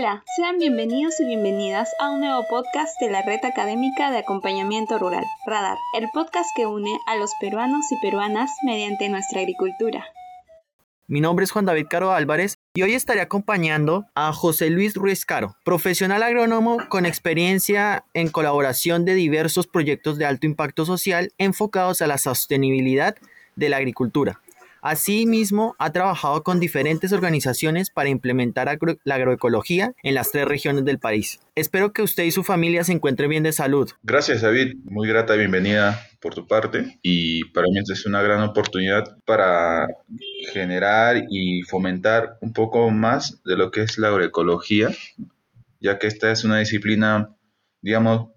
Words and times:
Hola, 0.00 0.24
sean 0.34 0.56
bienvenidos 0.56 1.20
y 1.20 1.26
bienvenidas 1.26 1.90
a 2.00 2.08
un 2.08 2.20
nuevo 2.20 2.46
podcast 2.48 2.98
de 3.02 3.10
la 3.10 3.20
Red 3.20 3.44
Académica 3.44 4.10
de 4.10 4.16
Acompañamiento 4.16 4.98
Rural, 4.98 5.26
Radar, 5.44 5.76
el 5.94 6.08
podcast 6.14 6.48
que 6.56 6.64
une 6.64 6.98
a 7.06 7.16
los 7.16 7.32
peruanos 7.38 7.84
y 7.92 7.96
peruanas 8.00 8.50
mediante 8.64 9.10
nuestra 9.10 9.40
agricultura. 9.40 10.06
Mi 11.06 11.20
nombre 11.20 11.44
es 11.44 11.50
Juan 11.50 11.66
David 11.66 11.88
Caro 11.90 12.12
Álvarez 12.12 12.54
y 12.72 12.80
hoy 12.80 12.94
estaré 12.94 13.20
acompañando 13.20 14.06
a 14.14 14.32
José 14.32 14.70
Luis 14.70 14.94
Ruiz 14.94 15.26
Caro, 15.26 15.54
profesional 15.66 16.22
agrónomo 16.22 16.78
con 16.88 17.04
experiencia 17.04 18.06
en 18.14 18.30
colaboración 18.30 19.04
de 19.04 19.12
diversos 19.12 19.66
proyectos 19.66 20.16
de 20.16 20.24
alto 20.24 20.46
impacto 20.46 20.86
social 20.86 21.34
enfocados 21.36 22.00
a 22.00 22.06
la 22.06 22.16
sostenibilidad 22.16 23.16
de 23.54 23.68
la 23.68 23.76
agricultura. 23.76 24.40
Asimismo, 24.82 25.74
ha 25.78 25.92
trabajado 25.92 26.42
con 26.42 26.60
diferentes 26.60 27.12
organizaciones 27.12 27.90
para 27.90 28.08
implementar 28.08 28.78
la 29.04 29.14
agroecología 29.14 29.94
en 30.02 30.14
las 30.14 30.30
tres 30.30 30.46
regiones 30.46 30.84
del 30.84 30.98
país. 30.98 31.40
Espero 31.54 31.92
que 31.92 32.02
usted 32.02 32.24
y 32.24 32.30
su 32.30 32.44
familia 32.44 32.84
se 32.84 32.92
encuentren 32.92 33.30
bien 33.30 33.42
de 33.42 33.52
salud. 33.52 33.90
Gracias, 34.02 34.42
David. 34.42 34.76
Muy 34.84 35.08
grata 35.08 35.34
bienvenida 35.34 36.00
por 36.20 36.34
tu 36.34 36.46
parte 36.46 36.98
y 37.02 37.44
para 37.52 37.66
mí 37.66 37.78
es 37.78 38.06
una 38.06 38.22
gran 38.22 38.42
oportunidad 38.42 39.16
para 39.24 39.86
generar 40.52 41.24
y 41.28 41.62
fomentar 41.62 42.38
un 42.40 42.52
poco 42.52 42.90
más 42.90 43.42
de 43.44 43.56
lo 43.56 43.70
que 43.70 43.82
es 43.82 43.98
la 43.98 44.08
agroecología, 44.08 44.90
ya 45.80 45.98
que 45.98 46.06
esta 46.06 46.30
es 46.30 46.44
una 46.44 46.58
disciplina, 46.58 47.34
digamos, 47.80 48.30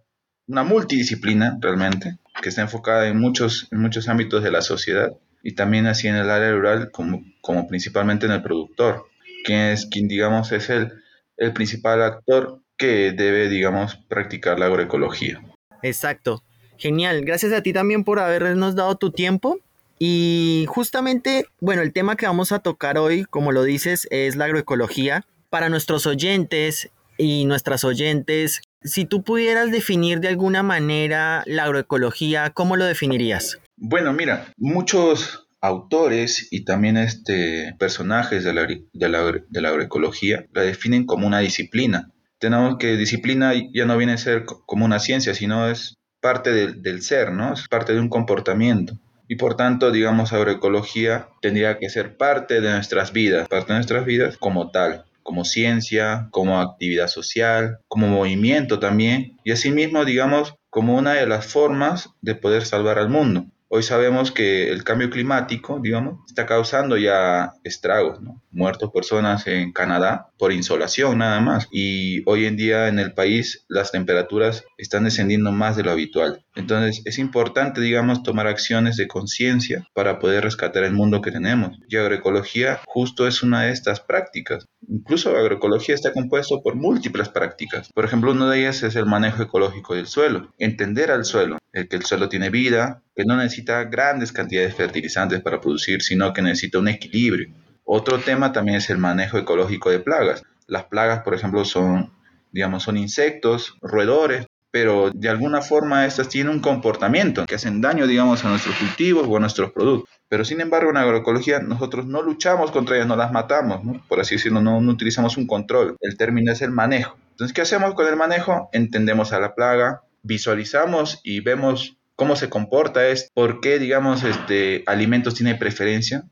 una 0.47 0.63
multidisciplina 0.63 1.57
realmente, 1.61 2.17
que 2.41 2.49
está 2.49 2.61
enfocada 2.61 3.07
en 3.07 3.19
muchos, 3.19 3.67
en 3.71 3.79
muchos 3.79 4.09
ámbitos 4.09 4.43
de 4.43 4.51
la 4.51 4.61
sociedad 4.61 5.11
y 5.43 5.53
también 5.55 5.85
así 5.85 6.07
en 6.07 6.15
el 6.15 6.29
área 6.31 6.51
rural 6.51 6.89
como, 6.91 7.23
como 7.41 7.67
principalmente 7.67 8.25
en 8.25 8.31
el 8.31 8.41
productor, 8.41 9.05
quien 9.43 9.59
es 9.59 9.85
quien 9.85 10.07
digamos 10.07 10.51
es 10.53 10.69
el, 10.69 10.93
el 11.37 11.53
principal 11.53 12.01
actor 12.01 12.61
que 12.77 13.11
debe 13.11 13.49
digamos 13.49 13.97
practicar 14.07 14.57
la 14.57 14.65
agroecología. 14.67 15.41
Exacto. 15.83 16.43
Genial, 16.77 17.23
gracias 17.23 17.53
a 17.53 17.61
ti 17.61 17.73
también 17.73 18.03
por 18.03 18.19
habernos 18.19 18.75
dado 18.75 18.95
tu 18.95 19.11
tiempo. 19.11 19.59
Y 19.99 20.65
justamente, 20.67 21.45
bueno, 21.59 21.81
el 21.81 21.93
tema 21.93 22.15
que 22.15 22.25
vamos 22.25 22.51
a 22.51 22.59
tocar 22.59 22.97
hoy, 22.97 23.25
como 23.25 23.51
lo 23.51 23.63
dices, 23.63 24.07
es 24.11 24.35
la 24.35 24.45
agroecología. 24.45 25.25
Para 25.49 25.69
nuestros 25.69 26.07
oyentes 26.07 26.89
y 27.17 27.45
nuestras 27.45 27.83
oyentes, 27.83 28.61
si 28.81 29.05
tú 29.05 29.23
pudieras 29.23 29.71
definir 29.71 30.19
de 30.19 30.29
alguna 30.29 30.63
manera 30.63 31.43
la 31.45 31.65
agroecología, 31.65 32.49
¿cómo 32.49 32.75
lo 32.75 32.85
definirías? 32.85 33.59
Bueno, 33.77 34.13
mira, 34.13 34.51
muchos 34.57 35.42
autores 35.63 36.49
y 36.51 36.65
también 36.65 36.97
este, 36.97 37.73
personajes 37.79 38.43
de 38.43 38.53
la, 38.53 38.67
de, 38.67 39.61
la, 39.61 39.69
agroecología 39.69 40.45
la 40.53 40.61
definen 40.61 41.05
como 41.05 41.25
una 41.25 41.39
disciplina. 41.39 42.11
Tenemos 42.37 42.75
que 42.77 42.97
disciplina 42.97 43.53
ya 43.73 43.85
no 43.85 43.97
viene 43.97 44.11
a 44.11 44.17
ser 44.17 44.43
como 44.43 44.83
una 44.83 44.99
ciencia, 44.99 45.33
sino 45.33 45.69
es 45.69 45.95
parte 46.19 46.51
del 46.51 47.01
ser, 47.01 47.31
¿no? 47.31 47.53
Es 47.53 47.69
parte 47.69 47.93
de 47.93 48.01
un 48.01 48.09
comportamiento. 48.09 48.99
Y 49.29 49.37
por 49.37 49.55
tanto, 49.55 49.91
digamos, 49.91 50.33
agroecología 50.33 51.29
tendría 51.41 51.79
que 51.79 51.89
ser 51.89 52.17
parte 52.17 52.59
de 52.59 52.69
nuestras 52.69 53.13
vidas, 53.13 53.47
parte 53.47 53.71
de 53.71 53.79
nuestras 53.79 54.05
vidas 54.05 54.35
como 54.37 54.69
tal, 54.69 55.05
como 55.23 55.45
ciencia, 55.45 56.27
como 56.31 56.59
actividad 56.59 57.07
social, 57.07 57.79
como 57.87 58.09
movimiento 58.09 58.79
también, 58.79 59.37
y 59.45 59.51
asimismo, 59.51 60.03
digamos, 60.03 60.55
como 60.69 60.97
una 60.97 61.13
de 61.13 61.25
las 61.25 61.45
formas 61.45 62.09
de 62.21 62.35
poder 62.35 62.65
salvar 62.65 62.99
al 62.99 63.07
mundo. 63.07 63.45
Hoy 63.75 63.81
sabemos 63.81 64.31
que 64.31 64.71
el 64.71 64.83
cambio 64.83 65.09
climático, 65.09 65.79
digamos, 65.81 66.19
está 66.27 66.45
causando 66.45 66.95
ya 66.95 67.53
estragos, 67.63 68.21
¿no? 68.21 68.39
Muertos 68.51 68.91
personas 68.91 69.47
en 69.47 69.73
Canadá 69.73 70.27
por 70.37 70.53
insolación 70.53 71.17
nada 71.17 71.41
más. 71.41 71.67
Y 71.71 72.21
hoy 72.29 72.45
en 72.45 72.55
día 72.55 72.87
en 72.87 72.99
el 72.99 73.15
país 73.15 73.65
las 73.69 73.91
temperaturas 73.91 74.63
están 74.77 75.05
descendiendo 75.05 75.51
más 75.51 75.75
de 75.75 75.81
lo 75.81 75.89
habitual. 75.89 76.45
Entonces 76.53 77.01
es 77.05 77.17
importante, 77.17 77.81
digamos, 77.81 78.21
tomar 78.21 78.45
acciones 78.45 78.95
de 78.95 79.07
conciencia 79.07 79.87
para 79.95 80.19
poder 80.19 80.43
rescatar 80.43 80.83
el 80.83 80.93
mundo 80.93 81.21
que 81.21 81.31
tenemos. 81.31 81.75
Y 81.89 81.97
agroecología 81.97 82.79
justo 82.85 83.25
es 83.27 83.41
una 83.41 83.63
de 83.63 83.71
estas 83.71 84.01
prácticas. 84.01 84.67
Incluso 84.87 85.35
agroecología 85.35 85.95
está 85.95 86.13
compuesto 86.13 86.61
por 86.61 86.75
múltiples 86.75 87.27
prácticas. 87.29 87.89
Por 87.91 88.05
ejemplo, 88.05 88.33
una 88.33 88.51
de 88.51 88.59
ellas 88.59 88.83
es 88.83 88.95
el 88.95 89.07
manejo 89.07 89.41
ecológico 89.41 89.95
del 89.95 90.05
suelo. 90.05 90.53
Entender 90.59 91.09
al 91.09 91.25
suelo, 91.25 91.57
el 91.73 91.87
que 91.87 91.95
el 91.95 92.05
suelo 92.05 92.29
tiene 92.29 92.49
vida, 92.49 93.01
que 93.15 93.25
no 93.25 93.35
necesita 93.35 93.83
grandes 93.85 94.31
cantidades 94.31 94.69
de 94.69 94.77
fertilizantes 94.77 95.41
para 95.41 95.59
producir, 95.59 96.01
sino 96.01 96.31
que 96.31 96.41
necesita 96.41 96.79
un 96.79 96.87
equilibrio. 96.87 97.49
Otro 97.83 98.19
tema 98.19 98.53
también 98.53 98.77
es 98.77 98.89
el 98.89 98.99
manejo 98.99 99.37
ecológico 99.37 99.89
de 99.89 99.99
plagas. 99.99 100.43
Las 100.67 100.85
plagas, 100.85 101.23
por 101.23 101.33
ejemplo, 101.33 101.65
son, 101.65 102.13
digamos, 102.51 102.83
son 102.83 102.95
insectos, 102.95 103.75
roedores, 103.81 104.45
pero 104.71 105.11
de 105.13 105.29
alguna 105.29 105.61
forma 105.61 106.05
estas 106.05 106.29
tienen 106.29 106.53
un 106.53 106.59
comportamiento 106.59 107.45
que 107.45 107.55
hacen 107.55 107.81
daño, 107.81 108.07
digamos, 108.07 108.45
a 108.45 108.49
nuestros 108.49 108.75
cultivos 108.75 109.27
o 109.27 109.37
a 109.37 109.39
nuestros 109.39 109.71
productos. 109.71 110.09
Pero 110.29 110.45
sin 110.45 110.61
embargo, 110.61 110.89
en 110.89 110.97
agroecología 110.97 111.59
nosotros 111.59 112.05
no 112.05 112.21
luchamos 112.21 112.71
contra 112.71 112.95
ellas, 112.95 113.07
no 113.07 113.15
las 113.15 113.31
matamos, 113.31 113.81
por 114.07 114.19
así 114.19 114.35
decirlo, 114.35 114.61
no, 114.61 114.79
no 114.81 114.91
utilizamos 114.91 115.37
un 115.37 115.45
control. 115.45 115.95
El 115.99 116.17
término 116.17 116.51
es 116.51 116.61
el 116.61 116.71
manejo. 116.71 117.17
Entonces, 117.31 117.53
¿qué 117.53 117.61
hacemos 117.61 117.93
con 117.93 118.07
el 118.07 118.15
manejo? 118.15 118.69
Entendemos 118.73 119.33
a 119.33 119.39
la 119.39 119.53
plaga, 119.53 120.01
visualizamos 120.23 121.19
y 121.23 121.41
vemos 121.41 121.97
cómo 122.15 122.35
se 122.35 122.49
comporta 122.49 123.07
es, 123.07 123.29
por 123.33 123.59
qué, 123.61 123.79
digamos, 123.79 124.23
este, 124.23 124.83
alimentos 124.87 125.35
tiene 125.35 125.55
preferencia. 125.55 126.23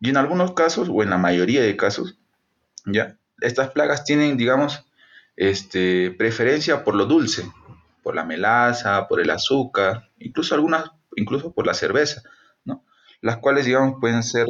Y 0.00 0.10
en 0.10 0.16
algunos 0.16 0.52
casos, 0.52 0.88
o 0.90 1.02
en 1.02 1.10
la 1.10 1.18
mayoría 1.18 1.62
de 1.62 1.76
casos, 1.76 2.18
ya, 2.86 3.16
estas 3.40 3.70
plagas 3.70 4.04
tienen, 4.04 4.36
digamos, 4.36 4.84
este, 5.36 6.10
preferencia 6.10 6.84
por 6.84 6.94
lo 6.94 7.06
dulce, 7.06 7.50
por 8.02 8.14
la 8.14 8.24
melaza, 8.24 9.08
por 9.08 9.20
el 9.20 9.30
azúcar, 9.30 10.10
incluso 10.18 10.54
algunas, 10.54 10.90
incluso 11.16 11.52
por 11.52 11.66
la 11.66 11.74
cerveza, 11.74 12.22
¿no? 12.64 12.84
Las 13.20 13.38
cuales, 13.38 13.66
digamos, 13.66 14.00
pueden 14.00 14.22
ser 14.22 14.46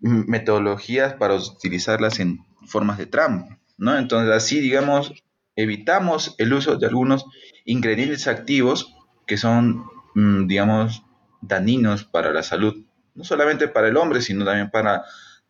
metodologías 0.00 1.14
para 1.14 1.34
utilizarlas 1.34 2.18
en 2.20 2.44
formas 2.66 2.98
de 2.98 3.06
trampa, 3.06 3.58
¿no? 3.78 3.96
Entonces, 3.96 4.34
así, 4.34 4.60
digamos, 4.60 5.12
evitamos 5.56 6.34
el 6.38 6.52
uso 6.52 6.76
de 6.76 6.86
algunos 6.86 7.26
ingredientes 7.64 8.26
activos 8.26 8.94
que 9.26 9.36
son 9.36 9.84
Mm, 10.14 10.46
digamos, 10.46 11.02
dañinos 11.40 12.04
para 12.04 12.32
la 12.32 12.42
salud, 12.42 12.84
no 13.14 13.24
solamente 13.24 13.68
para 13.68 13.88
el 13.88 13.96
hombre, 13.96 14.20
sino 14.20 14.44
también 14.44 14.70
para 14.70 15.04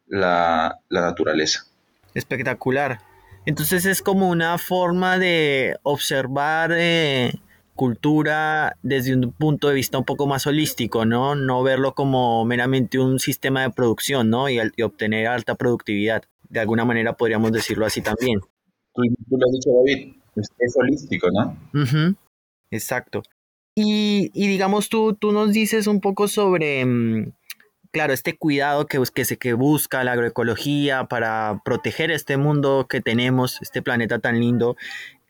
la, 0.06 0.78
naturaleza. 0.88 1.66
Espectacular. 2.14 3.00
Entonces 3.44 3.86
es 3.86 4.02
como 4.02 4.28
una 4.28 4.56
forma 4.58 5.18
de 5.18 5.76
observar 5.82 6.70
eh, 6.74 7.32
cultura 7.74 8.76
desde 8.82 9.14
un 9.14 9.32
punto 9.32 9.68
de 9.68 9.74
vista 9.74 9.98
un 9.98 10.04
poco 10.04 10.28
más 10.28 10.46
holístico, 10.46 11.04
¿no? 11.04 11.34
No 11.34 11.62
verlo 11.64 11.94
como 11.94 12.44
meramente 12.44 13.00
un 13.00 13.18
sistema 13.18 13.62
de 13.62 13.70
producción, 13.70 14.30
¿no? 14.30 14.48
Y, 14.48 14.60
obtener 14.82 15.26
alta 15.26 15.56
productividad. 15.56 16.22
De 16.48 16.60
alguna 16.60 16.84
manera 16.84 17.16
podríamos 17.16 17.50
decirlo 17.50 17.86
así 17.86 18.00
también. 18.00 18.40
Tú, 18.94 19.02
lo 19.02 19.46
has 19.46 19.52
dicho, 19.52 19.70
David, 19.72 20.21
es, 20.36 20.76
holístico, 20.76 21.28
¿no? 21.30 21.56
Exacto. 22.70 23.22
Y, 23.74 24.30
digamos, 24.34 24.88
tú, 24.88 25.14
tú 25.14 25.32
nos 25.32 25.52
dices 25.52 25.86
un 25.86 26.00
poco 26.00 26.28
sobre, 26.28 26.84
mm, 26.84 27.32
claro, 27.90 28.12
este 28.12 28.36
cuidado 28.36 28.86
que, 28.86 29.00
que, 29.14 29.24
se, 29.24 29.38
que 29.38 29.54
busca 29.54 30.04
la 30.04 30.12
agroecología 30.12 31.04
para 31.04 31.62
proteger 31.64 32.10
este 32.10 32.36
mundo 32.36 32.86
que 32.88 33.00
tenemos, 33.00 33.60
este 33.62 33.80
planeta 33.80 34.18
tan 34.18 34.40
lindo. 34.40 34.76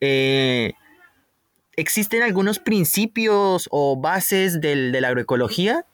Eh, 0.01 0.73
¿Existen 1.77 2.23
algunos 2.23 2.59
principios 2.59 3.69
o 3.71 3.99
bases 4.01 4.61
del, 4.61 4.93
de 4.93 5.01
la 5.01 5.09
agroecología? 5.09 5.87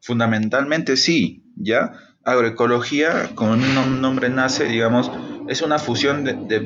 Fundamentalmente 0.00 0.96
sí, 0.96 1.42
¿ya? 1.56 1.92
Agroecología, 2.24 3.30
como 3.34 3.54
el 3.54 4.00
nombre 4.00 4.28
nace, 4.28 4.64
digamos, 4.64 5.10
es 5.48 5.62
una 5.62 5.78
fusión 5.78 6.24
de, 6.24 6.34
de 6.34 6.60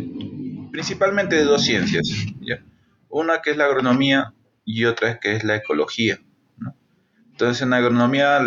principalmente 0.73 1.37
de 1.37 1.45
dos 1.45 1.63
ciencias, 1.63 2.09
¿ya? 2.41 2.65
Una 3.09 3.43
que 3.43 3.51
es 3.51 3.57
la 3.57 3.67
agronomía 3.67 4.33
y 4.65 4.87
otra 4.87 5.21
que 5.21 5.37
es 5.37 5.45
la 5.45 5.57
ecología. 5.57 6.19
Entonces 7.33 7.63
en 7.63 7.73
agronomía, 7.73 8.41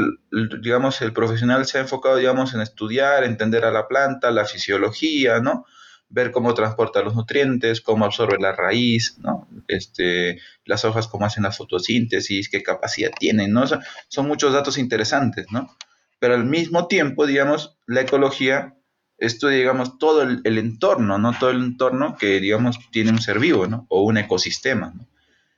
digamos, 0.61 1.01
el 1.01 1.13
profesional 1.13 1.65
se 1.65 1.77
ha 1.77 1.81
enfocado, 1.81 2.17
digamos, 2.17 2.53
en 2.53 2.61
estudiar, 2.61 3.23
entender 3.23 3.65
a 3.65 3.71
la 3.71 3.87
planta, 3.87 4.31
la 4.31 4.45
fisiología, 4.45 5.39
¿no? 5.39 5.65
Ver 6.09 6.31
cómo 6.31 6.53
transporta 6.53 7.01
los 7.01 7.15
nutrientes, 7.15 7.81
cómo 7.81 8.05
absorbe 8.05 8.37
la 8.39 8.53
raíz, 8.53 9.17
¿no? 9.19 9.47
Este, 9.67 10.39
las 10.65 10.85
hojas, 10.85 11.07
cómo 11.07 11.25
hacen 11.25 11.43
la 11.43 11.51
fotosíntesis, 11.51 12.49
qué 12.49 12.63
capacidad 12.63 13.11
tienen, 13.19 13.53
¿no? 13.53 13.65
son 14.07 14.27
muchos 14.27 14.53
datos 14.53 14.77
interesantes, 14.77 15.47
¿no? 15.51 15.75
Pero 16.19 16.35
al 16.35 16.45
mismo 16.45 16.87
tiempo, 16.87 17.25
digamos, 17.25 17.77
la 17.87 18.01
ecología 18.01 18.75
estudia, 19.17 19.57
digamos, 19.57 19.97
todo 19.97 20.21
el, 20.23 20.57
entorno, 20.57 21.17
¿no? 21.17 21.37
Todo 21.37 21.49
el 21.49 21.63
entorno 21.63 22.17
que, 22.17 22.39
digamos, 22.39 22.79
tiene 22.91 23.11
un 23.11 23.21
ser 23.21 23.39
vivo, 23.39 23.67
¿no? 23.67 23.85
O 23.89 24.03
un 24.03 24.17
ecosistema. 24.17 24.93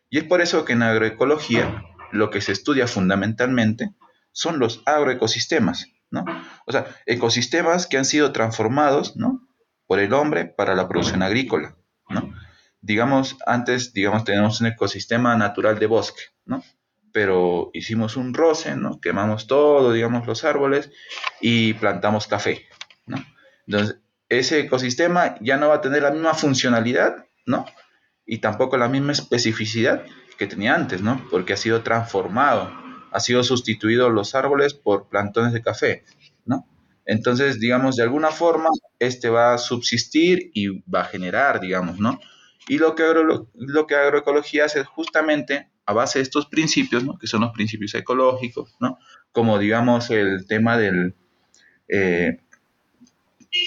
Y 0.09 0.19
es 0.19 0.23
por 0.23 0.41
eso 0.41 0.65
que 0.65 0.73
en 0.73 0.83
agroecología 0.83 1.83
lo 2.11 2.29
que 2.29 2.41
se 2.41 2.51
estudia 2.51 2.87
fundamentalmente 2.87 3.93
son 4.31 4.59
los 4.59 4.81
agroecosistemas, 4.85 5.87
¿no? 6.11 6.25
O 6.65 6.71
sea, 6.71 6.85
ecosistemas 7.05 7.87
que 7.87 7.97
han 7.97 8.05
sido 8.05 8.31
transformados, 8.31 9.17
¿no? 9.17 9.47
por 9.87 9.99
el 9.99 10.13
hombre 10.13 10.45
para 10.45 10.75
la 10.75 10.87
producción 10.87 11.23
agrícola, 11.23 11.75
¿no? 12.09 12.33
Digamos, 12.81 13.37
antes, 13.47 13.93
digamos, 13.93 14.23
tenemos 14.23 14.61
un 14.61 14.67
ecosistema 14.67 15.35
natural 15.35 15.79
de 15.79 15.87
bosque, 15.87 16.21
¿no? 16.45 16.63
Pero 17.11 17.71
hicimos 17.73 18.17
un 18.17 18.33
roce, 18.33 18.75
¿no? 18.75 18.99
Quemamos 19.01 19.47
todo, 19.47 19.93
digamos, 19.93 20.27
los 20.27 20.43
árboles 20.43 20.91
y 21.41 21.73
plantamos 21.73 22.27
café, 22.27 22.67
¿no? 23.07 23.17
Entonces, 23.67 23.99
ese 24.29 24.59
ecosistema 24.61 25.35
ya 25.41 25.57
no 25.57 25.69
va 25.69 25.75
a 25.75 25.81
tener 25.81 26.03
la 26.03 26.11
misma 26.11 26.33
funcionalidad, 26.33 27.25
¿no? 27.45 27.65
Y 28.25 28.39
tampoco 28.39 28.77
la 28.77 28.89
misma 28.89 29.13
especificidad 29.13 30.03
que 30.37 30.47
tenía 30.47 30.75
antes, 30.75 31.01
¿no? 31.01 31.25
Porque 31.29 31.53
ha 31.53 31.57
sido 31.57 31.81
transformado, 31.81 32.71
ha 33.11 33.19
sido 33.19 33.43
sustituido 33.43 34.09
los 34.09 34.35
árboles 34.35 34.73
por 34.73 35.07
plantones 35.07 35.53
de 35.53 35.61
café, 35.61 36.03
¿no? 36.45 36.67
Entonces, 37.05 37.59
digamos, 37.59 37.95
de 37.95 38.03
alguna 38.03 38.31
forma, 38.31 38.69
este 38.99 39.29
va 39.29 39.53
a 39.53 39.57
subsistir 39.57 40.51
y 40.53 40.79
va 40.89 41.01
a 41.01 41.05
generar, 41.05 41.59
digamos, 41.61 41.99
¿no? 41.99 42.19
Y 42.67 42.79
lo 42.79 42.95
que, 42.95 43.03
lo 43.53 43.87
que 43.87 43.95
agroecología 43.95 44.65
hace 44.65 44.81
es 44.81 44.87
justamente 44.87 45.69
a 45.85 45.93
base 45.93 46.19
de 46.19 46.23
estos 46.23 46.47
principios, 46.47 47.05
¿no? 47.05 47.17
Que 47.17 47.27
son 47.27 47.41
los 47.41 47.53
principios 47.53 47.95
ecológicos, 47.95 48.75
¿no? 48.81 48.99
Como, 49.31 49.57
digamos, 49.57 50.09
el 50.09 50.45
tema 50.47 50.77
del... 50.77 51.15
Eh, 51.87 52.41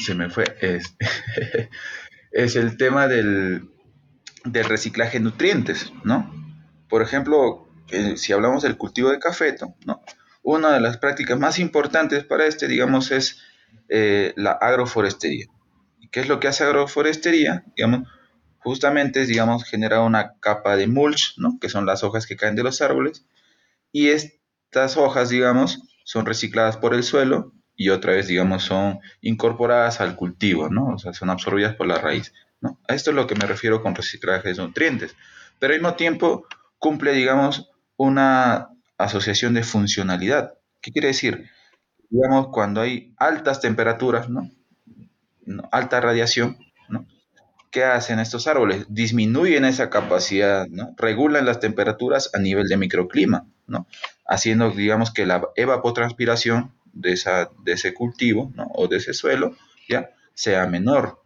se 0.03 0.15
me 0.15 0.31
fue, 0.31 0.57
es, 0.61 0.97
es 2.33 2.57
el 2.57 2.77
tema 2.77 3.09
del, 3.09 3.69
del, 4.45 4.65
reciclaje 4.65 5.19
de 5.19 5.25
nutrientes, 5.25 5.93
¿no? 6.05 6.33
Por 6.89 7.03
ejemplo, 7.03 7.69
eh, 7.91 8.17
si 8.17 8.33
hablamos 8.33 8.63
del 8.63 8.77
cultivo 8.77 9.11
de 9.11 9.19
cafeto, 9.19 9.75
¿no? 9.85 10.03
Una 10.43 10.73
de 10.73 10.81
las 10.81 10.97
prácticas 10.99 11.39
más 11.39 11.59
importantes 11.59 12.25
para 12.25 12.47
este, 12.47 12.67
digamos, 12.67 13.11
es 13.11 13.43
eh, 13.89 14.33
la 14.37 14.53
agroforestería. 14.53 15.47
¿Qué 16.11 16.21
es 16.21 16.29
lo 16.29 16.41
que 16.41 16.49
hace 16.49 16.65
agroforestería? 16.65 17.65
Digamos, 17.77 18.09
justamente 18.59 19.23
es, 19.23 19.29
digamos, 19.29 19.65
generar 19.65 20.01
una 20.01 20.35
capa 20.41 20.77
de 20.77 20.87
mulch, 20.87 21.35
¿no? 21.37 21.59
Que 21.61 21.69
son 21.69 21.87
las 21.87 22.03
hojas 22.03 22.27
que 22.27 22.37
caen 22.37 22.57
de 22.57 22.63
los 22.63 22.81
árboles. 22.81 23.27
Y 23.93 24.09
estas 24.09 24.97
hojas, 24.97 25.29
digamos, 25.29 25.83
son 26.05 26.27
recicladas 26.27 26.77
por 26.77 26.95
el 26.95 27.03
suelo 27.03 27.53
y 27.81 27.89
otra 27.89 28.13
vez, 28.13 28.27
digamos, 28.27 28.65
son 28.65 29.01
incorporadas 29.23 30.03
al 30.03 30.15
cultivo, 30.15 30.69
¿no? 30.69 30.89
O 30.89 30.99
sea, 30.99 31.15
son 31.15 31.31
absorbidas 31.31 31.77
por 31.77 31.87
la 31.87 31.95
raíz, 31.95 32.35
¿no? 32.61 32.79
A 32.87 32.95
esto 32.95 33.09
es 33.09 33.17
lo 33.17 33.27
que 33.27 33.35
me 33.35 33.47
refiero 33.47 33.83
con 33.83 33.95
reciclaje 33.95 34.51
de 34.51 34.55
nutrientes. 34.55 35.17
Pero 35.59 35.73
al 35.73 35.81
mismo 35.81 35.95
tiempo 35.95 36.47
cumple, 36.79 37.13
digamos, 37.13 37.71
una 37.97 38.69
asociación 38.99 39.55
de 39.55 39.63
funcionalidad. 39.63 40.59
¿Qué 40.83 40.93
quiere 40.93 41.09
decir? 41.09 41.49
Digamos, 42.11 42.49
cuando 42.53 42.83
hay 42.83 43.15
altas 43.17 43.63
temperaturas, 43.63 44.29
¿no? 44.29 44.51
Alta 45.73 46.03
radiación, 46.03 46.59
¿no? 46.91 47.07
¿Qué 47.71 47.85
hacen 47.85 48.19
estos 48.21 48.47
árboles? 48.47 48.85
Disminuyen 48.91 49.65
esa 49.65 49.89
capacidad, 49.89 50.67
¿no? 50.67 50.95
Regulan 50.99 51.47
las 51.47 51.61
temperaturas 51.61 52.29
a 52.35 52.41
nivel 52.41 52.69
de 52.69 52.77
microclima, 52.77 53.47
¿no? 53.67 53.87
Haciendo, 54.27 54.71
digamos, 54.71 55.15
que 55.15 55.25
la 55.25 55.49
evapotranspiración 55.57 56.75
de, 56.93 57.15
ese 57.67 57.95
cultivo 57.95 58.53
o 58.75 58.89
de 58.89 58.99
ese 58.99 59.15
suelo 59.15 59.57
ya 59.89 60.11
sea 60.35 60.67
menor. 60.67 61.23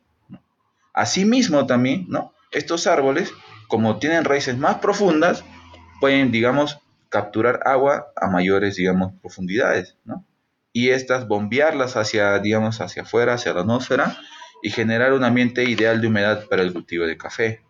Asimismo 0.93 1.67
también, 1.67 2.09
estos 2.51 2.87
árboles, 2.87 3.33
como 3.69 3.99
tienen 3.99 4.25
raíces 4.25 4.57
más 4.57 4.77
profundas, 4.79 5.45
pueden, 6.01 6.33
digamos, 6.33 6.79
capturar 7.09 7.61
agua 7.65 8.07
a 8.17 8.29
mayores, 8.29 8.77
digamos, 8.77 9.13
profundidades. 9.21 9.97
Y 10.73 10.91
estas 10.91 11.29
bombearlas 11.29 11.97
hacia, 11.97 12.39
digamos, 12.39 12.81
hacia 12.81 13.03
afuera, 13.03 13.35
hacia 13.35 13.55
la 13.55 13.61
atmósfera, 13.61 14.17
y 14.63 14.71
generar 14.71 15.13
un 15.13 15.25
ambiente 15.25 15.65
ideal 15.65 16.01
de 16.01 16.07
humedad 16.07 16.47
para 16.49 16.63
el 16.63 16.73
cultivo 16.73 17.07
de 17.07 17.19
café. 17.19 17.63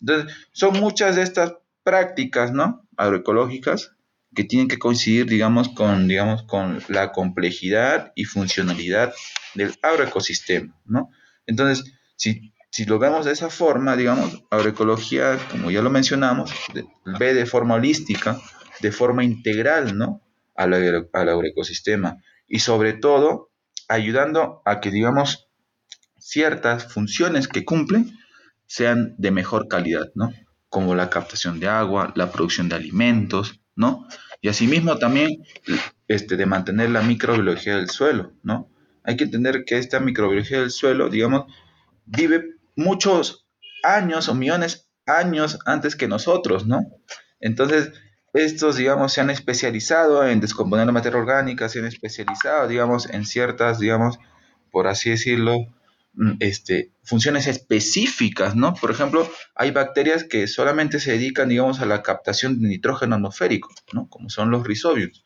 Entonces, 0.00 0.34
son 0.52 0.80
muchas 0.80 1.16
de 1.16 1.22
estas 1.22 1.56
prácticas, 1.82 2.52
¿no? 2.52 2.86
Agroecológicas 2.96 3.92
que 4.34 4.44
tienen 4.44 4.68
que 4.68 4.78
coincidir, 4.78 5.26
digamos, 5.26 5.68
con, 5.70 6.06
digamos, 6.08 6.44
con 6.44 6.82
la 6.88 7.12
complejidad 7.12 8.12
y 8.14 8.24
funcionalidad 8.24 9.12
del 9.54 9.74
agroecosistema, 9.82 10.80
¿no? 10.84 11.10
Entonces, 11.46 11.84
si, 12.16 12.52
lo 12.86 12.98
vemos 12.98 13.26
de 13.26 13.32
esa 13.32 13.50
forma, 13.50 13.96
digamos, 13.96 14.44
agroecología, 14.50 15.38
como 15.50 15.70
ya 15.70 15.82
lo 15.82 15.90
mencionamos, 15.90 16.52
ve 17.18 17.34
de 17.34 17.46
forma 17.46 17.74
holística, 17.74 18.40
de 18.80 18.92
forma 18.92 19.24
integral, 19.24 19.98
¿no? 19.98 20.22
Al, 20.54 20.74
al 20.74 21.28
agroecosistema 21.28 22.18
y 22.46 22.58
sobre 22.58 22.92
todo 22.92 23.50
ayudando 23.88 24.60
a 24.66 24.80
que, 24.80 24.90
digamos, 24.90 25.48
ciertas 26.18 26.92
funciones 26.92 27.48
que 27.48 27.64
cumplen 27.64 28.18
sean 28.66 29.14
de 29.18 29.30
mejor 29.30 29.68
calidad, 29.68 30.10
¿no? 30.14 30.30
Como 30.68 30.94
la 30.94 31.10
captación 31.10 31.58
de 31.60 31.68
agua, 31.68 32.12
la 32.14 32.30
producción 32.30 32.68
de 32.68 32.76
alimentos, 32.76 33.59
¿no? 33.80 34.06
Y 34.42 34.48
asimismo 34.48 34.98
también 34.98 35.42
este, 36.06 36.36
de 36.36 36.46
mantener 36.46 36.90
la 36.90 37.02
microbiología 37.02 37.76
del 37.76 37.88
suelo, 37.88 38.32
¿no? 38.42 38.70
Hay 39.02 39.16
que 39.16 39.24
entender 39.24 39.64
que 39.64 39.78
esta 39.78 39.98
microbiología 40.00 40.60
del 40.60 40.70
suelo, 40.70 41.08
digamos, 41.08 41.52
vive 42.04 42.44
muchos 42.76 43.48
años 43.82 44.28
o 44.28 44.34
millones 44.34 44.88
de 45.06 45.12
años 45.14 45.58
antes 45.64 45.96
que 45.96 46.08
nosotros, 46.08 46.66
¿no? 46.66 46.86
Entonces, 47.40 47.92
estos, 48.34 48.76
digamos, 48.76 49.14
se 49.14 49.22
han 49.22 49.30
especializado 49.30 50.26
en 50.26 50.40
descomponer 50.40 50.86
la 50.86 50.92
materia 50.92 51.18
orgánica, 51.18 51.68
se 51.68 51.80
han 51.80 51.86
especializado, 51.86 52.68
digamos, 52.68 53.08
en 53.08 53.24
ciertas, 53.24 53.80
digamos, 53.80 54.18
por 54.70 54.86
así 54.88 55.10
decirlo, 55.10 55.56
este, 56.40 56.92
funciones 57.02 57.46
específicas, 57.46 58.56
¿no? 58.56 58.74
Por 58.74 58.90
ejemplo, 58.90 59.28
hay 59.54 59.70
bacterias 59.70 60.24
que 60.24 60.46
solamente 60.46 61.00
se 61.00 61.12
dedican, 61.12 61.48
digamos, 61.48 61.80
a 61.80 61.86
la 61.86 62.02
captación 62.02 62.60
de 62.60 62.68
nitrógeno 62.68 63.16
atmosférico, 63.16 63.70
¿no? 63.92 64.08
Como 64.08 64.28
son 64.28 64.50
los 64.50 64.66
rizobios. 64.66 65.24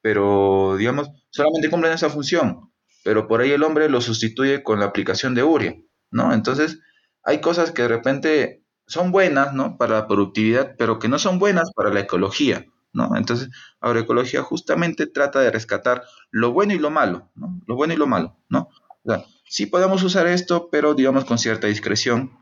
Pero, 0.00 0.76
digamos, 0.78 1.10
solamente 1.30 1.70
cumplen 1.70 1.92
esa 1.92 2.10
función, 2.10 2.72
pero 3.04 3.26
por 3.28 3.40
ahí 3.40 3.52
el 3.52 3.62
hombre 3.62 3.88
lo 3.88 4.00
sustituye 4.00 4.62
con 4.62 4.80
la 4.80 4.86
aplicación 4.86 5.34
de 5.34 5.42
urea, 5.42 5.76
¿no? 6.10 6.32
Entonces, 6.34 6.80
hay 7.22 7.40
cosas 7.40 7.72
que 7.72 7.82
de 7.82 7.88
repente 7.88 8.62
son 8.86 9.10
buenas, 9.10 9.52
¿no? 9.52 9.76
Para 9.76 9.94
la 9.94 10.06
productividad, 10.06 10.76
pero 10.78 10.98
que 10.98 11.08
no 11.08 11.18
son 11.18 11.38
buenas 11.38 11.72
para 11.74 11.92
la 11.92 12.00
ecología, 12.00 12.66
¿no? 12.92 13.16
Entonces, 13.16 13.50
agroecología 13.80 14.42
justamente 14.42 15.06
trata 15.06 15.40
de 15.40 15.50
rescatar 15.50 16.04
lo 16.30 16.52
bueno 16.52 16.72
y 16.72 16.78
lo 16.78 16.90
malo, 16.90 17.30
¿no? 17.34 17.60
Lo 17.66 17.74
bueno 17.76 17.94
y 17.94 17.96
lo 17.96 18.06
malo, 18.06 18.38
¿no? 18.48 18.68
O 19.04 19.10
sea, 19.12 19.24
sí 19.48 19.66
podemos 19.66 20.02
usar 20.02 20.26
esto, 20.26 20.68
pero 20.70 20.94
digamos 20.94 21.24
con 21.24 21.38
cierta 21.38 21.66
discreción. 21.66 22.38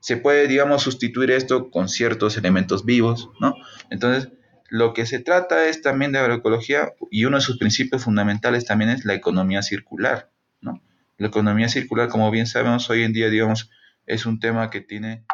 Se 0.00 0.16
puede, 0.16 0.46
digamos, 0.48 0.82
sustituir 0.82 1.30
esto 1.30 1.70
con 1.70 1.88
ciertos 1.88 2.36
elementos 2.36 2.84
vivos, 2.84 3.30
¿no? 3.40 3.54
Entonces, 3.90 4.32
lo 4.68 4.92
que 4.92 5.06
se 5.06 5.20
trata 5.20 5.66
es 5.68 5.82
también 5.82 6.12
de 6.12 6.18
agroecología 6.18 6.92
y 7.10 7.24
uno 7.24 7.38
de 7.38 7.42
sus 7.42 7.58
principios 7.58 8.04
fundamentales 8.04 8.64
también 8.64 8.90
es 8.90 9.04
la 9.04 9.14
economía 9.14 9.62
circular, 9.62 10.30
¿no? 10.60 10.82
La 11.16 11.28
economía 11.28 11.68
circular, 11.68 12.08
como 12.08 12.30
bien 12.30 12.46
sabemos, 12.46 12.90
hoy 12.90 13.02
en 13.02 13.12
día, 13.12 13.30
digamos, 13.30 13.70
es 14.06 14.26
un 14.26 14.40
tema 14.40 14.70
que 14.70 14.80
tiene 14.80 15.24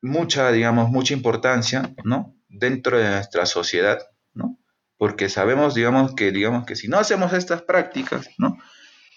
mucha, 0.00 0.50
digamos, 0.50 0.90
mucha 0.90 1.14
importancia, 1.14 1.94
¿no? 2.04 2.34
Dentro 2.48 2.98
de 2.98 3.08
nuestra 3.08 3.46
sociedad, 3.46 3.98
¿no? 4.32 4.58
Porque 4.96 5.28
sabemos, 5.28 5.74
digamos, 5.74 6.14
que, 6.14 6.30
digamos, 6.30 6.66
que 6.66 6.76
si 6.76 6.88
no 6.88 6.98
hacemos 6.98 7.32
estas 7.32 7.62
prácticas, 7.62 8.28
¿no? 8.38 8.58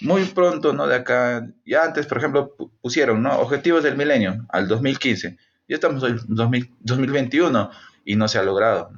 Muy 0.01 0.25
pronto, 0.25 0.73
¿no? 0.73 0.87
De 0.87 0.95
acá, 0.95 1.47
ya 1.65 1.83
antes, 1.83 2.05
por 2.05 2.19
ejemplo, 2.19 2.55
pusieron, 2.81 3.23
¿no? 3.23 3.39
Objetivos 3.39 3.83
del 3.83 3.97
milenio 3.97 4.45
al 4.49 4.67
2015. 4.67 5.37
Ya 5.67 5.75
estamos 5.75 6.03
en 6.03 6.19
2021 6.27 7.71
y 8.05 8.15
no 8.15 8.27
se 8.27 8.37
ha 8.39 8.43
logrado. 8.43 8.91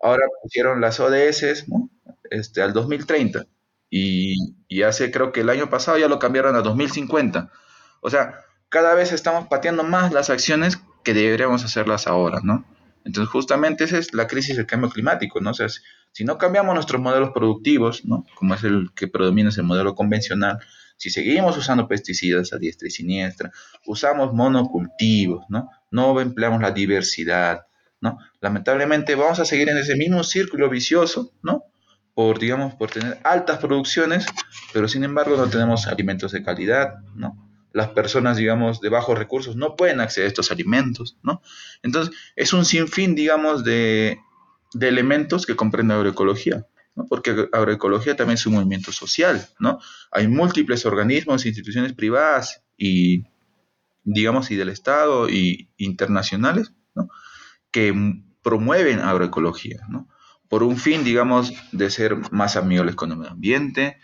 Ahora 0.00 0.24
pusieron 0.42 0.80
las 0.80 1.00
ODS, 1.00 1.68
¿no? 1.68 1.90
Este, 2.30 2.62
al 2.62 2.72
2030. 2.72 3.46
Y, 3.88 4.54
y 4.68 4.82
hace, 4.82 5.10
creo 5.10 5.32
que 5.32 5.40
el 5.40 5.50
año 5.50 5.70
pasado 5.70 5.98
ya 5.98 6.08
lo 6.08 6.18
cambiaron 6.18 6.56
a 6.56 6.62
2050. 6.62 7.50
O 8.00 8.10
sea, 8.10 8.40
cada 8.68 8.94
vez 8.94 9.12
estamos 9.12 9.48
pateando 9.48 9.84
más 9.84 10.12
las 10.12 10.30
acciones 10.30 10.80
que 11.04 11.14
deberíamos 11.14 11.64
hacerlas 11.64 12.06
ahora, 12.06 12.40
¿no? 12.42 12.64
Entonces, 13.04 13.30
justamente 13.30 13.84
esa 13.84 13.98
es 13.98 14.14
la 14.14 14.26
crisis 14.26 14.56
del 14.56 14.66
cambio 14.66 14.90
climático, 14.90 15.40
¿no? 15.40 15.50
O 15.50 15.54
sea, 15.54 15.66
si 16.12 16.24
no 16.24 16.38
cambiamos 16.38 16.74
nuestros 16.74 17.00
modelos 17.00 17.30
productivos, 17.34 18.04
¿no? 18.04 18.24
Como 18.34 18.54
es 18.54 18.62
el 18.64 18.90
que 18.94 19.08
predomina 19.08 19.48
es 19.48 19.58
el 19.58 19.64
modelo 19.64 19.94
convencional, 19.94 20.58
si 20.96 21.10
seguimos 21.10 21.56
usando 21.56 21.88
pesticidas 21.88 22.52
a 22.52 22.58
diestra 22.58 22.86
y 22.86 22.90
siniestra, 22.90 23.50
usamos 23.86 24.32
monocultivos, 24.32 25.44
¿no? 25.48 25.70
No 25.90 26.20
empleamos 26.20 26.60
la 26.60 26.70
diversidad, 26.70 27.62
¿no? 28.00 28.18
Lamentablemente 28.40 29.14
vamos 29.14 29.40
a 29.40 29.44
seguir 29.44 29.68
en 29.70 29.78
ese 29.78 29.96
mismo 29.96 30.22
círculo 30.22 30.68
vicioso, 30.68 31.32
¿no? 31.42 31.64
Por, 32.14 32.38
digamos, 32.38 32.74
por 32.74 32.90
tener 32.90 33.18
altas 33.24 33.58
producciones, 33.58 34.26
pero 34.72 34.86
sin 34.86 35.02
embargo 35.02 35.36
no 35.36 35.48
tenemos 35.48 35.86
alimentos 35.86 36.32
de 36.32 36.42
calidad, 36.42 36.96
¿no? 37.14 37.48
las 37.72 37.88
personas, 37.88 38.36
digamos, 38.36 38.82
de 38.82 38.90
bajos 38.90 39.18
recursos 39.18 39.56
no 39.56 39.76
pueden 39.76 40.00
acceder 40.00 40.26
a 40.26 40.28
estos 40.28 40.50
alimentos, 40.50 41.16
¿no? 41.22 41.40
Entonces, 41.82 42.14
es 42.36 42.52
un 42.52 42.66
sinfín, 42.66 43.14
digamos, 43.14 43.64
de, 43.64 44.18
elementos 44.80 45.46
que 45.46 45.56
comprende 45.56 45.94
agroecología. 45.94 46.66
porque 47.08 47.48
agroecología 47.52 48.16
también 48.16 48.34
es 48.34 48.46
un 48.46 48.54
movimiento 48.54 48.92
social, 48.92 49.48
¿no? 49.58 49.78
Hay 50.10 50.28
múltiples 50.28 50.84
organismos, 50.84 51.46
instituciones 51.46 51.94
privadas 51.94 52.62
y, 52.76 53.24
digamos, 54.04 54.50
y 54.50 54.56
del 54.56 54.68
Estado 54.68 55.30
y 55.30 55.70
internacionales, 55.78 56.72
¿no? 56.94 57.08
Que 57.70 57.94
promueven 58.42 59.00
agroecología, 59.00 59.86
¿no? 59.88 60.06
Por 60.48 60.62
un 60.62 60.76
fin, 60.76 61.02
digamos, 61.02 61.54
de 61.72 61.88
ser 61.88 62.30
más 62.30 62.56
amigables 62.56 62.94
con 62.94 63.10
el 63.10 63.16
medio 63.16 63.32
ambiente, 63.32 63.96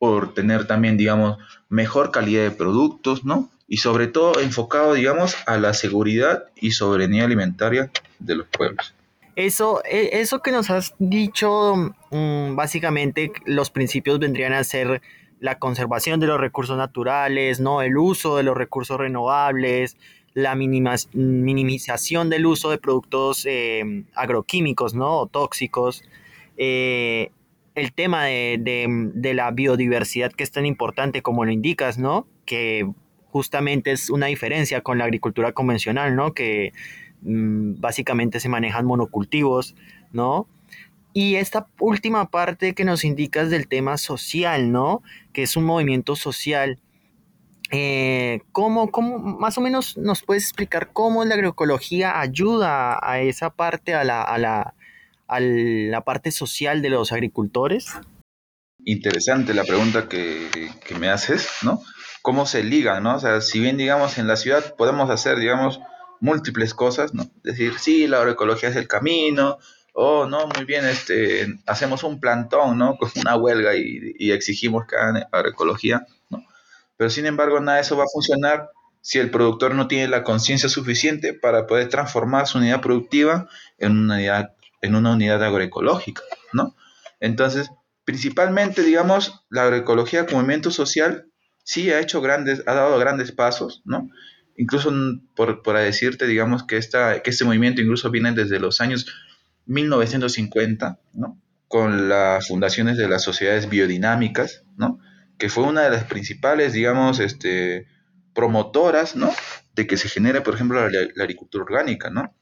por 0.00 0.34
tener 0.34 0.66
también, 0.66 0.96
digamos, 0.96 1.38
mejor 1.68 2.10
calidad 2.10 2.42
de 2.42 2.50
productos, 2.50 3.24
¿no? 3.24 3.52
Y 3.68 3.76
sobre 3.76 4.08
todo 4.08 4.40
enfocado, 4.40 4.94
digamos, 4.94 5.36
a 5.46 5.58
la 5.58 5.74
seguridad 5.74 6.46
y 6.56 6.72
soberanía 6.72 7.24
alimentaria 7.24 7.92
de 8.18 8.34
los 8.34 8.48
pueblos. 8.48 8.94
Eso, 9.36 9.82
e, 9.84 10.20
eso 10.20 10.42
que 10.42 10.52
nos 10.52 10.70
has 10.70 10.94
dicho, 10.98 11.94
mm, 12.10 12.54
básicamente 12.54 13.32
los 13.46 13.70
principios 13.70 14.18
vendrían 14.18 14.52
a 14.52 14.62
ser 14.64 15.00
la 15.40 15.58
conservación 15.58 16.20
de 16.20 16.26
los 16.26 16.38
recursos 16.40 16.76
naturales, 16.76 17.58
¿no? 17.58 17.82
El 17.82 17.96
uso 17.98 18.36
de 18.36 18.42
los 18.44 18.56
recursos 18.56 18.98
renovables, 18.98 19.96
la 20.34 20.54
minimización 20.54 22.30
del 22.30 22.46
uso 22.46 22.70
de 22.70 22.78
productos 22.78 23.44
eh, 23.46 24.04
agroquímicos, 24.14 24.94
¿no? 24.94 25.18
O 25.18 25.26
tóxicos. 25.26 26.04
Eh, 26.56 27.30
el 27.74 27.92
tema 27.92 28.24
de, 28.24 28.58
de, 29.14 29.34
la 29.34 29.50
biodiversidad 29.50 30.32
que 30.32 30.44
es 30.44 30.50
tan 30.52 30.66
importante 30.66 31.22
como 31.22 31.44
lo 31.44 31.50
indicas, 31.52 31.98
¿no? 31.98 32.26
Que 32.44 32.88
justamente 33.30 33.92
es 33.92 34.10
una 34.10 34.26
diferencia 34.26 34.82
con 34.82 34.98
la 34.98 35.04
agricultura 35.04 35.52
convencional, 35.52 36.14
¿no? 36.14 36.34
Que 36.34 36.72
básicamente 37.22 38.40
se 38.40 38.48
manejan 38.48 38.86
monocultivos, 38.86 39.74
¿no? 40.12 40.46
Y 41.14 41.36
esta 41.36 41.66
última 41.78 42.30
parte 42.30 42.74
que 42.74 42.84
nos 42.84 43.04
indicas 43.04 43.50
del 43.50 43.68
tema 43.68 43.98
social, 43.98 44.72
¿no? 44.72 45.02
Que 45.32 45.42
es 45.42 45.56
un 45.56 45.64
movimiento 45.64 46.16
social. 46.16 46.78
Eh, 47.70 48.40
¿cómo, 48.52 48.90
más 49.38 49.56
o 49.56 49.60
menos 49.60 49.96
nos 49.96 50.22
puedes 50.22 50.44
explicar 50.44 50.90
cómo 50.92 51.24
la 51.24 51.34
agroecología 51.34 52.20
ayuda 52.20 52.98
a 53.02 53.20
esa 53.20 53.50
parte, 53.50 53.94
a 53.94 54.04
la, 54.04 54.22
a 54.22 54.38
la, 54.38 54.74
a 55.26 55.40
la 55.40 56.00
parte 56.02 56.32
social 56.32 56.82
de 56.82 56.90
los 56.90 57.12
agricultores? 57.12 57.92
Interesante 58.84 59.54
la 59.54 59.64
pregunta 59.64 60.08
que, 60.08 60.48
que 60.84 60.94
me 60.96 61.08
haces, 61.08 61.48
¿no? 61.62 61.82
¿Cómo 62.22 62.46
se 62.46 62.62
ligan, 62.62 63.02
no? 63.02 63.16
O 63.16 63.18
sea, 63.18 63.40
si 63.40 63.60
bien, 63.60 63.76
digamos, 63.76 64.18
en 64.18 64.28
la 64.28 64.36
ciudad 64.36 64.74
podemos 64.76 65.10
hacer, 65.10 65.38
digamos, 65.38 65.80
múltiples 66.22 66.72
cosas, 66.72 67.12
¿no? 67.14 67.28
Decir, 67.42 67.74
sí, 67.78 68.06
la 68.06 68.18
agroecología 68.18 68.68
es 68.68 68.76
el 68.76 68.86
camino, 68.86 69.58
o 69.92 70.24
no, 70.26 70.46
muy 70.46 70.64
bien, 70.64 70.86
este, 70.86 71.58
hacemos 71.66 72.04
un 72.04 72.20
plantón, 72.20 72.78
¿no? 72.78 72.96
Con 72.98 73.10
una 73.20 73.36
huelga 73.36 73.74
y, 73.74 74.30
exigimos 74.30 74.86
que 74.86 74.96
hagan 74.96 75.24
agroecología, 75.32 76.06
¿no? 76.30 76.44
Pero 76.96 77.10
sin 77.10 77.26
embargo, 77.26 77.60
nada 77.60 77.76
de 77.76 77.82
eso 77.82 77.96
va 77.96 78.04
a 78.04 78.12
funcionar 78.12 78.70
si 79.00 79.18
el 79.18 79.32
productor 79.32 79.74
no 79.74 79.88
tiene 79.88 80.06
la 80.06 80.22
conciencia 80.22 80.68
suficiente 80.68 81.34
para 81.34 81.66
poder 81.66 81.88
transformar 81.88 82.46
su 82.46 82.58
unidad 82.58 82.80
productiva 82.80 83.48
en 83.78 83.98
una 83.98 84.14
unidad, 84.14 84.54
en 84.80 84.94
una 84.94 85.12
unidad 85.14 85.42
agroecológica, 85.42 86.22
¿no? 86.52 86.76
Entonces, 87.18 87.70
principalmente, 88.04 88.84
digamos, 88.84 89.44
la 89.50 89.64
agroecología 89.64 90.24
como 90.26 90.38
movimiento 90.38 90.70
social 90.70 91.26
sí 91.64 91.90
ha 91.90 91.98
hecho 91.98 92.20
grandes, 92.20 92.62
ha 92.66 92.74
dado 92.74 92.96
grandes 93.00 93.32
pasos, 93.32 93.82
¿no? 93.84 94.08
Incluso 94.56 94.92
por, 95.34 95.62
por 95.62 95.76
decirte, 95.76 96.26
digamos 96.26 96.64
que, 96.64 96.76
esta, 96.76 97.22
que 97.22 97.30
este 97.30 97.44
movimiento 97.44 97.80
incluso 97.80 98.10
viene 98.10 98.32
desde 98.32 98.58
los 98.58 98.80
años 98.80 99.06
1950, 99.66 101.00
¿no? 101.14 101.40
Con 101.68 102.08
las 102.08 102.48
fundaciones 102.48 102.96
de 102.96 103.08
las 103.08 103.22
sociedades 103.22 103.68
biodinámicas, 103.68 104.64
¿no? 104.76 104.98
Que 105.38 105.48
fue 105.48 105.64
una 105.64 105.82
de 105.82 105.90
las 105.90 106.04
principales, 106.04 106.72
digamos, 106.72 107.18
este, 107.20 107.86
promotoras, 108.34 109.16
¿no? 109.16 109.32
De 109.74 109.86
que 109.86 109.96
se 109.96 110.08
genere, 110.08 110.40
por 110.42 110.54
ejemplo, 110.54 110.88
la, 110.88 111.22
agricultura 111.22 111.64
orgánica, 111.64 112.10
¿no? 112.10 112.34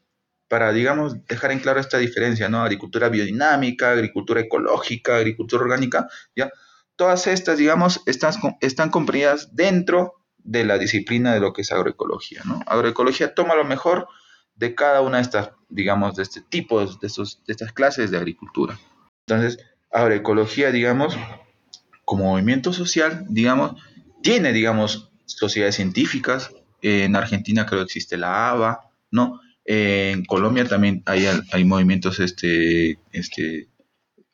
Para, 0.49 0.73
digamos, 0.73 1.25
dejar 1.26 1.52
en 1.52 1.61
claro 1.61 1.79
esta 1.79 1.99
diferencia, 1.99 2.49
¿no? 2.49 2.62
Agricultura 2.62 3.09
biodinámica, 3.09 3.93
agricultura 3.93 4.40
ecológica, 4.40 5.17
agricultura 5.17 5.62
orgánica, 5.62 6.09
¿ya? 6.35 6.50
Todas 6.97 7.26
estas, 7.29 7.57
digamos, 7.57 8.02
están, 8.07 8.35
están 8.61 8.90
comprendidas 8.90 9.55
dentro 9.55 10.19
de 10.44 10.64
la 10.64 10.78
disciplina 10.78 11.32
de 11.35 11.40
lo 11.40 11.52
que 11.52 11.62
es 11.62 11.73
agroecología. 11.73 12.42
¿no? 12.44 12.62
Agroecología 12.66 13.35
toma 13.35 13.54
lo 13.54 13.64
mejor 13.64 14.09
de 14.54 14.75
cada 14.75 15.00
una 15.00 15.18
de 15.18 15.23
estas, 15.23 15.50
digamos, 15.68 16.16
de 16.16 16.23
este 16.23 16.42
tipo, 16.42 16.85
de, 16.85 17.06
estos, 17.06 17.42
de 17.47 17.52
estas 17.52 17.73
clases 17.73 18.11
de 18.11 18.18
agricultura. 18.18 18.78
Entonces, 19.26 19.59
agroecología, 19.90 20.70
digamos, 20.70 21.16
como 22.04 22.25
movimiento 22.25 22.73
social, 22.73 23.25
digamos, 23.28 23.80
tiene, 24.23 24.52
digamos, 24.52 25.11
sociedades 25.25 25.76
científicas. 25.76 26.50
En 26.82 27.16
Argentina 27.16 27.66
creo 27.66 27.80
que 27.80 27.85
existe 27.85 28.16
la 28.16 28.50
ABA, 28.50 28.80
¿no? 29.11 29.40
En 29.64 30.25
Colombia 30.25 30.66
también 30.66 31.02
hay, 31.06 31.26
hay 31.52 31.64
movimientos 31.64 32.18
este, 32.20 32.99
este, 33.12 33.68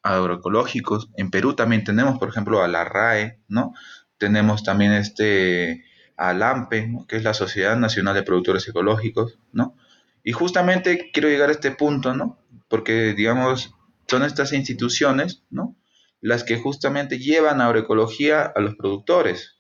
agroecológicos. 0.03 1.11
En 1.17 1.31
Perú 1.31 1.55
también 1.55 1.85
tenemos, 1.85 2.19
por 2.19 2.29
ejemplo, 2.29 2.63
a 2.63 2.69
la 2.69 2.85
RAE, 2.85 3.41
¿no? 3.49 3.75
Tenemos 4.19 4.63
también 4.65 4.93
este, 4.93 5.85
a 6.17 6.31
AMPE, 6.31 7.05
que 7.09 7.17
es 7.17 7.25
la 7.25 7.35
Sociedad 7.35 7.77
Nacional 7.77 8.15
de 8.15 8.23
Productores 8.23 8.67
Ecológicos, 8.69 9.39
¿no? 9.53 9.77
Y 10.23 10.33
justamente 10.33 11.11
quiero 11.13 11.29
llegar 11.29 11.51
a 11.51 11.53
este 11.53 11.71
punto, 11.71 12.15
¿no? 12.15 12.39
Porque, 12.69 13.15
digamos, 13.15 13.75
son 14.09 14.23
estas 14.25 14.53
instituciones, 14.53 15.45
¿no? 15.51 15.77
Las 16.21 16.43
que 16.43 16.59
justamente 16.59 17.19
llevan 17.19 17.61
agroecología 17.61 18.43
a 18.43 18.61
los 18.61 18.75
productores. 18.77 19.57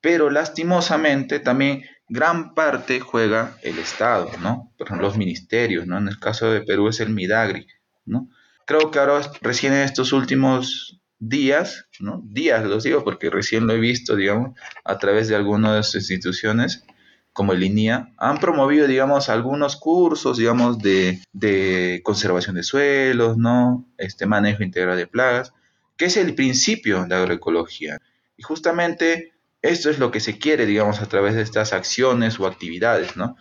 Pero 0.00 0.30
lastimosamente 0.30 1.40
también 1.40 1.84
gran 2.08 2.54
parte 2.54 3.00
juega 3.00 3.56
el 3.62 3.78
Estado, 3.78 4.30
¿no? 4.42 4.72
Por 4.76 4.86
ejemplo, 4.86 5.08
los 5.08 5.16
ministerios, 5.16 5.86
¿no? 5.86 5.98
En 5.98 6.08
el 6.08 6.18
caso 6.18 6.50
de 6.50 6.62
Perú 6.62 6.88
es 6.88 7.00
el 7.00 7.10
Midagri, 7.10 7.66
¿no? 8.04 8.28
Creo 8.66 8.90
que 8.90 8.98
ahora 8.98 9.20
recién 9.40 9.72
en 9.72 9.80
estos 9.80 10.12
últimos 10.12 10.99
días, 11.20 11.86
¿no? 12.00 12.22
Días 12.24 12.64
los 12.64 12.82
digo 12.82 13.04
porque 13.04 13.30
recién 13.30 13.66
lo 13.66 13.74
he 13.74 13.78
visto, 13.78 14.16
digamos, 14.16 14.58
a 14.84 14.98
través 14.98 15.28
de 15.28 15.36
algunas 15.36 15.94
instituciones 15.94 16.84
como 17.32 17.52
el 17.52 17.62
INIA, 17.62 18.12
han 18.18 18.38
promovido, 18.38 18.88
digamos, 18.88 19.28
algunos 19.28 19.76
cursos, 19.76 20.36
digamos, 20.36 20.78
de, 20.78 21.22
de, 21.32 22.00
conservación 22.02 22.56
de 22.56 22.64
suelos, 22.64 23.36
¿no? 23.38 23.86
Este 23.98 24.26
manejo 24.26 24.64
integral 24.64 24.96
de 24.96 25.06
plagas, 25.06 25.52
que 25.96 26.06
es 26.06 26.16
el 26.16 26.34
principio 26.34 27.06
de 27.06 27.14
agroecología. 27.14 27.98
Y 28.36 28.42
justamente 28.42 29.32
esto 29.62 29.90
es 29.90 29.98
lo 29.98 30.10
que 30.10 30.20
se 30.20 30.38
quiere, 30.38 30.66
digamos, 30.66 31.00
a 31.00 31.06
través 31.06 31.34
de 31.34 31.42
estas 31.42 31.72
acciones 31.72 32.40
o 32.40 32.46
actividades, 32.46 33.16
¿no? 33.16 33.36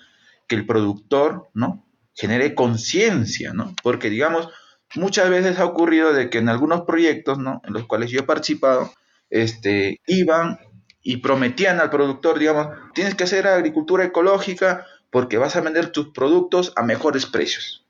Que 0.48 0.56
el 0.56 0.66
productor, 0.66 1.50
¿no? 1.54 1.86
Genere 2.14 2.54
conciencia, 2.54 3.54
¿no? 3.54 3.74
Porque, 3.82 4.10
digamos, 4.10 4.50
muchas 4.96 5.30
veces 5.30 5.60
ha 5.60 5.66
ocurrido 5.66 6.14
de 6.14 6.30
que 6.30 6.40
en 6.40 6.50
algunos 6.50 6.82
proyectos, 6.82 7.38
¿no? 7.38 7.62
En 7.66 7.74
los 7.74 7.86
cuales 7.86 8.10
yo 8.10 8.20
he 8.20 8.24
participado, 8.24 8.92
este, 9.30 10.02
iban 10.08 10.60
y 11.02 11.18
prometían 11.18 11.80
al 11.80 11.90
productor, 11.90 12.40
digamos, 12.40 12.68
tienes 12.94 13.16
que 13.16 13.24
hacer 13.24 13.48
agricultura 13.48 14.04
ecológica 14.04 14.86
porque 15.10 15.38
vas 15.38 15.56
a 15.56 15.62
vender 15.62 15.92
tus 15.92 16.10
productos 16.10 16.74
a 16.76 16.84
mejores 16.84 17.26
precios. 17.26 17.86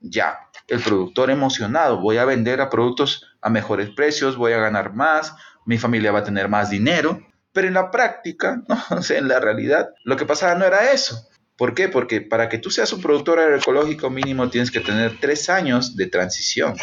Ya, 0.00 0.38
el 0.68 0.80
productor 0.80 1.30
emocionado, 1.30 2.00
voy 2.00 2.18
a 2.18 2.24
vender 2.24 2.60
a 2.60 2.70
productos 2.70 3.26
a 3.40 3.50
mejores 3.50 3.90
precios, 3.90 4.36
voy 4.36 4.52
a 4.52 4.58
ganar 4.58 4.94
más, 4.94 5.34
mi 5.64 5.78
familia 5.78 6.12
va 6.12 6.20
a 6.20 6.24
tener 6.24 6.48
más 6.48 6.70
dinero, 6.70 7.20
pero 7.52 7.68
en 7.68 7.74
la 7.74 7.90
práctica, 7.90 8.62
¿no? 8.68 8.76
o 8.90 9.00
en 9.08 9.28
la 9.28 9.40
realidad, 9.40 9.90
lo 10.04 10.16
que 10.16 10.26
pasaba 10.26 10.54
no 10.54 10.64
era 10.64 10.92
eso. 10.92 11.28
¿Por 11.56 11.74
qué? 11.74 11.88
Porque 11.88 12.20
para 12.20 12.48
que 12.48 12.58
tú 12.58 12.70
seas 12.70 12.92
un 12.92 13.00
productor 13.00 13.38
agroecológico 13.38 14.10
mínimo 14.10 14.50
tienes 14.50 14.70
que 14.70 14.80
tener 14.80 15.18
tres 15.20 15.48
años 15.48 15.96
de 15.96 16.06
transición 16.06 16.76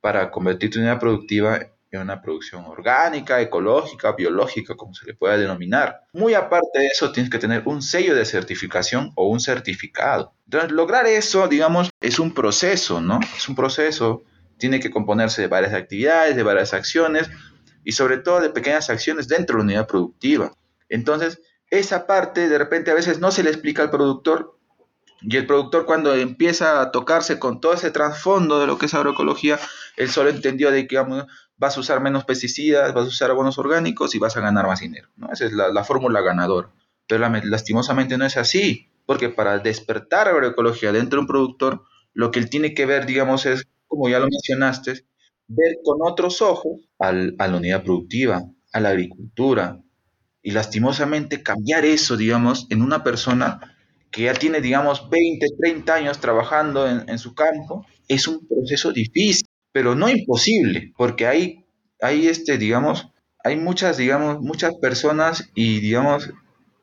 para 0.00 0.30
convertir 0.30 0.70
tu 0.70 0.78
unidad 0.78 1.00
productiva 1.00 1.58
en 1.90 2.00
una 2.00 2.20
producción 2.20 2.64
orgánica, 2.64 3.40
ecológica, 3.40 4.12
biológica, 4.12 4.74
como 4.74 4.94
se 4.94 5.06
le 5.06 5.14
pueda 5.14 5.36
denominar. 5.36 6.02
Muy 6.12 6.34
aparte 6.34 6.78
de 6.78 6.86
eso, 6.86 7.12
tienes 7.12 7.30
que 7.30 7.38
tener 7.38 7.62
un 7.66 7.82
sello 7.82 8.14
de 8.14 8.24
certificación 8.24 9.12
o 9.14 9.28
un 9.28 9.40
certificado. 9.40 10.34
Entonces, 10.44 10.72
lograr 10.72 11.06
eso, 11.06 11.48
digamos, 11.48 11.90
es 12.00 12.18
un 12.18 12.34
proceso, 12.34 13.00
¿no? 13.00 13.20
Es 13.36 13.48
un 13.48 13.54
proceso. 13.54 14.22
Tiene 14.58 14.80
que 14.80 14.90
componerse 14.90 15.42
de 15.42 15.48
varias 15.48 15.74
actividades, 15.74 16.36
de 16.36 16.42
varias 16.42 16.72
acciones 16.74 17.28
y 17.84 17.92
sobre 17.92 18.18
todo 18.18 18.40
de 18.40 18.50
pequeñas 18.50 18.90
acciones 18.90 19.28
dentro 19.28 19.56
de 19.56 19.58
la 19.58 19.64
unidad 19.64 19.86
productiva. 19.86 20.52
Entonces, 20.88 21.40
esa 21.70 22.06
parte 22.06 22.48
de 22.48 22.58
repente 22.58 22.90
a 22.90 22.94
veces 22.94 23.18
no 23.18 23.30
se 23.30 23.42
le 23.42 23.50
explica 23.50 23.82
al 23.82 23.90
productor 23.90 24.56
y 25.22 25.36
el 25.36 25.46
productor 25.46 25.86
cuando 25.86 26.14
empieza 26.14 26.80
a 26.80 26.90
tocarse 26.90 27.38
con 27.38 27.60
todo 27.60 27.72
ese 27.72 27.90
trasfondo 27.90 28.60
de 28.60 28.66
lo 28.66 28.78
que 28.78 28.86
es 28.86 28.94
agroecología, 28.94 29.58
él 29.96 30.10
solo 30.10 30.30
entendió 30.30 30.70
de 30.70 30.86
que 30.86 31.02
vas 31.56 31.76
a 31.76 31.80
usar 31.80 32.00
menos 32.00 32.24
pesticidas, 32.24 32.92
vas 32.92 33.06
a 33.06 33.08
usar 33.08 33.30
abonos 33.30 33.58
orgánicos 33.58 34.14
y 34.14 34.18
vas 34.18 34.36
a 34.36 34.40
ganar 34.40 34.66
más 34.66 34.80
dinero. 34.80 35.08
¿no? 35.16 35.32
Esa 35.32 35.46
es 35.46 35.52
la, 35.52 35.84
fórmula 35.84 36.20
ganadora. 36.20 36.70
Pero 37.08 37.28
lastimosamente 37.44 38.18
no 38.18 38.26
es 38.26 38.36
así, 38.36 38.90
porque 39.06 39.28
para 39.28 39.58
despertar 39.58 40.28
agroecología 40.28 40.92
dentro 40.92 41.16
de 41.16 41.20
un 41.22 41.26
productor, 41.26 41.82
lo 42.12 42.30
que 42.30 42.38
él 42.38 42.50
tiene 42.50 42.74
que 42.74 42.84
ver, 42.84 43.06
digamos, 43.06 43.46
es, 43.46 43.66
como 43.86 44.08
ya 44.08 44.18
lo 44.18 44.26
mencionaste, 44.26 45.06
ver 45.48 45.78
con 45.84 45.98
otros 46.02 46.42
ojos 46.42 46.88
a 46.98 47.12
la 47.12 47.56
unidad 47.56 47.84
productiva, 47.84 48.42
a 48.72 48.80
la 48.80 48.90
agricultura, 48.90 49.80
y 50.46 50.52
lastimosamente 50.52 51.42
cambiar 51.42 51.84
eso, 51.84 52.16
digamos, 52.16 52.68
en 52.70 52.80
una 52.80 53.02
persona 53.02 53.76
que 54.12 54.22
ya 54.22 54.32
tiene, 54.32 54.60
digamos, 54.60 55.10
20, 55.10 55.44
30 55.58 55.92
años 55.92 56.20
trabajando 56.20 56.88
en, 56.88 57.18
su 57.18 57.34
campo, 57.34 57.84
es 58.06 58.28
un 58.28 58.46
proceso 58.46 58.92
difícil, 58.92 59.48
pero 59.72 59.96
no 59.96 60.08
imposible, 60.08 60.92
porque 60.96 61.26
hay, 61.26 61.64
hay 62.00 62.28
este, 62.28 62.58
digamos, 62.58 63.08
hay 63.42 63.56
muchas, 63.56 63.96
digamos, 63.96 64.40
muchas 64.40 64.76
personas 64.76 65.50
y, 65.56 65.80
digamos, 65.80 66.30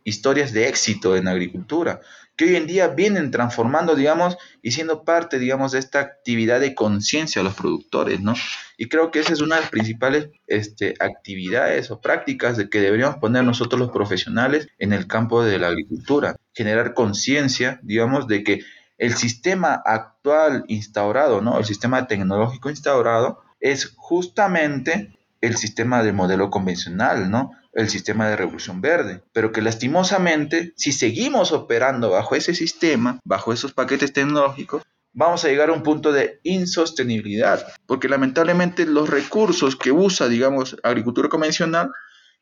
historias 0.04 0.52
de 0.52 0.68
éxito 0.68 1.16
en 1.16 1.30
agricultura 1.30 2.02
que 2.36 2.46
hoy 2.46 2.56
en 2.56 2.68
día 2.68 2.88
vienen 2.88 3.32
transformando, 3.32 3.96
digamos, 3.96 4.38
y 4.62 4.72
siendo 4.72 5.04
parte, 5.04 5.40
digamos, 5.40 5.72
de 5.72 5.80
esta 5.80 6.00
actividad 6.00 6.60
de 6.60 6.74
conciencia 6.74 7.42
a 7.42 7.46
los 7.46 7.54
productores, 7.54 8.22
¿no? 8.22 8.34
Y 8.78 8.90
creo 8.90 9.12
que 9.12 9.20
esa 9.20 9.34
es 9.34 9.42
una 9.42 9.56
de 9.56 9.62
las 9.62 9.70
principales 9.70 10.30
este, 10.48 10.96
actividades 11.00 11.92
o 11.92 12.02
prácticas 12.02 12.58
de 12.58 12.70
que 12.70 12.82
deberíamos 12.82 13.18
poner 13.18 13.44
nosotros 13.44 13.80
los 13.80 13.92
profesionales 13.92 14.68
en 14.80 14.94
el 14.94 15.08
campo 15.08 15.44
de 15.44 15.60
la 15.60 15.68
agricultura, 15.68 16.36
generar 16.54 16.94
conciencia, 16.94 17.80
digamos, 17.84 18.28
de 18.28 18.44
que 18.44 18.62
el 18.98 19.14
sistema 19.16 19.82
actual 19.86 20.64
instaurado, 20.68 21.42
¿no? 21.42 21.60
El 21.60 21.66
sistema 21.66 22.08
tecnológico 22.08 22.70
instaurado 22.70 23.42
es 23.60 23.94
justamente 23.96 25.14
el 25.42 25.58
sistema 25.58 26.04
de 26.04 26.14
modelo 26.14 26.50
convencional, 26.50 27.30
¿no? 27.30 27.52
El 27.74 27.90
sistema 27.90 28.30
de 28.30 28.36
revolución 28.36 28.82
verde, 28.82 29.24
pero 29.34 29.52
que 29.52 29.62
lastimosamente, 29.62 30.74
si 30.76 30.92
seguimos 30.92 31.52
operando 31.52 32.12
bajo 32.12 32.36
ese 32.36 32.54
sistema, 32.54 33.20
bajo 33.24 33.52
esos 33.52 33.74
paquetes 33.74 34.14
tecnológicos, 34.14 34.84
vamos 35.12 35.44
a 35.44 35.48
llegar 35.48 35.70
a 35.70 35.74
un 35.74 35.84
punto 35.84 36.12
de 36.12 36.40
insostenibilidad, 36.44 37.66
porque 37.86 38.10
lamentablemente 38.10 38.86
los 38.86 39.10
recursos 39.10 39.76
que 39.76 39.92
usa, 39.92 40.28
digamos, 40.28 40.78
agricultura 40.84 41.30
convencional, 41.30 41.92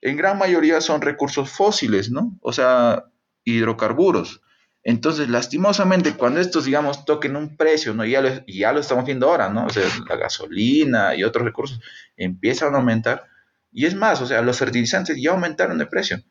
en 0.02 0.18
gran 0.18 0.38
mayoría 0.38 0.82
son 0.82 1.02
recursos 1.02 1.50
fósiles, 1.50 2.10
¿no? 2.12 2.38
O 2.42 2.52
sea, 2.54 3.06
hidrocarburos. 3.44 4.42
Entonces, 4.84 5.30
lastimosamente, 5.30 6.14
cuando 6.14 6.40
estos, 6.40 6.66
digamos, 6.66 7.06
toquen 7.06 7.36
un 7.36 7.56
precio, 7.56 7.94
¿no? 7.94 8.04
Y 8.04 8.12
ya 8.12 8.22
lo, 8.22 8.30
ya 8.48 8.74
lo 8.74 8.80
estamos 8.80 9.06
viendo 9.06 9.30
ahora, 9.30 9.50
¿no? 9.50 9.66
O 9.66 9.70
sea, 9.70 9.84
la 10.10 10.16
gasolina 10.16 11.16
y 11.16 11.24
otros 11.24 11.46
recursos 11.46 11.80
empiezan 12.18 12.74
a 12.74 12.78
aumentar, 12.78 13.28
y 13.72 13.86
es 13.86 13.96
más, 13.96 14.22
o 14.22 14.25
sea, 14.25 14.42
los 14.42 14.58
fertilizantes 14.58 15.18
ya 15.22 15.32
aumentaron 15.32 15.78
de 15.78 15.86
precio. 15.86 16.22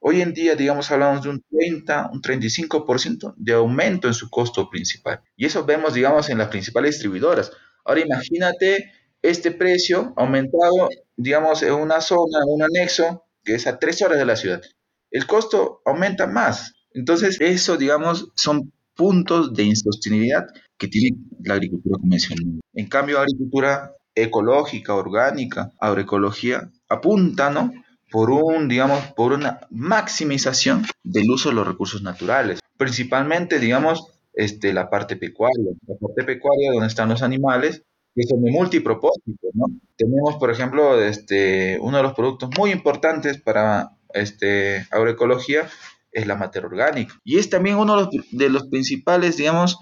Hoy 0.00 0.20
en 0.20 0.32
día, 0.32 0.54
digamos, 0.54 0.90
hablamos 0.90 1.22
de 1.24 1.30
un 1.30 1.44
30, 1.50 2.10
un 2.12 2.22
35% 2.22 3.34
de 3.36 3.52
aumento 3.52 4.06
en 4.06 4.14
su 4.14 4.30
costo 4.30 4.70
principal. 4.70 5.20
Y 5.36 5.46
eso 5.46 5.64
vemos, 5.64 5.94
digamos, 5.94 6.30
en 6.30 6.38
las 6.38 6.48
principales 6.48 6.92
distribuidoras. 6.92 7.50
Ahora 7.84 8.00
imagínate 8.00 8.92
este 9.22 9.50
precio 9.50 10.12
aumentado, 10.16 10.88
digamos, 11.16 11.62
en 11.62 11.72
una 11.72 12.00
zona, 12.00 12.38
en 12.38 12.54
un 12.54 12.62
anexo, 12.62 13.24
que 13.42 13.54
es 13.54 13.66
a 13.66 13.78
tres 13.78 14.00
horas 14.02 14.18
de 14.18 14.24
la 14.24 14.36
ciudad. 14.36 14.62
El 15.10 15.26
costo 15.26 15.82
aumenta 15.84 16.26
más. 16.26 16.74
Entonces, 16.92 17.36
eso, 17.40 17.76
digamos, 17.76 18.30
son 18.36 18.72
puntos 18.94 19.52
de 19.54 19.64
insostenibilidad 19.64 20.46
que 20.76 20.88
tiene 20.88 21.16
la 21.44 21.54
agricultura 21.54 21.98
convencional. 22.00 22.60
En 22.74 22.88
cambio, 22.88 23.18
agricultura 23.18 23.92
ecológica, 24.22 24.94
orgánica, 24.94 25.72
agroecología, 25.78 26.70
apunta, 26.88 27.50
¿no? 27.50 27.72
Por 28.10 28.30
un, 28.30 28.68
digamos, 28.68 29.04
por 29.16 29.32
una 29.32 29.60
maximización 29.70 30.86
del 31.02 31.30
uso 31.30 31.50
de 31.50 31.56
los 31.56 31.66
recursos 31.66 32.02
naturales, 32.02 32.60
principalmente, 32.76 33.58
digamos, 33.58 34.06
este, 34.32 34.72
la 34.72 34.88
parte 34.88 35.16
pecuaria, 35.16 35.72
la 35.86 35.94
parte 35.96 36.24
pecuaria 36.24 36.72
donde 36.72 36.86
están 36.86 37.08
los 37.08 37.22
animales, 37.22 37.82
que 38.14 38.22
son 38.22 38.42
de 38.42 38.50
multipropósito, 38.50 39.48
¿no? 39.52 39.66
Tenemos, 39.96 40.36
por 40.36 40.50
ejemplo, 40.50 41.00
este, 41.02 41.78
uno 41.80 41.98
de 41.98 42.02
los 42.02 42.14
productos 42.14 42.50
muy 42.56 42.70
importantes 42.70 43.40
para 43.40 43.90
este, 44.14 44.86
agroecología 44.90 45.68
es 46.12 46.26
la 46.26 46.36
materia 46.36 46.68
orgánica. 46.68 47.14
Y 47.24 47.38
es 47.38 47.50
también 47.50 47.76
uno 47.76 47.96
de 47.96 48.02
los, 48.02 48.26
de 48.30 48.48
los 48.48 48.68
principales, 48.68 49.36
digamos, 49.36 49.78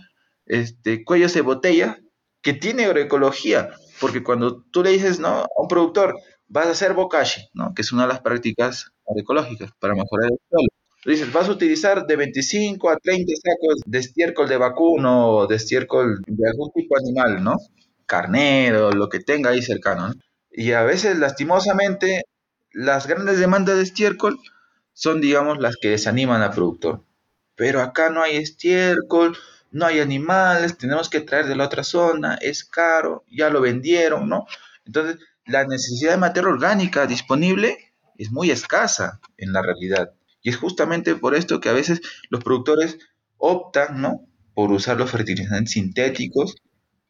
este, 0.47 1.05
cuellos 1.05 1.35
de 1.35 1.41
botella 1.41 1.99
que 2.43 2.53
tiene 2.53 2.85
agroecología, 2.85 3.71
porque 4.01 4.23
cuando 4.23 4.63
tú 4.71 4.83
le 4.83 4.91
dices 4.91 5.19
¿no? 5.19 5.29
a 5.29 5.49
un 5.57 5.69
productor, 5.69 6.15
vas 6.49 6.67
a 6.67 6.71
hacer 6.71 6.95
bokashi, 6.95 7.49
¿no? 7.55 7.75
que 7.75 7.83
es 7.83 7.93
una 7.93 8.03
de 8.03 8.09
las 8.09 8.21
prácticas 8.21 8.91
agroecológicas 9.09 9.71
para 9.79 9.95
mejorar 9.95 10.31
el 10.31 10.39
suelo. 10.49 10.69
Le 11.05 11.13
dices, 11.13 11.33
vas 11.33 11.49
a 11.49 11.53
utilizar 11.53 12.05
de 12.07 12.17
25 12.17 12.91
a 12.91 12.97
30 12.97 13.33
sacos 13.37 13.81
de 13.87 13.99
estiércol 13.99 14.49
de 14.49 14.57
vacuno 14.57 15.29
o 15.31 15.47
de 15.47 15.55
estiércol 15.55 16.21
de 16.27 16.49
algún 16.49 16.73
tipo 16.73 16.97
animal, 16.99 17.45
¿no? 17.45 17.57
Carnero, 18.07 18.91
lo 18.91 19.09
que 19.09 19.21
tenga 19.21 19.51
ahí 19.51 19.63
cercano. 19.63 20.13
Y 20.51 20.73
a 20.73 20.83
veces, 20.83 21.17
lastimosamente, 21.19 22.23
las 22.73 23.07
grandes 23.07 23.39
demandas 23.39 23.77
de 23.77 23.85
estiércol 23.85 24.41
son, 24.95 25.21
digamos, 25.21 25.59
las 25.59 25.77
que 25.77 25.91
desaniman 25.91 26.43
al 26.43 26.51
productor. 26.51 27.05
Pero 27.55 27.83
acá 27.83 28.11
no 28.11 28.23
hay 28.23 28.37
estiércol, 28.37 29.37
no 29.71 29.87
hay 29.87 30.01
animales, 30.01 30.77
tenemos 30.79 31.09
que 31.09 31.21
traer 31.21 31.47
de 31.47 31.57
la 31.57 31.65
otra 31.65 31.85
zona, 31.85 32.37
es 32.41 32.65
caro, 32.65 33.25
ya 33.31 33.51
lo 33.51 33.61
vendieron, 33.61 34.29
¿no? 34.29 34.47
Entonces, 34.85 35.19
la 35.45 35.65
necesidad 35.65 36.13
de 36.13 36.19
materia 36.19 36.51
orgánica 36.51 37.07
disponible 37.07 37.93
es 38.19 38.31
muy 38.31 38.51
escasa 38.51 39.21
en 39.37 39.53
la 39.53 39.63
realidad. 39.63 40.13
Y 40.43 40.51
es 40.51 40.57
justamente 40.57 41.15
por 41.15 41.35
esto 41.35 41.61
que 41.61 41.69
a 41.69 41.73
veces 41.73 42.01
los 42.31 42.43
productores 42.43 42.99
optan, 43.37 44.01
¿no? 44.01 44.27
Por 44.55 44.71
usar 44.73 44.97
los 44.97 45.11
fertilizantes 45.11 45.73
sintéticos 45.73 46.57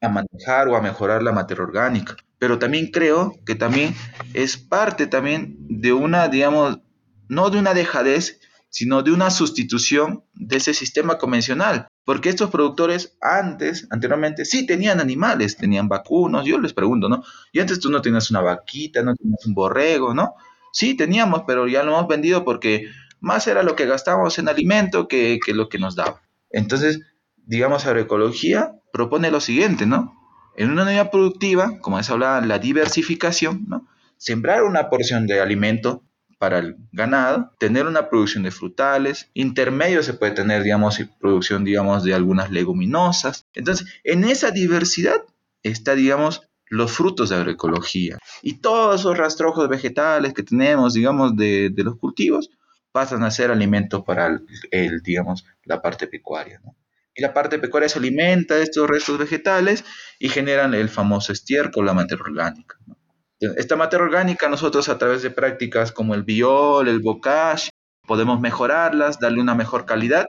a 0.00 0.08
manejar 0.08 0.68
o 0.68 0.76
a 0.76 0.82
mejorar 0.82 1.22
la 1.22 1.32
materia 1.32 1.64
orgánica. 1.64 2.16
Pero 2.38 2.58
también 2.58 2.90
creo 2.90 3.34
que 3.46 3.54
también 3.54 3.94
es 4.34 4.56
parte 4.56 5.06
también 5.06 5.56
de 5.68 5.92
una, 5.92 6.28
digamos, 6.28 6.80
no 7.28 7.50
de 7.50 7.58
una 7.58 7.74
dejadez, 7.74 8.40
sino 8.76 9.02
de 9.02 9.10
una 9.10 9.30
sustitución 9.30 10.22
de 10.34 10.58
ese 10.58 10.74
sistema 10.74 11.16
convencional. 11.16 11.88
Porque 12.04 12.28
estos 12.28 12.50
productores 12.50 13.16
antes, 13.22 13.88
anteriormente, 13.88 14.44
sí 14.44 14.66
tenían 14.66 15.00
animales, 15.00 15.56
tenían 15.56 15.88
vacunos, 15.88 16.44
yo 16.44 16.60
les 16.60 16.74
pregunto, 16.74 17.08
¿no? 17.08 17.24
Y 17.52 17.60
antes 17.60 17.80
tú 17.80 17.90
no 17.90 18.02
tenías 18.02 18.30
una 18.30 18.42
vaquita, 18.42 19.02
no 19.02 19.14
tenías 19.14 19.46
un 19.46 19.54
borrego, 19.54 20.12
¿no? 20.12 20.34
Sí 20.74 20.92
teníamos, 20.92 21.44
pero 21.46 21.66
ya 21.66 21.84
lo 21.84 21.92
hemos 21.92 22.06
vendido 22.06 22.44
porque 22.44 22.84
más 23.18 23.46
era 23.46 23.62
lo 23.62 23.76
que 23.76 23.86
gastábamos 23.86 24.38
en 24.38 24.46
alimento 24.46 25.08
que, 25.08 25.38
que 25.42 25.54
lo 25.54 25.70
que 25.70 25.78
nos 25.78 25.96
daba. 25.96 26.20
Entonces, 26.50 27.00
digamos, 27.46 27.86
agroecología 27.86 28.74
propone 28.92 29.30
lo 29.30 29.40
siguiente, 29.40 29.86
¿no? 29.86 30.12
En 30.54 30.70
una 30.70 30.82
unidad 30.82 31.10
productiva, 31.10 31.78
como 31.80 31.98
es 31.98 32.10
hablaba, 32.10 32.44
la 32.44 32.58
diversificación, 32.58 33.64
¿no? 33.68 33.88
Sembrar 34.18 34.64
una 34.64 34.90
porción 34.90 35.26
de 35.26 35.40
alimento 35.40 36.02
para 36.38 36.58
el 36.58 36.76
ganado, 36.92 37.52
tener 37.58 37.86
una 37.86 38.08
producción 38.08 38.42
de 38.42 38.50
frutales, 38.50 39.30
intermedio 39.34 40.02
se 40.02 40.14
puede 40.14 40.32
tener, 40.32 40.62
digamos, 40.62 41.00
producción, 41.18 41.64
digamos, 41.64 42.04
de 42.04 42.14
algunas 42.14 42.50
leguminosas. 42.50 43.46
Entonces, 43.54 43.86
en 44.04 44.24
esa 44.24 44.50
diversidad 44.50 45.24
está, 45.62 45.94
digamos, 45.94 46.42
los 46.68 46.92
frutos 46.92 47.30
de 47.30 47.36
agroecología. 47.36 48.18
Y 48.42 48.60
todos 48.60 49.00
esos 49.00 49.16
rastrojos 49.16 49.68
vegetales 49.68 50.34
que 50.34 50.42
tenemos, 50.42 50.94
digamos, 50.94 51.36
de, 51.36 51.72
los 51.76 51.96
cultivos, 51.96 52.50
pasan 52.92 53.22
a 53.24 53.30
ser 53.30 53.50
alimentos 53.50 54.02
para 54.04 54.40
el, 54.70 55.02
digamos, 55.02 55.46
la 55.64 55.80
parte 55.80 56.06
pecuaria. 56.06 56.60
Y 57.14 57.22
la 57.22 57.32
parte 57.32 57.58
pecuaria 57.58 57.88
se 57.88 57.98
alimenta 57.98 58.56
de 58.56 58.64
estos 58.64 58.88
restos 58.88 59.18
vegetales 59.18 59.84
y 60.18 60.28
generan 60.28 60.74
el 60.74 60.90
famoso 60.90 61.32
estiércol, 61.32 61.86
la 61.86 61.94
materia 61.94 62.24
orgánica. 62.24 62.76
Esta 63.40 63.76
materia 63.76 64.04
orgánica 64.04 64.48
nosotros 64.48 64.88
a 64.88 64.98
través 64.98 65.22
de 65.22 65.30
prácticas 65.30 65.92
como 65.92 66.14
el 66.14 66.22
biol, 66.22 66.88
el 66.88 67.00
bocage, 67.00 67.68
podemos 68.06 68.40
mejorarlas, 68.40 69.18
darle 69.18 69.40
una 69.40 69.54
mejor 69.54 69.84
calidad 69.84 70.26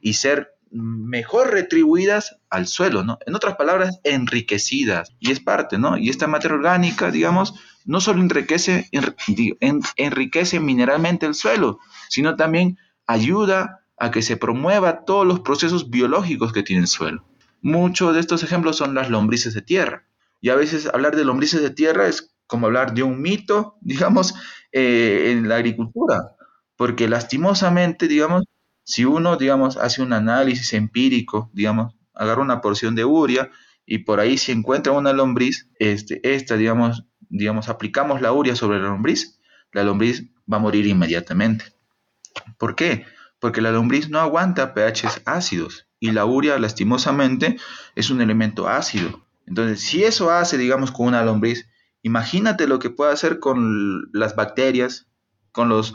y 0.00 0.14
ser 0.14 0.54
mejor 0.70 1.50
retribuidas 1.50 2.36
al 2.50 2.66
suelo, 2.66 3.04
¿no? 3.04 3.18
En 3.26 3.34
otras 3.34 3.56
palabras, 3.56 4.00
enriquecidas. 4.04 5.14
Y 5.20 5.30
es 5.30 5.40
parte, 5.40 5.78
¿no? 5.78 5.96
Y 5.96 6.08
esta 6.08 6.26
materia 6.26 6.56
orgánica, 6.56 7.10
digamos, 7.10 7.54
no 7.84 8.00
solo 8.00 8.20
enriquece, 8.20 8.88
enriquece 9.96 10.60
mineralmente 10.60 11.26
el 11.26 11.34
suelo, 11.34 11.78
sino 12.08 12.36
también 12.36 12.78
ayuda 13.06 13.84
a 13.98 14.10
que 14.10 14.22
se 14.22 14.36
promueva 14.36 15.04
todos 15.04 15.26
los 15.26 15.40
procesos 15.40 15.90
biológicos 15.90 16.52
que 16.52 16.62
tiene 16.62 16.82
el 16.82 16.88
suelo. 16.88 17.24
Muchos 17.60 18.14
de 18.14 18.20
estos 18.20 18.42
ejemplos 18.42 18.76
son 18.76 18.94
las 18.94 19.10
lombrices 19.10 19.54
de 19.54 19.62
tierra. 19.62 20.06
Y 20.40 20.48
a 20.48 20.56
veces 20.56 20.86
hablar 20.92 21.14
de 21.14 21.24
lombrices 21.24 21.62
de 21.62 21.70
tierra 21.70 22.08
es 22.08 22.31
como 22.52 22.66
hablar 22.66 22.92
de 22.92 23.02
un 23.02 23.22
mito, 23.22 23.78
digamos, 23.80 24.34
eh, 24.72 25.32
en 25.32 25.48
la 25.48 25.56
agricultura, 25.56 26.36
porque 26.76 27.08
lastimosamente, 27.08 28.08
digamos, 28.08 28.44
si 28.84 29.06
uno, 29.06 29.38
digamos, 29.38 29.78
hace 29.78 30.02
un 30.02 30.12
análisis 30.12 30.74
empírico, 30.74 31.50
digamos, 31.54 31.94
agarra 32.12 32.42
una 32.42 32.60
porción 32.60 32.94
de 32.94 33.06
uria 33.06 33.50
y 33.86 33.98
por 33.98 34.20
ahí 34.20 34.36
se 34.36 34.52
encuentra 34.52 34.92
una 34.92 35.14
lombriz, 35.14 35.70
este, 35.78 36.20
esta, 36.34 36.58
digamos, 36.58 37.06
digamos, 37.30 37.70
aplicamos 37.70 38.20
la 38.20 38.32
uria 38.32 38.54
sobre 38.54 38.80
la 38.80 38.88
lombriz, 38.88 39.40
la 39.72 39.82
lombriz 39.82 40.24
va 40.52 40.58
a 40.58 40.60
morir 40.60 40.86
inmediatamente. 40.86 41.64
¿Por 42.58 42.76
qué? 42.76 43.06
Porque 43.40 43.62
la 43.62 43.72
lombriz 43.72 44.10
no 44.10 44.18
aguanta 44.18 44.74
pHs 44.74 45.22
ácidos 45.24 45.86
y 45.98 46.10
la 46.10 46.26
uria, 46.26 46.58
lastimosamente, 46.58 47.56
es 47.94 48.10
un 48.10 48.20
elemento 48.20 48.68
ácido. 48.68 49.24
Entonces, 49.46 49.80
si 49.80 50.04
eso 50.04 50.30
hace, 50.30 50.58
digamos, 50.58 50.92
con 50.92 51.06
una 51.06 51.24
lombriz, 51.24 51.66
imagínate 52.02 52.66
lo 52.66 52.78
que 52.78 52.90
puede 52.90 53.12
hacer 53.12 53.38
con 53.38 54.10
las 54.12 54.36
bacterias, 54.36 55.06
con 55.52 55.68
los 55.68 55.94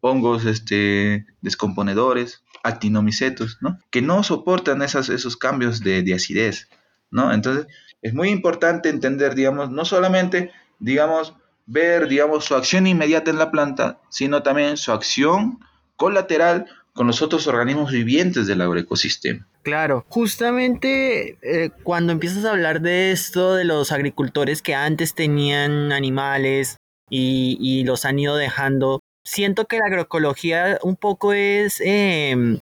hongos 0.00 0.44
este, 0.44 1.26
descomponedores, 1.40 2.44
actinomicetos, 2.62 3.58
¿no? 3.60 3.78
Que 3.90 4.02
no 4.02 4.22
soportan 4.22 4.82
esos 4.82 5.36
cambios 5.36 5.80
de, 5.80 6.02
de 6.02 6.14
acidez, 6.14 6.68
¿no? 7.10 7.32
Entonces, 7.32 7.66
es 8.02 8.14
muy 8.14 8.28
importante 8.28 8.88
entender, 8.88 9.34
digamos, 9.34 9.70
no 9.70 9.84
solamente, 9.84 10.52
digamos, 10.78 11.34
ver, 11.66 12.08
digamos, 12.08 12.44
su 12.44 12.54
acción 12.54 12.86
inmediata 12.86 13.30
en 13.30 13.38
la 13.38 13.50
planta, 13.50 14.00
sino 14.10 14.42
también 14.42 14.76
su 14.76 14.92
acción 14.92 15.60
colateral 15.96 16.66
con 16.96 17.06
los 17.06 17.22
otros 17.22 17.46
organismos 17.46 17.92
vivientes 17.92 18.46
del 18.46 18.62
agroecosistema. 18.62 19.46
Claro, 19.62 20.04
justamente 20.08 21.38
eh, 21.42 21.70
cuando 21.82 22.12
empiezas 22.12 22.44
a 22.44 22.50
hablar 22.50 22.80
de 22.80 23.12
esto, 23.12 23.54
de 23.54 23.64
los 23.64 23.92
agricultores 23.92 24.62
que 24.62 24.74
antes 24.74 25.14
tenían 25.14 25.92
animales 25.92 26.76
y, 27.10 27.58
y 27.60 27.84
los 27.84 28.04
han 28.06 28.18
ido 28.18 28.36
dejando, 28.36 29.00
siento 29.24 29.66
que 29.66 29.78
la 29.78 29.86
agroecología 29.86 30.78
un 30.82 30.96
poco 30.96 31.34
es 31.34 31.82
em, 31.84 32.58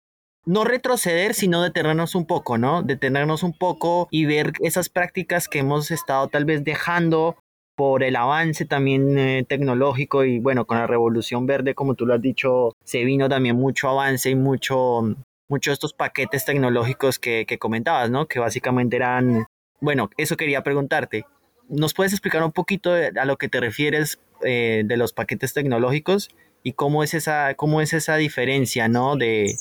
no 0.47 0.65
retroceder, 0.65 1.35
sino 1.35 1.63
detenernos 1.63 2.15
un 2.15 2.27
poco, 2.27 2.57
¿no? 2.57 2.83
Detenernos 2.83 3.43
un 3.43 3.53
poco 3.53 4.09
y 4.11 4.27
ver 4.27 4.53
esas 4.61 4.89
prácticas 4.89 5.49
que 5.49 5.59
hemos 5.59 5.91
estado 5.91 6.29
tal 6.29 6.45
vez 6.45 6.63
dejando 6.63 7.37
por 7.81 8.03
el 8.03 8.15
avance 8.17 8.67
también 8.67 9.19
eh, 9.19 9.43
tecnológico 9.49 10.23
y 10.27 10.39
bueno, 10.39 10.67
con 10.67 10.77
la 10.77 10.87
revolución 10.87 11.47
verde, 11.47 11.75
como 11.75 11.95
tú 11.95 12.05
lo 12.05 12.13
has 12.13 12.21
dicho, 12.21 12.75
se 12.85 13.05
vino 13.05 13.27
también 13.27 13.57
mucho 13.57 13.89
avance 13.89 14.29
y 14.29 14.35
mucho, 14.35 15.01
mucho 15.49 15.71
de 15.71 15.73
estos 15.73 15.95
paquetes 15.95 16.45
tecnológicos 16.45 17.19
que, 17.19 17.47
que 17.49 17.57
comentabas, 17.57 18.11
¿no? 18.11 18.29
Que 18.29 18.39
básicamente 18.39 18.97
eran, 18.97 19.47
bueno, 19.81 20.11
eso 20.19 20.37
quería 20.37 20.63
preguntarte. 20.63 21.25
¿Nos 21.71 21.95
puedes 21.95 22.13
explicar 22.13 22.45
un 22.45 22.53
poquito 22.53 22.93
a 22.93 23.25
lo 23.25 23.39
que 23.39 23.49
te 23.49 23.61
refieres 23.61 24.21
eh, 24.45 24.83
de 24.85 24.97
los 24.99 25.15
paquetes 25.15 25.55
tecnológicos 25.55 26.29
y 26.63 26.75
cómo 26.75 27.03
es 27.03 27.15
esa, 27.15 27.55
cómo 27.55 27.81
es 27.81 27.95
esa 27.95 28.17
diferencia, 28.17 28.89
¿no? 28.89 29.17
De, 29.17 29.55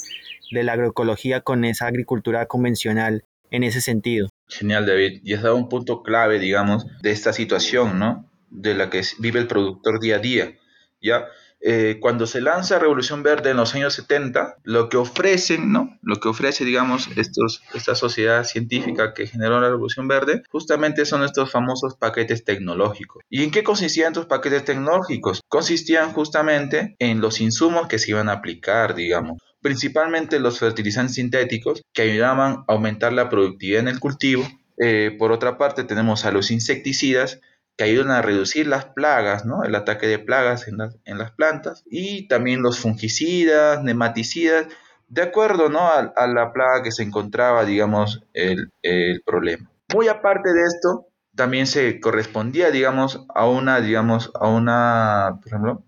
de 0.51 0.63
la 0.63 0.73
agroecología 0.73 1.39
con 1.39 1.63
esa 1.63 1.87
agricultura 1.87 2.47
convencional 2.47 3.23
en 3.49 3.63
ese 3.63 3.79
sentido. 3.79 4.27
Genial, 4.49 4.85
David. 4.85 5.21
Y 5.23 5.35
has 5.35 5.43
dado 5.43 5.55
un 5.55 5.69
punto 5.69 6.01
clave, 6.03 6.39
digamos, 6.39 6.85
de 7.01 7.11
esta 7.11 7.33
situación, 7.33 7.99
¿no? 7.99 8.29
De 8.49 8.73
la 8.73 8.89
que 8.89 9.01
vive 9.19 9.39
el 9.39 9.47
productor 9.47 9.99
día 9.99 10.15
a 10.15 10.19
día. 10.19 10.57
¿Ya? 11.01 11.27
Eh, 11.61 11.97
cuando 11.99 12.25
se 12.25 12.39
lanza 12.39 12.79
Revolución 12.79 13.21
Verde 13.21 13.51
en 13.51 13.57
los 13.57 13.75
años 13.75 13.93
70, 13.93 14.57
lo 14.63 14.87
que 14.87 14.95
ofrecen, 14.95 15.71
¿no? 15.71 15.97
Lo 16.01 16.15
que 16.15 16.29
ofrece, 16.29 16.63
digamos, 16.63 17.09
estos, 17.17 17.61
esta 17.73 17.95
sociedad 17.95 18.45
científica 18.45 19.13
que 19.13 19.27
generó 19.27 19.59
la 19.59 19.69
Revolución 19.69 20.07
Verde, 20.07 20.43
justamente 20.49 21.05
son 21.05 21.23
estos 21.23 21.51
famosos 21.51 21.95
paquetes 21.95 22.45
tecnológicos. 22.45 23.23
¿Y 23.29 23.43
en 23.43 23.51
qué 23.51 23.63
consistían 23.63 24.13
estos 24.13 24.25
paquetes 24.25 24.63
tecnológicos? 24.63 25.41
Consistían 25.49 26.13
justamente 26.13 26.95
en 26.99 27.19
los 27.19 27.41
insumos 27.41 27.87
que 27.87 27.99
se 27.99 28.11
iban 28.11 28.29
a 28.29 28.33
aplicar, 28.33 28.95
digamos 28.95 29.37
principalmente 29.61 30.39
los 30.39 30.59
fertilizantes 30.59 31.15
sintéticos 31.15 31.81
que 31.93 32.03
ayudaban 32.03 32.63
a 32.67 32.73
aumentar 32.73 33.13
la 33.13 33.29
productividad 33.29 33.81
en 33.81 33.87
el 33.87 33.99
cultivo. 33.99 34.47
Eh, 34.77 35.15
por 35.17 35.31
otra 35.31 35.57
parte, 35.57 35.83
tenemos 35.83 36.25
a 36.25 36.31
los 36.31 36.51
insecticidas 36.51 37.41
que 37.77 37.85
ayudan 37.85 38.11
a 38.11 38.21
reducir 38.21 38.67
las 38.67 38.85
plagas, 38.85 39.45
¿no? 39.45 39.63
el 39.63 39.73
ataque 39.75 40.07
de 40.07 40.19
plagas 40.19 40.67
en, 40.67 40.77
las 41.17 41.31
plantas, 41.31 41.83
y 41.89 42.27
también 42.27 42.61
los 42.61 42.77
fungicidas, 42.77 43.81
nematicidas, 43.83 44.67
de 45.07 45.21
acuerdo 45.21 45.69
¿no? 45.69 45.87
a, 45.87 46.27
la 46.27 46.51
plaga 46.51 46.83
que 46.83 46.91
se 46.91 47.03
encontraba, 47.03 47.63
digamos, 47.63 48.21
el, 48.33 48.71
el 48.81 49.21
problema. 49.25 49.71
Muy 49.93 50.09
aparte 50.09 50.51
de 50.51 50.61
esto, 50.63 51.07
también 51.35 51.67
se 51.67 52.01
correspondía, 52.01 52.69
digamos, 52.69 53.25
a 53.33 53.47
una, 53.47 53.79
digamos, 53.79 54.29
a 54.35 54.49
una, 54.49 55.39
por 55.39 55.47
ejemplo, 55.47 55.83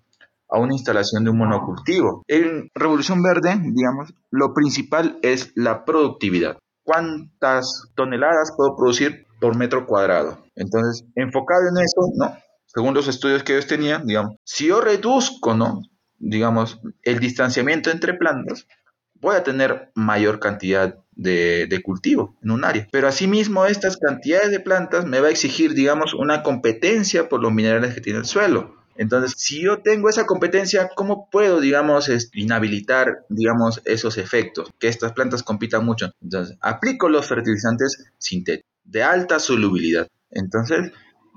a 0.52 0.60
una 0.60 0.74
instalación 0.74 1.24
de 1.24 1.32
un 1.32 1.38
monocultivo. 1.38 2.24
En 2.28 2.70
Revolución 2.76 3.24
Verde, 3.24 3.58
digamos, 3.74 4.14
lo 4.30 4.54
principal 4.54 5.18
es 5.22 5.54
la 5.56 5.86
productividad. 5.86 6.58
¿Cuántas 6.84 7.90
toneladas 7.96 8.54
puedo 8.56 8.76
producir 8.76 9.26
por 9.40 9.56
metro 9.56 9.88
cuadrado? 9.88 10.44
Entonces, 10.56 11.08
enfocado 11.16 11.62
en 11.70 11.82
eso, 11.82 12.02
¿no? 12.16 12.38
Según 12.66 12.94
los 12.94 13.08
estudios 13.08 13.44
que 13.44 13.54
ellos 13.54 13.68
tenían, 13.68 14.06
digamos, 14.06 14.36
si 14.44 14.68
yo 14.68 14.82
reduzco, 14.82 15.56
¿no? 15.56 15.82
Digamos, 16.20 16.80
el 17.04 17.20
distanciamiento 17.20 17.90
entre 17.90 18.14
plantas, 18.14 18.68
voy 19.16 19.36
a 19.36 19.44
tener 19.44 19.92
mayor 19.96 20.40
cantidad 20.40 20.96
de, 21.12 21.68
de, 21.68 21.82
cultivo 21.82 22.36
en 22.44 22.52
un 22.52 22.66
área. 22.66 22.88
Pero 22.92 23.08
asimismo, 23.08 23.66
estas 23.66 23.98
cantidades 23.98 24.52
de 24.52 24.60
plantas 24.60 25.06
me 25.06 25.20
va 25.20 25.28
a 25.28 25.32
exigir, 25.32 25.74
digamos, 25.74 26.14
una 26.14 26.44
competencia 26.44 27.30
por 27.30 27.42
los 27.42 27.54
minerales 27.54 27.94
que 27.94 28.02
tiene 28.02 28.20
el 28.20 28.26
suelo. 28.26 28.81
Entonces, 29.02 29.34
si 29.36 29.64
yo 29.64 29.82
tengo 29.82 30.10
esa 30.10 30.28
competencia, 30.28 30.92
¿cómo 30.96 31.28
puedo, 31.32 31.60
digamos, 31.60 32.08
inhabilitar, 32.34 33.26
digamos, 33.30 33.82
esos 33.86 34.20
efectos? 34.20 34.70
Que 34.78 34.90
estas 34.90 35.14
plantas 35.14 35.42
compitan 35.42 35.84
mucho. 35.84 36.12
Entonces, 36.22 36.56
aplico 36.62 37.10
los 37.10 37.28
fertilizantes 37.28 38.12
sintéticos 38.20 38.70
de 38.84 39.02
alta 39.02 39.40
solubilidad. 39.40 40.08
Entonces, 40.30 40.92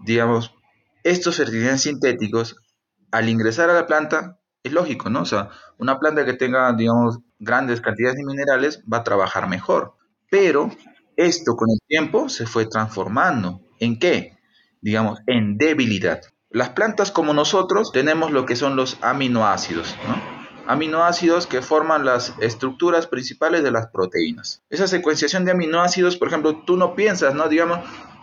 digamos, 0.04 0.54
estos 1.04 1.36
fertilizantes 1.38 1.80
sintéticos, 1.80 2.56
al 3.10 3.30
ingresar 3.30 3.70
a 3.70 3.74
la 3.74 3.86
planta, 3.86 4.38
es 4.62 4.72
lógico, 4.72 5.08
¿no? 5.08 5.22
O 5.22 5.24
sea, 5.24 5.48
una 5.78 5.98
planta 5.98 6.26
que 6.26 6.34
tenga, 6.34 6.70
digamos, 6.74 7.20
grandes 7.38 7.80
cantidades 7.80 8.16
de 8.18 8.24
minerales 8.24 8.82
va 8.92 8.98
a 8.98 9.04
trabajar 9.04 9.48
mejor. 9.48 9.94
Pero 10.30 10.70
esto 11.16 11.56
con 11.56 11.70
el 11.70 11.78
tiempo 11.88 12.28
se 12.28 12.44
fue 12.44 12.66
transformando. 12.66 13.62
¿En 13.80 13.98
qué? 13.98 14.36
Digamos, 14.82 15.20
en 15.26 15.56
debilidad. 15.56 16.20
Las 16.54 16.68
plantas 16.68 17.10
como 17.10 17.34
nosotros 17.34 17.90
tenemos 17.90 18.30
lo 18.30 18.46
que 18.46 18.54
son 18.54 18.76
los 18.76 18.98
aminoácidos, 19.02 19.96
¿no? 20.06 20.22
Aminoácidos 20.72 21.48
que 21.48 21.62
forman 21.62 22.04
las 22.04 22.32
estructuras 22.38 23.08
principales 23.08 23.64
de 23.64 23.72
las 23.72 23.88
proteínas. 23.88 24.62
Esa 24.70 24.86
secuenciación 24.86 25.44
de 25.44 25.50
aminoácidos, 25.50 26.16
por 26.16 26.28
ejemplo, 26.28 26.62
tú 26.64 26.76
no 26.76 26.94
piensas, 26.94 27.34
¿no? 27.34 27.48
Digamos, 27.48 27.80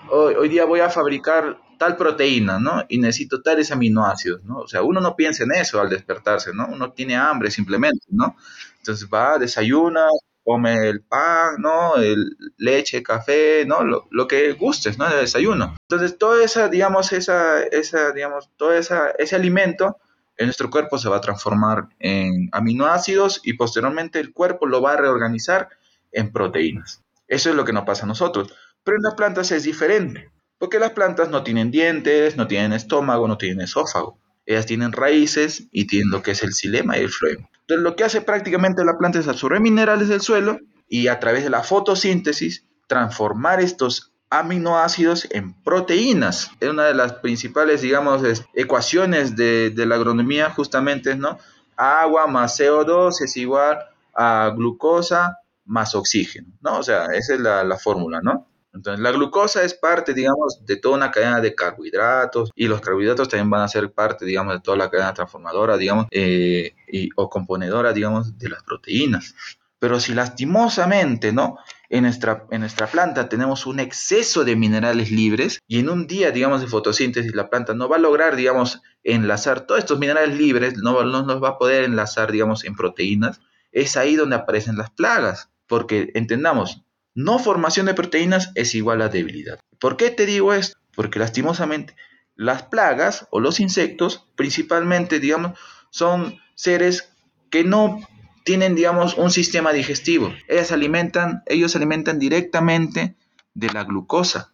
hoy, 0.10 0.48
día 0.48 0.64
voy 0.64 0.80
a 0.80 0.90
fabricar 0.90 1.60
tal 1.78 1.98
proteína, 1.98 2.58
¿no? 2.58 2.86
Y 2.88 3.00
necesito 3.00 3.42
tales 3.42 3.70
aminoácidos, 3.70 4.46
¿no? 4.46 4.60
O 4.60 4.68
sea, 4.70 4.82
uno 4.82 5.02
no 5.02 5.18
piensa 5.18 5.44
en 5.44 5.52
eso 5.52 5.82
al 5.82 5.90
despertarse, 5.90 6.54
¿no? 6.54 6.70
Uno 6.72 6.94
tiene 6.94 7.18
hambre 7.18 7.52
simplemente, 7.52 8.06
¿no? 8.12 8.38
Entonces 8.78 9.10
va, 9.14 9.40
desayuna, 9.40 10.08
come 10.52 10.90
el 10.90 11.02
pan, 11.02 11.56
¿no? 11.60 11.96
El 11.96 12.36
leche, 12.58 13.02
café, 13.02 13.66
¿no? 13.66 13.84
Lo, 13.84 14.28
que 14.28 14.52
gustes, 14.52 14.98
¿no? 14.98 15.10
De 15.10 15.16
desayuno. 15.16 15.78
Entonces, 15.88 16.18
toda 16.18 16.44
esa, 16.44 16.68
digamos, 16.68 17.14
esa, 17.14 17.64
esa, 17.64 18.12
digamos, 18.12 18.50
todo 18.58 18.74
esa, 18.74 19.12
ese 19.12 19.38
alimento 19.38 19.98
en 20.36 20.48
nuestro 20.48 20.70
cuerpo 20.70 20.98
se 20.98 21.08
va 21.08 21.18
a 21.18 21.22
transformar 21.22 21.88
en 22.00 22.50
aminoácidos 22.52 23.40
y 23.46 23.54
posteriormente 23.54 24.20
el 24.20 24.34
cuerpo 24.34 24.66
lo 24.66 24.82
va 24.82 24.94
a 24.94 24.98
reorganizar 24.98 25.70
en 26.12 26.34
proteínas. 26.34 27.02
Eso 27.30 27.50
es 27.50 27.56
lo 27.56 27.64
que 27.64 27.72
nos 27.72 27.86
pasa 27.86 28.04
a 28.04 28.08
nosotros. 28.08 28.54
Pero 28.84 28.98
en 28.98 29.04
las 29.04 29.16
plantas 29.16 29.54
es 29.54 29.64
diferente, 29.64 30.32
porque 30.58 30.80
las 30.80 30.92
plantas 30.92 31.30
no 31.30 31.44
tienen 31.44 31.72
dientes, 31.72 32.36
no 32.36 32.48
tienen 32.48 32.74
estómago, 32.74 33.26
no 33.30 33.38
tienen 33.38 33.62
esófago. 33.62 34.20
Ellas 34.52 34.66
tienen 34.66 34.92
raíces 34.92 35.68
y 35.72 35.88
tienen 35.88 36.10
lo 36.10 36.22
que 36.22 36.32
es 36.32 36.44
el 36.44 36.54
xilema 36.54 36.98
y 36.98 37.02
el 37.02 37.10
floema. 37.10 37.50
Entonces 37.62 37.84
lo 37.84 37.96
que 37.96 38.04
hace 38.04 38.22
prácticamente 38.22 38.84
la 38.84 38.98
planta 38.98 39.20
es 39.20 39.28
absorber 39.28 39.62
minerales 39.62 40.10
del 40.10 40.22
suelo 40.22 40.60
y 40.88 41.08
a 41.08 41.20
través 41.20 41.44
de 41.44 41.50
la 41.50 41.64
fotosíntesis 41.64 42.66
transformar 42.88 43.62
estos 43.62 44.12
aminoácidos 44.30 45.28
en 45.32 45.54
proteínas. 45.64 46.52
Es 46.60 46.70
una 46.70 46.86
de 46.86 46.94
las 46.94 47.14
principales, 47.14 47.82
digamos, 47.82 48.22
ecuaciones 48.54 49.36
de, 49.36 49.74
la 49.76 49.96
agronomía 49.96 50.50
justamente, 50.50 51.16
¿no? 51.16 51.38
Agua 51.78 52.28
más 52.28 52.60
CO2 52.60 53.22
es 53.22 53.38
igual 53.38 53.80
a 54.14 54.52
glucosa 54.56 55.38
más 55.66 55.96
oxígeno, 55.96 56.48
¿no? 56.62 56.80
O 56.80 56.84
sea, 56.84 57.06
esa 57.14 57.36
es 57.36 57.40
la, 57.40 57.64
la 57.64 57.78
fórmula, 57.78 58.20
¿no? 58.22 58.51
Entonces, 58.74 59.02
la 59.02 59.12
glucosa 59.12 59.64
es 59.64 59.74
parte, 59.74 60.14
digamos, 60.14 60.66
de 60.66 60.78
toda 60.78 60.96
una 60.96 61.12
cadena 61.12 61.42
de 61.42 61.54
carbohidratos 61.54 62.52
y 62.56 62.68
los 62.68 62.80
carbohidratos 62.80 63.28
también 63.28 63.50
van 63.50 63.62
a 63.62 63.68
ser 63.68 63.92
parte, 63.92 64.26
digamos, 64.26 64.54
de 64.54 64.62
toda 64.62 64.78
la 64.78 64.90
cadena 64.90 65.14
transformadora, 65.14 65.78
digamos, 65.78 66.08
eh, 66.12 66.74
o 67.16 67.30
componedora, 67.30 67.92
digamos, 67.92 68.38
de 68.38 68.50
las 68.50 68.64
proteínas. 68.64 69.36
Pero 69.80 70.00
si 70.00 70.14
lastimosamente, 70.14 71.34
¿no? 71.34 71.58
En 71.90 72.04
nuestra, 72.04 72.46
en 72.52 72.62
nuestra 72.62 72.88
planta 72.88 73.28
tenemos 73.28 73.66
un 73.66 73.82
exceso 73.82 74.46
de 74.46 74.56
minerales 74.56 75.12
libres 75.12 75.60
y 75.68 75.80
en 75.80 75.90
un 75.90 76.08
día, 76.08 76.32
digamos, 76.32 76.62
de 76.62 76.68
fotosíntesis 76.68 77.36
la 77.36 77.50
planta 77.50 77.74
no 77.74 77.90
va 77.90 77.98
a 77.98 78.00
lograr, 78.00 78.38
digamos, 78.38 78.82
enlazar 79.04 79.62
todos 79.66 79.80
estos 79.80 80.00
minerales 80.00 80.38
libres, 80.38 80.78
no, 80.78 81.04
no 81.04 81.24
nos 81.24 81.44
va 81.44 81.50
a 81.50 81.58
poder 81.58 81.84
enlazar, 81.84 82.32
digamos, 82.32 82.64
en 82.64 82.76
proteínas, 82.76 83.42
es 83.72 83.98
ahí 83.98 84.16
donde 84.16 84.38
aparecen 84.38 84.78
las 84.78 84.92
plagas. 84.92 85.50
Porque 85.68 86.12
entendamos, 86.16 86.84
no 87.14 87.40
formación 87.40 87.86
de 87.86 87.94
proteínas 87.94 88.52
es 88.56 88.76
igual 88.76 89.02
a 89.02 89.10
debilidad. 89.10 89.60
¿Por 89.80 89.98
qué 89.98 90.12
te 90.12 90.26
digo 90.26 90.54
esto? 90.54 90.78
Porque 90.96 91.20
lastimosamente 91.20 91.96
las 92.36 92.64
plagas 92.64 93.28
o 93.32 93.40
los 93.40 93.60
insectos 93.60 94.28
principalmente, 94.36 95.20
digamos, 95.20 95.60
son 95.90 96.40
seres 96.56 97.14
que 97.50 97.64
no 97.64 98.00
tienen, 98.44 98.76
digamos, 98.76 99.16
un 99.16 99.30
sistema 99.30 99.74
digestivo. 99.74 100.34
Ellas 100.48 100.72
alimentan, 100.72 101.44
ellos 101.46 101.72
se 101.72 101.78
alimentan 101.78 102.18
directamente 102.18 103.16
de 103.54 103.70
la 103.70 103.84
glucosa. 103.84 104.54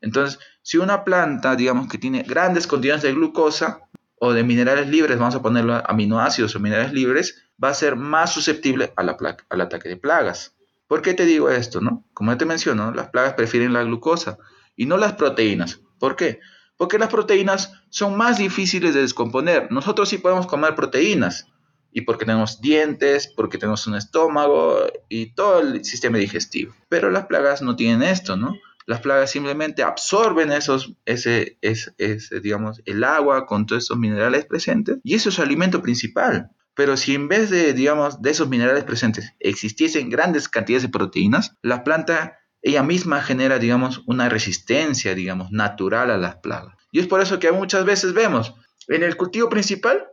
Entonces, 0.00 0.38
si 0.62 0.78
una 0.78 1.04
planta, 1.04 1.56
digamos 1.56 1.88
que 1.88 1.98
tiene 1.98 2.22
grandes 2.22 2.66
cantidades 2.66 3.02
de 3.02 3.12
glucosa 3.12 3.80
o 4.20 4.32
de 4.32 4.44
minerales 4.44 4.88
libres, 4.88 5.18
vamos 5.18 5.34
a 5.34 5.42
ponerlo 5.42 5.82
aminoácidos 5.86 6.54
o 6.54 6.60
minerales 6.60 6.92
libres, 6.92 7.42
va 7.62 7.70
a 7.70 7.74
ser 7.74 7.96
más 7.96 8.32
susceptible 8.32 8.92
al 8.96 9.60
ataque 9.60 9.88
de 9.88 9.96
plagas. 9.96 10.57
¿Por 10.88 11.02
qué 11.02 11.14
te 11.14 11.26
digo 11.26 11.50
esto? 11.50 11.80
No? 11.80 12.04
Como 12.14 12.36
te 12.36 12.44
menciono, 12.44 12.92
las 12.92 13.10
plagas 13.10 13.34
prefieren 13.34 13.72
la 13.72 13.84
glucosa 13.84 14.38
y 14.74 14.86
no 14.86 14.96
las 14.96 15.12
proteínas. 15.12 15.80
¿Por 16.00 16.16
qué? 16.16 16.40
Porque 16.76 16.98
las 16.98 17.08
proteínas 17.08 17.72
son 17.90 18.16
más 18.16 18.38
difíciles 18.38 18.94
de 18.94 19.02
descomponer. 19.02 19.70
Nosotros 19.70 20.08
sí 20.08 20.18
podemos 20.18 20.46
comer 20.46 20.74
proteínas, 20.74 21.46
y 21.92 22.02
porque 22.02 22.24
tenemos 22.24 22.60
dientes, 22.60 23.32
porque 23.34 23.58
tenemos 23.58 23.86
un 23.86 23.96
estómago 23.96 24.78
y 25.08 25.32
todo 25.34 25.60
el 25.60 25.84
sistema 25.84 26.18
digestivo. 26.18 26.74
Pero 26.88 27.10
las 27.10 27.26
plagas 27.26 27.62
no 27.62 27.76
tienen 27.76 28.02
esto, 28.02 28.36
¿no? 28.36 28.54
Las 28.86 29.00
plagas 29.00 29.30
simplemente 29.30 29.82
absorben 29.82 30.50
esos, 30.50 30.94
ese, 31.04 31.58
ese, 31.60 32.40
digamos, 32.40 32.80
el 32.86 33.04
agua 33.04 33.46
con 33.46 33.66
todos 33.66 33.84
esos 33.84 33.98
minerales 33.98 34.46
presentes 34.46 34.98
y 35.02 35.14
eso 35.14 35.28
es 35.28 35.34
su 35.34 35.42
alimento 35.42 35.82
principal. 35.82 36.50
Pero 36.78 36.96
si 36.96 37.16
en 37.16 37.26
vez 37.26 37.50
de, 37.50 37.72
digamos, 37.72 38.22
de 38.22 38.30
esos 38.30 38.48
minerales 38.48 38.84
presentes 38.84 39.34
existiesen 39.40 40.10
grandes 40.10 40.48
cantidades 40.48 40.84
de 40.84 40.88
proteínas, 40.88 41.56
la 41.60 41.82
planta 41.82 42.38
ella 42.62 42.84
misma 42.84 43.20
genera, 43.20 43.58
digamos, 43.58 44.04
una 44.06 44.28
resistencia, 44.28 45.16
digamos, 45.16 45.50
natural 45.50 46.08
a 46.12 46.18
las 46.18 46.36
plagas. 46.36 46.76
Y 46.92 47.00
es 47.00 47.08
por 47.08 47.20
eso 47.20 47.40
que 47.40 47.50
muchas 47.50 47.84
veces 47.84 48.12
vemos 48.14 48.54
en 48.86 49.02
el 49.02 49.16
cultivo 49.16 49.48
principal 49.48 50.06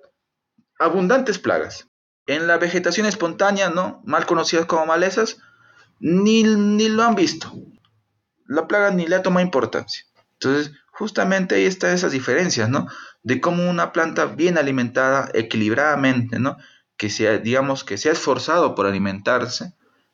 abundantes 0.79 1.37
plagas. 1.37 1.87
En 2.25 2.47
la 2.47 2.57
vegetación 2.57 3.05
espontánea, 3.05 3.69
¿no? 3.69 4.01
Mal 4.03 4.25
conocidas 4.25 4.65
como 4.65 4.87
malezas, 4.87 5.37
ni, 5.99 6.41
ni 6.41 6.89
lo 6.89 7.03
han 7.03 7.13
visto. 7.13 7.53
La 8.47 8.67
plaga 8.67 8.89
ni 8.89 9.05
le 9.05 9.17
ha 9.17 9.21
tomado 9.21 9.45
importancia. 9.45 10.03
Entonces, 10.39 10.73
justamente 10.95 11.55
ahí 11.55 11.65
están 11.65 11.93
esas 11.93 12.13
diferencias, 12.13 12.69
¿no? 12.69 12.87
De 13.21 13.41
cómo 13.41 13.69
una 13.69 13.91
planta 13.91 14.27
bien 14.27 14.57
alimentada, 14.57 15.29
equilibradamente, 15.33 16.39
¿no? 16.39 16.55
Que 16.95 17.09
sea, 17.09 17.37
digamos, 17.37 17.83
que 17.83 17.97
se 17.97 18.07
ha 18.07 18.13
esforzado 18.13 18.75
por 18.75 18.85
alimentarse, 18.85 19.73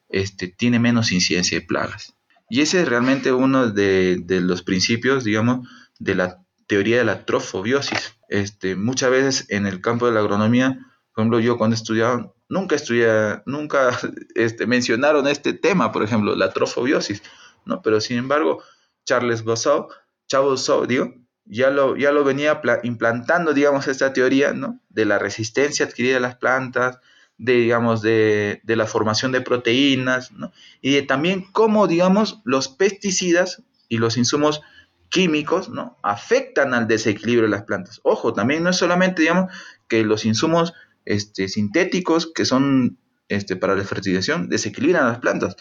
este, 0.10 0.48
tiene 0.48 0.80
menos 0.80 1.12
incidencia 1.12 1.60
de 1.60 1.66
plagas. 1.66 2.16
Y 2.50 2.62
ese 2.62 2.82
es 2.82 2.88
realmente 2.88 3.32
uno 3.32 3.68
de, 3.68 4.18
de 4.24 4.42
los 4.42 4.64
principios, 4.64 5.24
digamos, 5.24 5.70
de 6.00 6.16
la 6.16 6.42
teoría 6.66 6.98
de 6.98 7.06
la 7.06 7.26
trofobiosis. 7.26 8.18
Este, 8.28 8.76
muchas 8.76 9.12
veces 9.12 9.46
en 9.50 9.68
el 9.68 9.82
campo 9.82 10.08
de 10.08 10.14
la 10.14 10.22
agronomía, 10.22 10.80
por 11.14 11.22
ejemplo, 11.22 11.40
yo 11.40 11.60
cuando 11.60 11.76
estudiaba, 11.76 12.34
nunca 12.50 12.76
estudié, 12.76 13.44
nunca 13.46 14.00
este, 14.36 14.66
mencionaron 14.66 15.28
este 15.28 15.54
tema, 15.54 15.92
por 15.92 16.02
ejemplo, 16.02 16.36
la 16.36 16.52
trofobiosis, 16.52 17.22
¿no? 17.66 17.84
Pero 17.84 18.02
sin 18.02 18.18
embargo, 18.18 18.64
Charles 19.06 19.44
Gossow, 19.44 19.90
Chabot 20.32 20.88
digo, 20.88 21.14
ya 21.44 21.72
lo, 21.72 21.98
ya 21.98 22.14
lo 22.14 22.24
venía 22.24 22.62
implantando, 22.84 23.54
digamos, 23.54 23.90
esta 23.90 24.14
teoría, 24.14 24.54
¿no? 24.54 24.80
De 24.88 25.04
la 25.04 25.20
resistencia 25.20 25.86
adquirida 25.86 26.14
de 26.14 26.20
las 26.22 26.38
plantas, 26.38 27.00
de, 27.38 27.54
digamos, 27.56 28.02
de, 28.02 28.62
de 28.64 28.76
la 28.78 28.86
formación 28.86 29.34
de 29.34 29.42
proteínas, 29.42 30.32
¿no? 30.32 30.54
Y 30.80 30.94
de 30.94 31.02
también 31.02 31.52
cómo, 31.52 31.86
digamos, 31.86 32.40
los 32.46 32.70
pesticidas 32.70 33.64
y 33.90 33.98
los 33.98 34.16
insumos 34.16 34.62
químicos, 35.10 35.68
¿no? 35.68 35.98
Afectan 36.02 36.74
al 36.74 36.88
desequilibrio 36.88 37.44
de 37.44 37.50
las 37.50 37.64
plantas. 37.64 38.00
Ojo, 38.04 38.32
también 38.32 38.64
no 38.64 38.70
es 38.70 38.78
solamente, 38.78 39.24
digamos, 39.24 39.52
que 39.90 40.06
los 40.06 40.24
insumos 40.24 40.74
este, 41.04 41.50
sintéticos 41.50 42.32
que 42.32 42.46
son 42.46 42.98
este, 43.28 43.58
para 43.58 43.76
la 43.76 43.84
fertilización 43.84 44.48
desequilibran 44.48 45.10
las 45.10 45.20
plantas. 45.20 45.58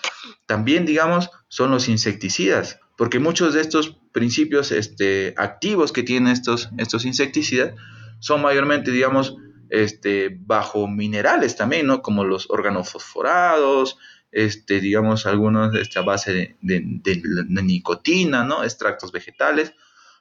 También, 0.46 0.86
digamos, 0.86 1.30
son 1.48 1.72
los 1.72 1.88
insecticidas, 1.88 2.78
porque 3.00 3.18
muchos 3.18 3.54
de 3.54 3.62
estos 3.62 3.96
principios 4.12 4.72
este, 4.72 5.32
activos 5.38 5.90
que 5.90 6.02
tienen 6.02 6.30
estos, 6.30 6.68
estos 6.76 7.06
insecticidas 7.06 7.72
son 8.18 8.42
mayormente, 8.42 8.90
digamos, 8.90 9.38
este, 9.70 10.36
bajo 10.38 10.86
minerales 10.86 11.56
también, 11.56 11.86
¿no? 11.86 12.02
Como 12.02 12.24
los 12.24 12.50
organofosforados, 12.50 13.96
este, 14.32 14.82
digamos, 14.82 15.24
algunos 15.24 15.72
de 15.72 15.80
esta 15.80 16.02
base 16.02 16.58
de, 16.60 16.80
nicotina, 17.62 18.44
¿no? 18.44 18.64
Extractos 18.64 19.12
vegetales, 19.12 19.72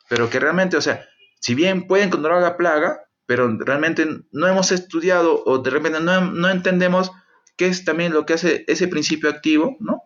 pero 0.07 0.29
que 0.29 0.39
realmente, 0.39 0.77
o 0.77 0.81
sea, 0.81 1.05
si 1.41 1.55
bien 1.55 1.85
pueden 1.85 2.09
controlar 2.09 2.41
la 2.41 2.55
plaga, 2.55 3.01
pero 3.25 3.57
realmente 3.57 4.07
no 4.31 4.47
hemos 4.47 4.71
estudiado 4.71 5.43
o 5.45 5.57
de 5.57 5.69
repente 5.69 5.99
no, 5.99 6.49
entendemos 6.49 7.11
qué 7.57 7.67
es 7.67 7.83
también 7.83 8.13
lo 8.13 8.25
que 8.25 8.35
hace 8.35 8.63
ese 8.69 8.87
principio 8.87 9.29
activo, 9.29 9.75
¿no? 9.81 10.03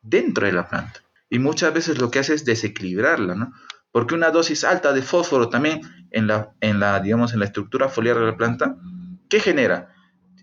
Dentro 0.00 0.46
de 0.46 0.52
la 0.52 0.66
planta. 0.66 1.04
Y 1.30 1.38
muchas 1.38 1.72
veces 1.72 1.98
lo 1.98 2.10
que 2.10 2.20
hace 2.20 2.34
es 2.34 2.44
desequilibrarla, 2.44 3.34
¿no? 3.34 3.52
Porque 3.90 4.14
una 4.14 4.30
dosis 4.30 4.64
alta 4.64 4.92
de 4.92 5.02
fósforo 5.02 5.48
también 5.48 5.80
en 6.10 6.26
la, 6.26 6.54
en 6.60 6.80
la 6.80 7.00
digamos, 7.00 7.32
en 7.32 7.40
la 7.40 7.46
estructura 7.46 7.88
foliar 7.88 8.18
de 8.18 8.26
la 8.26 8.36
planta, 8.36 8.76
¿qué 9.28 9.40
genera? 9.40 9.94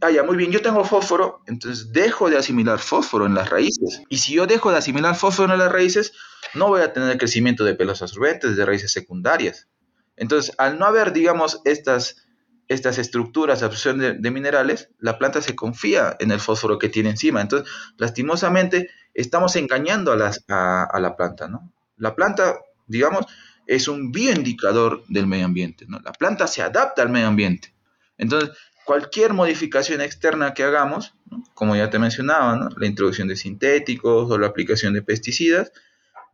ah, 0.01 0.09
ya, 0.09 0.23
muy 0.23 0.35
bien, 0.35 0.51
yo 0.51 0.61
tengo 0.61 0.83
fósforo, 0.83 1.43
entonces 1.47 1.93
dejo 1.93 2.29
de 2.29 2.37
asimilar 2.37 2.79
fósforo 2.79 3.25
en 3.25 3.35
las 3.35 3.49
raíces. 3.49 4.01
Y 4.09 4.17
si 4.17 4.33
yo 4.33 4.47
dejo 4.47 4.71
de 4.71 4.77
asimilar 4.77 5.15
fósforo 5.15 5.53
en 5.53 5.59
las 5.59 5.71
raíces, 5.71 6.13
no 6.53 6.67
voy 6.67 6.81
a 6.81 6.91
tener 6.91 7.17
crecimiento 7.17 7.63
de 7.63 7.75
pelos 7.75 8.01
absorbentes, 8.01 8.57
de 8.57 8.65
raíces 8.65 8.91
secundarias. 8.91 9.69
Entonces, 10.17 10.53
al 10.57 10.79
no 10.79 10.85
haber, 10.85 11.13
digamos, 11.13 11.61
estas, 11.65 12.27
estas 12.71 12.97
estructuras 12.97 13.59
de 13.59 13.65
absorción 13.65 14.21
de, 14.21 14.31
minerales, 14.31 14.89
la 14.99 15.17
planta 15.17 15.41
se 15.41 15.55
confía 15.57 16.15
en 16.19 16.31
el 16.31 16.39
fósforo 16.39 16.79
que 16.79 16.87
tiene 16.87 17.09
encima. 17.09 17.41
Entonces, 17.41 17.69
lastimosamente, 17.97 18.89
estamos 19.13 19.57
engañando 19.57 20.13
a, 20.13 20.99
la 20.99 21.15
planta, 21.17 21.49
¿no? 21.49 21.69
La 21.97 22.15
planta, 22.15 22.59
digamos, 22.87 23.25
es 23.67 23.89
un 23.89 24.13
bioindicador 24.13 25.03
del 25.09 25.27
medio 25.27 25.45
ambiente, 25.45 25.85
¿no? 25.87 25.99
La 25.99 26.13
planta 26.13 26.47
se 26.47 26.61
adapta 26.61 27.01
al 27.01 27.09
medio 27.09 27.27
ambiente. 27.27 27.73
Entonces, 28.17 28.51
cualquier 28.85 29.33
modificación 29.33 29.99
externa 29.99 30.53
que 30.53 30.63
hagamos, 30.63 31.13
como 31.53 31.75
ya 31.75 31.89
te 31.89 31.99
mencionaba, 31.99 32.69
la 32.77 32.87
introducción 32.87 33.27
de 33.27 33.35
sintéticos 33.35 34.31
o 34.31 34.37
la 34.37 34.47
aplicación 34.47 34.93
de 34.93 35.01
pesticidas, 35.01 35.73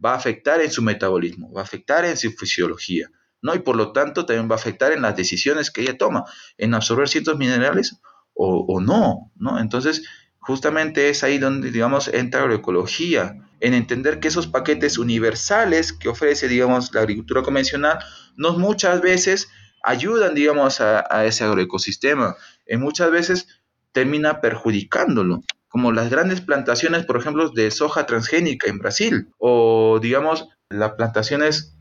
va 0.04 0.12
a 0.12 0.18
afectar 0.18 0.62
en 0.62 0.72
su 0.72 0.84
metabolismo, 0.84 1.52
va 1.52 1.62
a 1.62 1.64
afectar 1.64 2.06
en 2.06 2.16
su 2.16 2.32
fisiología, 2.32 3.10
¿no? 3.42 3.56
Y 3.56 3.60
por 3.60 3.76
lo 3.76 3.92
tanto 3.92 4.26
también 4.26 4.50
va 4.50 4.56
a 4.56 4.60
afectar 4.60 4.92
en 4.92 5.02
las 5.02 5.16
decisiones 5.16 5.72
que 5.72 5.82
ella 5.82 5.98
toma, 5.98 6.26
en 6.58 6.74
absorber 6.74 7.10
ciertos 7.10 7.38
minerales 7.38 8.00
o, 8.40 8.80
no, 8.80 9.32
¿no? 9.36 9.60
Entonces, 9.60 10.04
justamente 10.40 11.10
es 11.10 11.24
ahí 11.24 11.40
donde, 11.40 11.72
digamos, 11.72 12.08
entra 12.08 12.42
agroecología, 12.42 13.36
en 13.60 13.74
entender 13.74 14.20
que 14.20 14.28
esos 14.28 14.48
paquetes 14.48 14.98
universales 14.98 15.92
que 15.92 16.10
ofrece, 16.10 16.48
digamos, 16.48 16.94
la 16.94 17.02
agricultura 17.02 17.42
convencional, 17.42 18.00
no 18.36 18.58
muchas 18.58 19.02
veces 19.02 19.50
ayudan, 19.84 20.36
digamos, 20.36 20.82
a, 20.82 21.26
ese 21.26 21.44
agroecosistema. 21.44 22.36
Y 22.68 22.78
muchas 22.78 23.10
veces 23.10 23.48
termina 23.92 24.42
perjudicándolo, 24.42 25.42
como 25.68 25.92
las 25.92 26.10
grandes 26.10 26.42
plantaciones, 26.42 27.06
por 27.06 27.18
ejemplo, 27.18 27.50
de 27.50 27.72
soja 27.72 28.06
transgénica 28.06 28.70
en 28.70 28.78
Brasil, 28.78 29.30
o 29.40 30.00
digamos, 30.00 30.50
las 30.70 30.92
plantaciones 30.92 31.77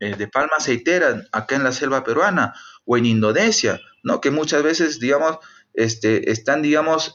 eh, 0.00 0.16
de 0.16 0.28
palma 0.28 0.54
aceitera 0.58 1.22
acá 1.32 1.56
en 1.56 1.64
la 1.64 1.72
selva 1.72 2.02
peruana, 2.04 2.54
o 2.84 2.96
en 2.96 3.06
Indonesia, 3.06 3.80
¿no? 4.02 4.20
Que 4.20 4.30
muchas 4.30 4.62
veces, 4.62 4.98
digamos, 4.98 5.38
este, 5.74 6.30
están, 6.32 6.62
digamos, 6.62 7.14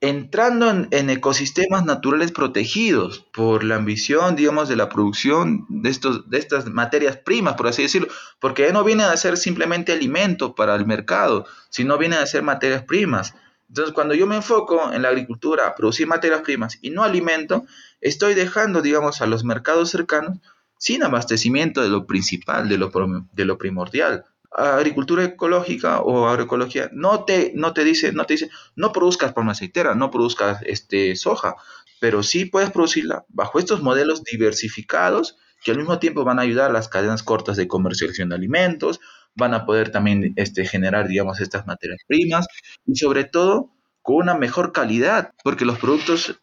entrando 0.00 0.70
en, 0.70 1.10
ecosistemas 1.10 1.84
naturales 1.84 2.30
protegidos 2.30 3.26
por 3.32 3.64
la 3.64 3.76
ambición, 3.76 4.36
digamos, 4.36 4.68
de 4.68 4.76
la 4.76 4.88
producción 4.88 5.66
de, 5.68 5.88
estos, 5.90 6.28
de 6.28 6.38
estas 6.38 6.66
materias 6.66 7.16
primas, 7.16 7.54
por 7.54 7.66
así 7.66 7.82
decirlo, 7.82 8.08
porque 8.38 8.66
ya 8.66 8.72
no 8.72 8.84
vienen 8.84 9.06
a 9.06 9.16
ser 9.16 9.36
simplemente 9.36 9.92
alimento 9.92 10.54
para 10.54 10.74
el 10.74 10.86
mercado, 10.86 11.46
sino 11.70 11.98
vienen 11.98 12.18
a 12.18 12.26
ser 12.26 12.42
materias 12.42 12.84
primas. 12.84 13.34
Entonces, 13.68 13.94
cuando 13.94 14.14
yo 14.14 14.26
me 14.26 14.36
enfoco 14.36 14.92
en 14.92 15.02
la 15.02 15.08
agricultura 15.08 15.74
producir 15.74 16.06
materias 16.06 16.42
primas 16.42 16.78
y 16.82 16.90
no 16.90 17.02
alimento, 17.02 17.64
estoy 18.00 18.34
dejando, 18.34 18.82
digamos, 18.82 19.22
a 19.22 19.26
los 19.26 19.44
mercados 19.44 19.90
cercanos 19.90 20.38
sin 20.78 21.02
abastecimiento 21.02 21.82
de 21.82 21.88
lo 21.88 22.06
principal, 22.06 22.68
de 22.68 22.78
lo, 22.78 22.90
de 23.32 23.54
primordial. 23.56 24.24
Agricultura 24.50 25.24
ecológica 25.24 26.00
o 26.00 26.26
agroecología 26.28 26.88
no 26.92 27.24
te, 27.24 27.52
no 27.54 27.74
te 27.74 27.84
dice, 27.84 28.12
no 28.12 28.24
te 28.24 28.34
dice, 28.34 28.50
no 28.74 28.92
produzcas 28.92 29.32
palma 29.32 29.52
aceitera, 29.52 29.94
no 29.94 30.10
produzcas 30.10 30.62
este, 30.64 31.14
soja, 31.16 31.56
pero 32.00 32.22
sí 32.22 32.46
puedes 32.46 32.70
producirla 32.70 33.24
bajo 33.28 33.58
estos 33.58 33.82
modelos 33.82 34.22
diversificados 34.22 35.36
que 35.64 35.72
al 35.72 35.78
mismo 35.78 35.98
tiempo 35.98 36.24
van 36.24 36.38
a 36.38 36.42
ayudar 36.42 36.70
a 36.70 36.72
las 36.72 36.88
cadenas 36.88 37.22
cortas 37.22 37.56
de 37.56 37.66
comercialización 37.68 38.28
de 38.28 38.36
alimentos, 38.36 39.00
van 39.34 39.52
a 39.52 39.66
poder 39.66 39.90
también 39.90 40.32
este, 40.36 40.64
generar, 40.64 41.08
digamos, 41.08 41.40
estas 41.40 41.66
materias 41.66 42.00
primas 42.06 42.46
y 42.86 42.96
sobre 42.96 43.24
todo 43.24 43.72
con 44.02 44.16
una 44.16 44.36
mejor 44.36 44.72
calidad, 44.72 45.32
porque 45.42 45.64
los 45.64 45.78
productos 45.78 46.40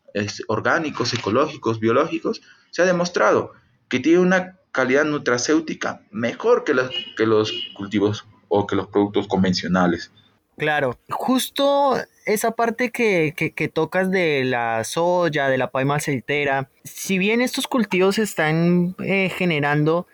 orgánicos, 0.48 1.13
ecológicos, 1.13 1.80
biológicos, 1.80 2.41
se 2.72 2.82
ha 2.82 2.86
demostrado 2.86 3.54
que 3.94 4.00
tienen 4.00 4.22
una 4.22 4.58
calidad 4.72 5.06
nutracéutica 5.06 6.02
mejor 6.10 6.64
que 6.64 6.74
los, 6.74 6.90
que 7.16 7.28
los 7.28 7.54
cultivos 7.76 8.26
o 8.48 8.66
que 8.66 8.76
los 8.76 8.88
productos 8.88 9.28
convencionales. 9.28 10.12
Claro, 10.58 10.98
justo 11.12 11.98
esa 12.26 12.50
parte 12.54 12.90
que, 12.90 13.36
que, 13.36 13.68
tocas 13.68 14.10
de 14.10 14.46
la 14.46 14.84
soya, 14.84 15.48
de 15.48 15.60
la 15.60 15.70
palma 15.70 15.98
aceitera, 15.98 16.72
si 16.84 17.20
bien 17.20 17.40
estos 17.40 17.68
cultivos 17.68 18.18
están 18.18 18.96
eh, 18.98 19.30
generando, 19.30 20.08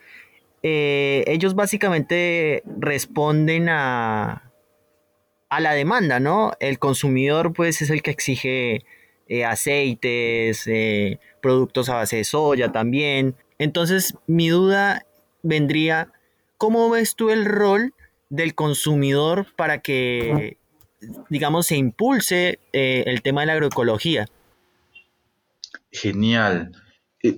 eh, 0.62 1.24
ellos 1.28 1.56
básicamente 1.56 2.64
responden 2.66 3.70
a, 3.70 4.52
a 5.48 5.60
la 5.62 5.72
demanda, 5.72 6.20
¿no? 6.20 6.52
El 6.60 6.80
consumidor 6.80 7.54
pues 7.54 7.82
es 7.82 7.90
el 7.92 8.02
que 8.02 8.12
exige 8.12 8.84
eh, 9.30 9.46
aceites, 9.46 10.66
productos 11.42 11.88
a 11.88 11.96
base 11.96 12.18
de 12.18 12.24
soya 12.26 12.74
también. 12.74 13.38
Entonces 13.60 14.16
mi 14.26 14.50
duda 14.50 15.06
vendría, 15.44 16.12
¿cómo 16.58 16.90
ves 16.90 17.16
tú 17.16 17.30
el 17.30 17.46
rol 17.46 17.94
del 18.30 18.56
consumidor 18.56 19.48
para 19.56 19.80
que, 19.80 20.58
digamos, 21.30 21.68
se 21.68 21.76
impulse 21.76 22.60
eh, 22.74 23.04
el 23.08 23.22
tema 23.22 23.42
de 23.42 23.48
la 23.48 23.54
agroecología. 23.54 24.28
Genial. 25.92 26.72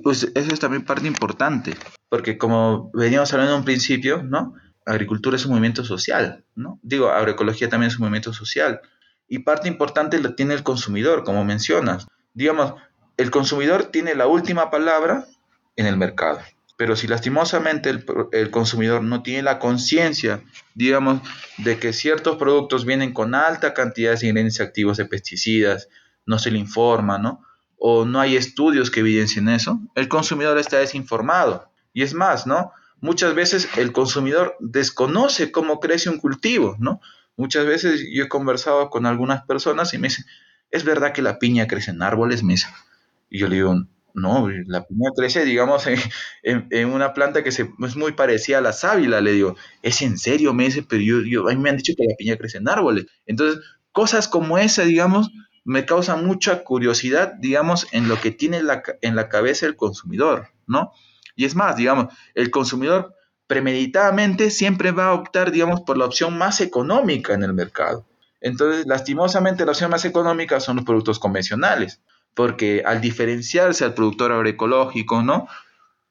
pues 0.03 0.29
eso 0.35 0.53
es 0.53 0.59
también 0.59 0.85
parte 0.85 1.07
importante, 1.07 1.73
porque 2.09 2.37
como 2.37 2.91
veníamos 2.93 3.31
hablando 3.33 3.53
en 3.53 3.59
un 3.59 3.65
principio, 3.65 4.21
¿no? 4.23 4.53
Agricultura 4.85 5.37
es 5.37 5.45
un 5.45 5.51
movimiento 5.51 5.85
social, 5.85 6.43
¿no? 6.55 6.79
Digo, 6.81 7.09
agroecología 7.09 7.69
también 7.69 7.89
es 7.89 7.97
un 7.97 8.01
movimiento 8.01 8.33
social. 8.33 8.81
Y 9.27 9.39
parte 9.39 9.69
importante 9.69 10.19
la 10.19 10.35
tiene 10.35 10.53
el 10.53 10.63
consumidor, 10.63 11.23
como 11.23 11.45
mencionas. 11.45 12.07
Digamos, 12.33 12.73
el 13.15 13.31
consumidor 13.31 13.85
tiene 13.85 14.15
la 14.15 14.27
última 14.27 14.69
palabra 14.69 15.25
en 15.75 15.85
el 15.85 15.97
mercado. 15.97 16.39
Pero 16.77 16.95
si 16.95 17.07
lastimosamente 17.07 17.91
el, 18.31 18.49
consumidor 18.49 19.03
no 19.03 19.21
tiene 19.21 19.43
la 19.43 19.59
conciencia, 19.59 20.41
digamos, 20.73 21.21
de 21.59 21.77
que 21.77 21.93
ciertos 21.93 22.37
productos 22.37 22.85
vienen 22.85 23.13
con 23.13 23.35
alta 23.35 23.75
cantidad 23.75 24.19
de 24.19 24.27
ingredientes 24.27 24.61
activos 24.61 24.97
de 24.97 25.05
pesticidas, 25.05 25.89
no 26.25 26.39
se 26.39 26.49
le 26.49 26.57
informa, 26.57 27.19
¿no? 27.19 27.43
O 27.77 28.05
no 28.05 28.19
hay 28.19 28.35
estudios 28.35 28.89
que 28.89 29.01
evidencien 29.01 29.47
eso, 29.49 29.79
el 29.93 30.07
consumidor 30.07 30.57
está 30.57 30.79
desinformado. 30.79 31.71
Y 31.93 32.01
es 32.01 32.15
más, 32.15 32.47
¿no? 32.47 32.71
Muchas 32.99 33.35
veces 33.35 33.69
el 33.77 33.91
consumidor 33.91 34.55
desconoce 34.59 35.51
cómo 35.51 35.79
crece 35.79 36.09
un 36.09 36.17
cultivo, 36.17 36.77
¿no? 36.79 36.99
Muchas 37.37 37.65
veces 37.65 38.05
yo 38.11 38.23
he 38.23 38.27
conversado 38.27 38.89
con 38.89 39.05
algunas 39.05 39.43
personas 39.43 39.93
y 39.93 39.99
me 39.99 40.07
dicen, 40.07 40.25
¿es 40.71 40.83
verdad 40.83 41.13
que 41.13 41.21
la 41.21 41.37
piña 41.37 41.67
crece 41.67 41.91
en 41.91 42.01
árboles, 42.01 42.43
mesa? 42.43 42.73
Y 43.29 43.39
yo 43.39 43.47
le 43.47 43.57
digo, 43.57 43.75
no, 44.13 44.49
la 44.67 44.85
piña 44.85 45.09
crece, 45.15 45.45
digamos, 45.45 45.85
en, 46.43 46.89
una 46.89 47.13
planta 47.13 47.43
que 47.43 47.51
se, 47.51 47.69
es 47.85 47.95
muy 47.95 48.13
parecida 48.13 48.59
a 48.59 48.61
la 48.61 48.73
sábila. 48.73 49.21
Le 49.21 49.33
digo, 49.33 49.55
¿es 49.81 50.01
en 50.01 50.17
serio? 50.17 50.53
Me 50.53 50.65
dice, 50.65 50.83
pero 50.83 51.01
yo, 51.01 51.43
me 51.57 51.69
han 51.69 51.77
dicho 51.77 51.93
que 51.97 52.05
la 52.07 52.15
piña 52.15 52.37
crece 52.37 52.57
en 52.57 52.69
árboles. 52.69 53.05
Entonces, 53.25 53.63
cosas 53.91 54.27
como 54.27 54.57
esa, 54.57 54.83
digamos, 54.83 55.31
me 55.63 55.85
causan 55.85 56.25
mucha 56.25 56.63
curiosidad, 56.63 57.33
digamos, 57.39 57.87
en 57.91 58.07
lo 58.07 58.19
que 58.19 58.31
tiene 58.31 58.61
en 59.01 59.15
la 59.15 59.29
cabeza 59.29 59.65
el 59.65 59.75
consumidor, 59.75 60.47
¿no? 60.65 60.91
Y 61.35 61.45
es 61.45 61.55
más, 61.55 61.75
digamos, 61.75 62.13
el 62.35 62.51
consumidor 62.51 63.15
premeditadamente 63.47 64.49
siempre 64.49 64.91
va 64.91 65.07
a 65.07 65.13
optar, 65.13 65.51
digamos, 65.51 65.81
por 65.81 65.97
la 65.97 66.05
opción 66.05 66.37
más 66.37 66.61
económica 66.61 67.33
en 67.33 67.43
el 67.43 67.53
mercado. 67.53 68.07
Entonces, 68.39 68.87
lastimosamente, 68.87 69.65
la 69.65 69.71
opción 69.71 69.91
más 69.91 70.05
económica 70.05 70.59
son 70.59 70.77
los 70.77 70.85
productos 70.85 71.19
convencionales 71.19 72.01
porque 72.33 72.83
al 72.85 73.01
diferenciarse 73.01 73.85
al 73.85 73.93
productor 73.93 74.31
agroecológico, 74.31 75.21
¿no? 75.21 75.47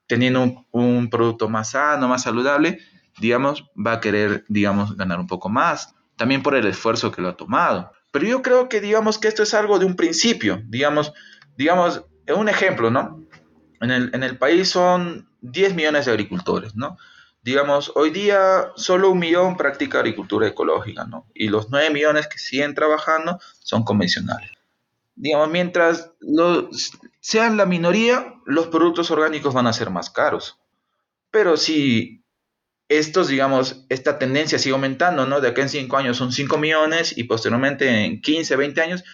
Teniendo 0.07 0.67
un, 0.71 1.09
producto 1.09 1.49
más 1.49 1.71
sano, 1.71 2.09
más 2.09 2.23
saludable, 2.23 2.81
digamos, 3.19 3.65
va 3.77 3.93
a 3.95 4.01
querer, 4.01 4.45
digamos, 4.49 4.97
ganar 4.97 5.21
un 5.21 5.27
poco 5.27 5.49
más, 5.49 5.95
también 6.17 6.43
por 6.43 6.55
el 6.55 6.67
esfuerzo 6.67 7.13
que 7.13 7.23
lo 7.23 7.29
ha 7.29 7.37
tomado. 7.37 7.93
Pero 8.11 8.27
yo 8.27 8.43
creo 8.43 8.69
que, 8.69 8.81
digamos, 8.81 9.19
que 9.19 9.29
esto 9.29 9.43
es 9.43 9.55
algo 9.55 9.79
de 9.79 9.87
un 9.87 9.97
principio, 9.97 10.63
digamos, 10.67 11.13
digamos, 11.57 12.05
un 12.35 12.49
ejemplo, 12.49 12.91
¿no? 12.91 13.25
En 13.81 13.91
el, 13.91 14.11
en 14.15 14.23
el 14.23 14.37
país 14.37 14.69
son 14.69 15.29
10 15.41 15.75
millones 15.75 16.07
de 16.07 16.13
agricultores, 16.13 16.75
¿no? 16.75 16.99
Digamos, 17.43 17.93
hoy 17.95 18.11
día 18.11 18.73
solo 18.77 19.11
un 19.11 19.19
millón 19.19 19.57
practica 19.57 20.01
agricultura 20.01 20.47
ecológica, 20.47 21.07
¿no? 21.07 21.27
Y 21.35 21.49
los 21.49 21.71
9 21.71 21.91
millones 21.91 22.27
que 22.27 22.39
siguen 22.39 22.75
trabajando 22.75 23.41
son 23.61 23.85
convencionales 23.85 24.60
digamos, 25.21 25.51
mientras 25.51 26.13
sean 27.21 27.59
la 27.59 27.67
minoría, 27.67 28.41
los 28.47 28.69
productos 28.69 29.11
orgánicos 29.11 29.53
van 29.53 29.67
a 29.67 29.73
ser 29.75 29.91
más 29.91 30.09
caros. 30.09 30.59
Pero 31.31 31.59
si 31.59 32.25
estos, 32.89 33.29
digamos, 33.29 33.85
esta 33.91 34.19
tendencia 34.19 34.59
sigue 34.59 34.75
aumentando, 34.75 35.27
¿no? 35.27 35.43
De 35.43 35.49
aquí 35.49 35.61
en 35.61 35.69
5 35.69 35.95
años 35.99 36.17
son 36.17 36.33
5 36.33 36.57
millones 36.57 37.17
y 37.19 37.25
posteriormente 37.25 38.07
en 38.07 38.23
15, 38.23 38.57
20 38.57 38.81
años, 38.81 39.05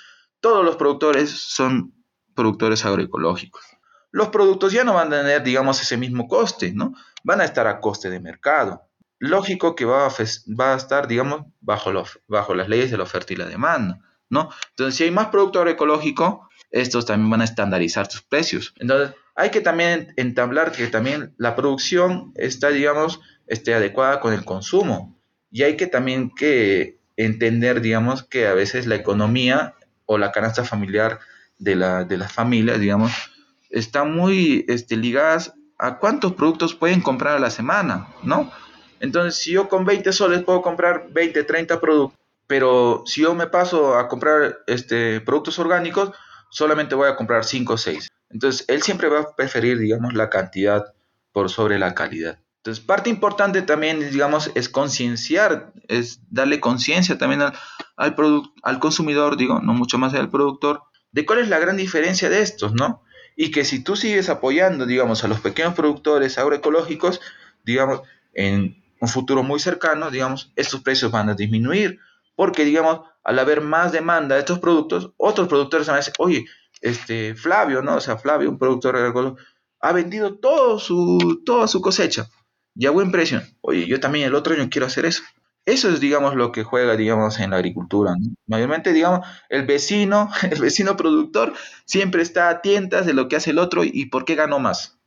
todos 0.41 0.65
los 0.65 0.77
productores 0.77 1.31
son 1.31 1.93
productores 2.37 2.85
agroecológicos. 2.85 3.65
Los 4.13 4.29
productos 4.29 4.73
ya 4.73 4.85
no 4.85 4.95
van 4.95 5.13
a 5.13 5.19
tener, 5.19 5.43
digamos, 5.43 5.83
ese 5.83 5.97
mismo 5.97 6.29
coste, 6.29 6.73
¿no? 6.73 6.95
Van 7.25 7.41
a 7.41 7.45
estar 7.45 7.67
a 7.67 7.81
coste 7.81 8.11
de 8.11 8.21
mercado. 8.21 8.89
Lógico 9.19 9.75
que 9.75 9.85
va 9.85 10.07
a, 10.07 10.09
va 10.09 10.75
a 10.75 10.77
estar, 10.77 11.09
digamos, 11.09 11.47
bajo, 11.61 11.91
bajo 12.29 12.55
las 12.55 12.69
leyes 12.69 12.93
de 12.93 12.97
la 12.97 13.03
oferta 13.03 13.33
y 13.33 13.37
la 13.37 13.47
demanda. 13.47 14.06
¿No? 14.31 14.51
Entonces, 14.71 14.97
si 14.97 15.05
hay 15.05 15.11
más 15.11 15.29
producto 15.29 15.59
agroecológico, 15.59 16.49
estos 16.71 17.07
también 17.07 17.31
van 17.31 17.41
a 17.41 17.45
estandarizar 17.45 18.11
sus 18.11 18.23
precios. 18.23 18.75
Entonces, 18.79 19.15
hay 19.35 19.51
que 19.51 19.61
también 19.61 20.13
entablar 20.17 20.73
que 20.73 20.87
también 20.87 21.35
la 21.37 21.55
producción 21.55 22.33
está, 22.37 22.71
digamos, 22.71 23.21
esté 23.47 23.75
adecuada 23.75 24.21
con 24.21 24.33
el 24.33 24.45
consumo. 24.45 25.19
Y 25.51 25.63
hay 25.63 25.77
que 25.77 25.87
también 25.87 26.31
que 26.31 26.99
entender, 27.17 27.81
digamos, 27.81 28.23
que 28.25 28.47
a 28.47 28.55
veces 28.55 28.87
la 28.87 28.97
economía 28.97 29.75
o 30.05 30.19
la 30.19 30.33
canasta 30.33 30.65
familiar 30.65 31.21
de 31.59 31.77
la, 31.77 32.05
de 32.05 32.19
las 32.19 32.33
familias, 32.33 32.81
digamos, 32.81 33.13
está 33.71 34.05
muy 34.05 34.65
este, 34.69 34.97
ligadas 34.97 35.55
a 35.79 35.99
cuántos 35.99 36.35
productos 36.35 36.75
pueden 36.75 37.01
comprar 37.01 37.37
a 37.37 37.41
la 37.41 37.51
semana, 37.51 38.09
¿no? 38.23 38.51
Entonces, 39.01 39.37
si 39.37 39.53
yo 39.53 39.69
con 39.69 39.85
20 39.85 40.13
soles 40.13 40.43
puedo 40.43 40.63
comprar 40.63 41.09
20, 41.11 41.45
30 41.45 41.81
productos, 41.81 42.19
pero 42.47 43.03
si 43.07 43.23
yo 43.23 43.35
me 43.35 43.47
paso 43.47 43.97
a 43.97 44.09
comprar 44.09 44.59
este, 44.67 45.21
productos 45.21 45.59
orgánicos, 45.59 46.13
solamente 46.51 46.95
voy 46.95 47.09
a 47.09 47.17
comprar 47.17 47.45
5 47.45 47.73
o 47.73 47.79
6. 47.79 48.09
Entonces, 48.31 48.65
él 48.69 48.83
siempre 48.83 49.09
va 49.09 49.21
a 49.21 49.37
preferir, 49.37 49.79
digamos, 49.79 50.15
la 50.15 50.31
cantidad 50.31 50.95
por 51.33 51.51
sobre 51.51 51.79
la 51.79 51.95
calidad. 51.95 52.41
Entonces, 52.59 52.85
parte 52.85 53.11
importante 53.11 53.63
también, 53.63 54.11
digamos, 54.11 54.51
es 54.55 54.69
concienciar, 54.69 55.73
es 55.87 56.21
darle 56.31 56.59
conciencia 56.59 57.17
también 57.17 57.43
al, 57.43 57.53
al, 57.97 58.17
al 58.63 58.79
consumidor, 58.81 59.37
digo, 59.37 59.61
no 59.61 59.73
mucho 59.73 59.99
más 59.99 60.15
al 60.15 60.31
productor, 60.31 60.83
de 61.13 61.25
cuál 61.25 61.39
es 61.39 61.49
la 61.49 61.59
gran 61.59 61.77
diferencia 61.77 62.29
de 62.29 62.43
estos, 62.43 62.75
¿no? 62.75 63.03
Y 63.37 63.51
que 63.51 63.65
si 63.65 63.83
tú 63.85 63.95
sigues 63.95 64.29
apoyando, 64.29 64.87
digamos, 64.87 65.23
a 65.23 65.29
los 65.29 65.41
pequeños 65.41 65.75
productores 65.75 66.39
agroecológicos, 66.39 67.21
digamos, 67.65 68.01
en 68.35 68.83
un 69.01 69.09
futuro 69.09 69.43
muy 69.43 69.61
cercano, 69.61 70.11
digamos, 70.11 70.53
estos 70.57 70.81
precios 70.83 71.13
van 71.13 71.29
a 71.29 71.35
disminuir 71.35 72.01
porque, 72.37 72.65
digamos, 72.65 73.01
al 73.25 73.39
haber 73.39 73.61
más 73.61 73.91
demanda 73.91 74.37
de 74.37 74.43
estos 74.43 74.61
productos, 74.61 75.13
otros 75.17 75.49
productores 75.49 75.89
van 75.89 75.95
a 75.95 75.99
decir, 75.99 76.15
oye, 76.19 76.45
este, 76.81 77.35
Flavio, 77.35 77.83
¿no? 77.83 77.97
O 77.97 78.01
sea, 78.01 78.19
Flavio, 78.19 78.49
un 78.49 78.59
productor 78.59 78.97
agrícola, 78.97 79.35
ha 79.81 79.93
vendido 79.93 80.39
todo 80.39 80.79
su, 80.79 81.43
toda 81.45 81.67
su 81.67 81.81
cosecha 81.81 82.29
y 82.75 82.87
a 82.87 82.91
buen 82.91 83.11
precio. 83.11 83.43
Oye, 83.63 83.87
yo 83.87 83.99
también 83.99 84.27
el 84.27 84.35
otro 84.35 84.55
año 84.55 84.69
quiero 84.71 84.87
hacer 84.87 85.07
eso. 85.07 85.23
Eso 85.65 85.89
es, 85.89 85.99
digamos, 85.99 86.37
lo 86.37 86.53
que 86.53 86.63
juega, 86.63 86.97
digamos, 86.97 87.41
en 87.41 87.51
la 87.51 87.57
agricultura. 87.57 88.15
Mayormente, 88.47 88.93
digamos, 88.93 89.27
el 89.49 89.67
vecino, 89.67 90.31
el 90.49 90.61
vecino 90.61 90.97
productor 90.97 91.55
siempre 91.85 92.23
está 92.23 92.49
a 92.49 92.61
tientas 92.61 93.07
de 93.07 93.15
lo 93.15 93.29
que 93.29 93.37
hace 93.37 93.51
el 93.51 93.59
otro 93.59 93.83
y 93.85 94.07
por 94.07 94.25
qué 94.25 94.37
ganó 94.37 94.61
más. 94.61 94.99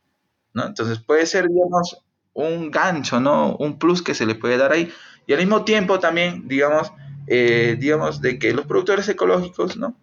¿no? 0.52 0.66
Entonces 0.66 0.98
puede 0.98 1.24
ser, 1.26 1.48
digamos, 1.48 2.02
un 2.32 2.70
gancho, 2.70 3.20
¿no? 3.20 3.56
Un 3.56 3.78
plus 3.78 4.02
que 4.02 4.14
se 4.14 4.26
le 4.26 4.34
puede 4.34 4.58
dar 4.58 4.72
ahí. 4.72 4.92
Y 5.26 5.32
al 5.32 5.38
mismo 5.38 5.64
tiempo 5.64 5.98
también, 5.98 6.48
digamos, 6.48 6.92
eh, 7.26 7.76
digamos, 7.78 8.20
de 8.20 8.38
que 8.38 8.52
los 8.52 8.66
productores 8.66 9.08
ecológicos, 9.08 9.76
¿no? 9.76 9.96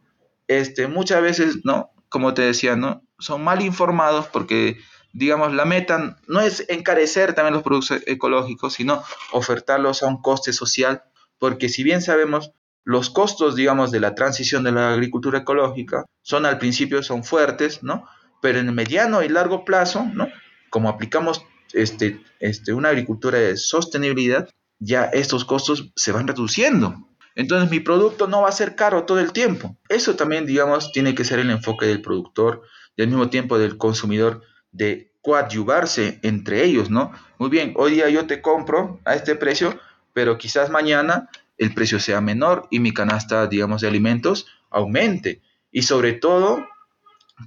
Este, 0.47 0.87
muchas 0.87 1.21
veces, 1.21 1.65
¿no? 1.65 1.91
Como 2.09 2.33
te 2.33 2.41
decía, 2.43 2.75
¿no? 2.75 3.03
Son 3.19 3.43
mal 3.43 3.61
informados 3.61 4.27
porque, 4.27 4.77
digamos, 5.13 5.53
la 5.53 5.65
meta 5.65 6.17
no 6.27 6.41
es 6.41 6.65
encarecer 6.69 7.33
también 7.33 7.55
los 7.55 7.63
productos 7.63 8.01
ecológicos, 8.05 8.73
sino 8.73 9.03
ofertarlos 9.31 10.03
a 10.03 10.07
un 10.07 10.21
coste 10.21 10.53
social, 10.53 11.03
porque 11.37 11.69
si 11.69 11.83
bien 11.83 12.01
sabemos, 12.01 12.51
los 12.83 13.09
costos, 13.09 13.57
digamos, 13.57 13.91
de 13.91 13.99
la 13.99 14.15
transición 14.15 14.63
de 14.63 14.71
la 14.71 14.93
agricultura 14.93 15.39
ecológica 15.39 16.05
son 16.21 16.45
al 16.45 16.57
principio 16.57 17.03
son 17.03 17.25
fuertes, 17.25 17.83
¿no? 17.83 18.07
Pero 18.41 18.59
en 18.59 18.67
el 18.67 18.73
mediano 18.73 19.21
y 19.23 19.27
largo 19.27 19.65
plazo, 19.65 20.05
¿no? 20.13 20.29
Como 20.69 20.87
aplicamos 20.87 21.43
este, 21.73 22.21
este, 22.39 22.73
una 22.73 22.87
agricultura 22.89 23.39
de 23.39 23.57
sostenibilidad, 23.57 24.49
ya 24.79 25.05
estos 25.05 25.45
costos 25.45 25.91
se 25.95 26.11
van 26.11 26.27
reduciendo. 26.27 27.07
Entonces 27.35 27.69
mi 27.69 27.79
producto 27.79 28.27
no 28.27 28.41
va 28.41 28.49
a 28.49 28.53
ser 28.53 28.75
caro 28.75 29.03
todo 29.03 29.19
el 29.19 29.31
tiempo. 29.31 29.77
Eso 29.89 30.15
también, 30.15 30.45
digamos, 30.45 30.91
tiene 30.91 31.13
que 31.13 31.23
ser 31.23 31.39
el 31.39 31.51
enfoque 31.51 31.85
del 31.85 32.01
productor 32.01 32.63
y 32.95 33.03
al 33.03 33.09
mismo 33.09 33.29
tiempo 33.29 33.59
del 33.59 33.77
consumidor 33.77 34.41
de 34.71 35.13
coadyuvarse 35.21 36.19
entre 36.23 36.63
ellos, 36.63 36.89
¿no? 36.89 37.11
Muy 37.37 37.49
bien, 37.49 37.73
hoy 37.75 37.91
día 37.91 38.09
yo 38.09 38.25
te 38.25 38.41
compro 38.41 38.99
a 39.05 39.13
este 39.13 39.35
precio, 39.35 39.79
pero 40.13 40.37
quizás 40.37 40.69
mañana 40.69 41.29
el 41.57 41.73
precio 41.73 41.99
sea 41.99 42.21
menor 42.21 42.67
y 42.71 42.79
mi 42.79 42.93
canasta, 42.93 43.47
digamos, 43.47 43.81
de 43.81 43.87
alimentos 43.87 44.47
aumente. 44.69 45.41
Y 45.71 45.83
sobre 45.83 46.13
todo, 46.13 46.65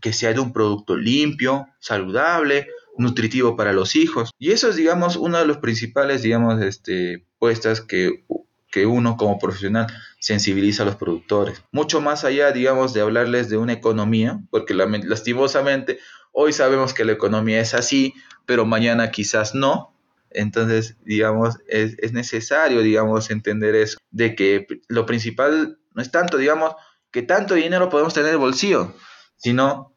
que 0.01 0.12
sea 0.12 0.33
de 0.33 0.41
un 0.41 0.53
producto 0.53 0.97
limpio, 0.97 1.68
saludable, 1.81 2.68
nutritivo 3.01 3.57
para 3.57 3.73
los 3.73 3.97
hijos. 3.97 4.31
Y 4.39 4.53
eso 4.53 4.69
es, 4.69 4.77
digamos, 4.77 5.17
uno 5.17 5.39
de 5.39 5.47
los 5.47 5.59
principales, 5.59 6.23
digamos, 6.23 6.61
este, 6.63 7.25
puestas 7.39 7.81
que, 7.81 8.25
que 8.71 8.87
uno 8.87 9.17
como 9.17 9.39
profesional 9.39 9.87
sensibiliza 10.19 10.83
a 10.83 10.87
los 10.87 10.97
productores. 10.97 11.65
Mucho 11.73 12.01
más 12.01 12.25
allá, 12.25 12.53
digamos, 12.53 12.93
de 12.93 13.01
hablarles 13.01 13.49
de 13.49 13.57
una 13.57 13.73
economía, 13.73 14.41
porque 14.51 14.75
lastimosamente 14.75 15.99
hoy 16.33 16.53
sabemos 16.53 16.95
que 16.95 17.05
la 17.05 17.13
economía 17.13 17.61
es 17.61 17.75
así, 17.75 18.15
pero 18.47 18.67
mañana 18.67 19.11
quizás 19.11 19.55
no. 19.55 19.97
Entonces, 20.31 20.97
digamos, 21.05 21.57
es, 21.67 21.97
es 21.99 22.13
necesario, 22.13 22.83
digamos, 22.83 23.31
entender 23.31 23.75
eso, 23.75 23.99
de 24.11 24.37
que 24.37 24.67
lo 24.89 25.07
principal 25.07 25.79
no 25.93 26.03
es 26.03 26.13
tanto, 26.13 26.37
digamos, 26.37 26.75
que 27.11 27.23
tanto 27.23 27.55
dinero 27.55 27.89
podemos 27.89 28.15
tener 28.15 28.29
en 28.29 28.35
el 28.35 28.41
bolsillo, 28.41 28.95
sino 29.37 29.97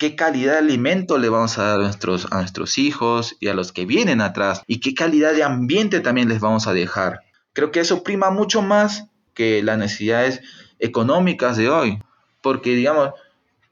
qué 0.00 0.16
calidad 0.16 0.54
de 0.54 0.58
alimento 0.60 1.18
le 1.18 1.28
vamos 1.28 1.58
a 1.58 1.64
dar 1.64 1.80
a 1.80 2.36
nuestros, 2.38 2.78
hijos 2.78 3.36
y 3.38 3.48
a 3.48 3.54
los 3.54 3.70
que 3.70 3.84
vienen 3.84 4.22
atrás, 4.22 4.62
y 4.66 4.80
qué 4.80 4.94
calidad 4.94 5.34
de 5.34 5.42
ambiente 5.44 6.00
también 6.00 6.30
les 6.30 6.40
vamos 6.40 6.66
a 6.66 6.72
dejar. 6.72 7.20
Creo 7.52 7.70
que 7.70 7.80
eso 7.80 8.02
prima 8.02 8.30
mucho 8.30 8.62
más 8.62 9.08
que 9.34 9.62
las 9.62 9.76
necesidades 9.76 10.40
económicas 10.78 11.58
de 11.58 11.68
hoy, 11.68 12.02
porque 12.40 12.70
digamos, 12.70 13.10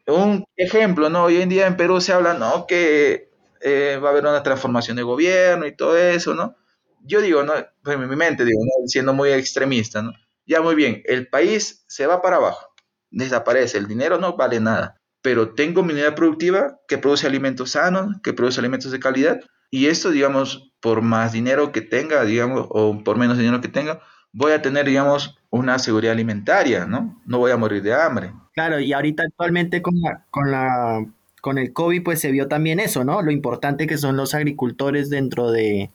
un 0.06 0.44
ejemplo, 0.54 1.08
¿no? 1.08 1.24
Hoy 1.24 1.40
en 1.40 1.48
día 1.48 1.66
en 1.66 1.78
Perú 1.78 1.98
se 2.02 2.12
habla, 2.12 2.34
¿no? 2.34 2.66
Que 2.66 3.30
eh, 3.62 3.98
va 4.02 4.08
a 4.08 4.12
haber 4.12 4.26
una 4.26 4.42
transformación 4.42 4.98
de 4.98 5.04
gobierno 5.04 5.66
y 5.66 5.74
todo 5.74 5.96
eso, 5.96 6.34
¿no? 6.34 6.56
Yo 7.04 7.22
digo, 7.22 7.42
¿no? 7.42 7.54
Pues 7.82 7.96
en 7.96 8.06
mi 8.06 8.16
mente, 8.16 8.44
digo, 8.44 8.60
siendo 8.86 9.14
muy 9.14 9.30
extremista, 9.30 10.02
¿no? 10.02 10.12
Ya 10.44 10.60
muy 10.60 10.74
bien, 10.74 11.02
el 11.06 11.26
país 11.28 11.86
se 11.88 12.06
va 12.06 12.20
para 12.20 12.36
abajo, 12.36 12.74
desaparece, 13.10 13.78
el 13.78 13.88
dinero 13.88 14.18
no 14.18 14.36
vale 14.36 14.60
nada, 14.60 14.97
pero 15.28 15.50
tengo 15.50 15.82
mi 15.82 15.92
unidad 15.92 16.14
productiva 16.14 16.78
que 16.88 16.96
produce 16.96 17.26
alimentos 17.26 17.72
sanos, 17.72 18.16
que 18.22 18.32
produce 18.32 18.60
alimentos 18.60 18.92
de 18.92 18.98
calidad, 18.98 19.40
y 19.70 19.88
esto, 19.88 20.10
digamos, 20.10 20.72
por 20.80 21.02
más 21.02 21.32
dinero 21.32 21.70
que 21.70 21.82
tenga, 21.82 22.24
digamos, 22.24 22.66
o 22.70 23.04
por 23.04 23.18
menos 23.18 23.36
dinero 23.36 23.60
que 23.60 23.68
tenga, 23.68 24.00
voy 24.32 24.52
a 24.52 24.62
tener, 24.62 24.86
digamos, 24.86 25.36
una 25.50 25.78
seguridad 25.78 26.14
alimentaria, 26.14 26.86
¿no? 26.86 27.20
No 27.26 27.36
voy 27.36 27.50
a 27.50 27.58
morir 27.58 27.82
de 27.82 27.92
hambre. 27.92 28.32
Claro, 28.54 28.80
y 28.80 28.94
ahorita 28.94 29.24
actualmente 29.24 29.82
con 29.82 30.00
la, 30.00 30.24
con 30.30 30.50
la, 30.50 31.04
con 31.42 31.58
el 31.58 31.74
COVID, 31.74 32.04
pues 32.04 32.22
se 32.22 32.32
vio 32.32 32.48
también 32.48 32.80
eso, 32.80 33.04
¿no? 33.04 33.20
Lo 33.20 33.30
importante 33.30 33.86
que 33.86 33.98
son 33.98 34.16
los 34.16 34.34
agricultores 34.34 35.10
dentro 35.10 35.50
de, 35.50 35.90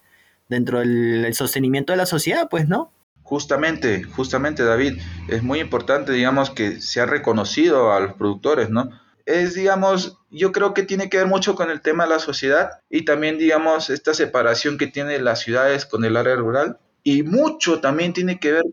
dentro 0.48 0.78
del 0.82 1.34
sostenimiento 1.34 1.92
de 1.92 1.98
la 1.98 2.06
sociedad, 2.06 2.50
pues, 2.52 2.68
¿no? 2.68 2.92
Justamente, 3.24 4.04
justamente 4.04 4.64
David, 4.64 5.02
es 5.28 5.42
muy 5.42 5.60
importante, 5.60 6.12
digamos, 6.12 6.52
que 6.52 6.80
se 6.82 7.02
ha 7.02 7.08
reconocido 7.08 7.94
a 7.94 8.00
los 8.00 8.14
productores, 8.14 8.70
¿no? 8.70 8.92
Es, 9.26 9.54
digamos, 9.54 10.18
yo 10.30 10.52
creo 10.52 10.74
que 10.74 10.84
tiene 10.84 11.10
que 11.10 11.18
ver 11.18 11.28
mucho 11.28 11.56
con 11.56 11.70
el 11.70 11.82
tema 11.82 12.04
de 12.04 12.10
la 12.10 12.20
sociedad 12.20 12.82
y 12.90 13.06
también, 13.06 13.38
digamos, 13.38 13.90
esta 13.90 14.14
separación 14.14 14.78
que 14.78 14.88
tiene 14.88 15.20
las 15.20 15.40
ciudades 15.40 15.86
con 15.86 16.04
el 16.04 16.18
área 16.18 16.36
rural 16.36 16.80
y 17.04 17.24
mucho 17.24 17.80
también 17.80 18.14
tiene 18.14 18.40
que 18.40 18.52
ver 18.52 18.64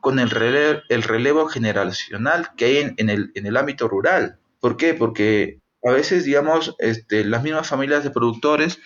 con 0.00 0.18
el 0.18 0.30
relevo, 0.30 0.80
el 0.88 1.02
relevo 1.02 1.46
generacional 1.46 2.50
que 2.56 2.64
hay 2.66 2.94
en, 2.96 3.10
el, 3.10 3.32
en 3.34 3.46
el 3.46 3.56
ámbito 3.56 3.88
rural. 3.88 4.38
¿Por 4.60 4.76
qué? 4.76 4.94
Porque 4.94 5.60
a 5.84 5.92
veces, 5.92 6.24
digamos, 6.24 6.76
este, 6.78 7.24
las 7.24 7.42
mismas 7.42 7.68
familias 7.68 8.04
de 8.04 8.10
productores 8.10 8.78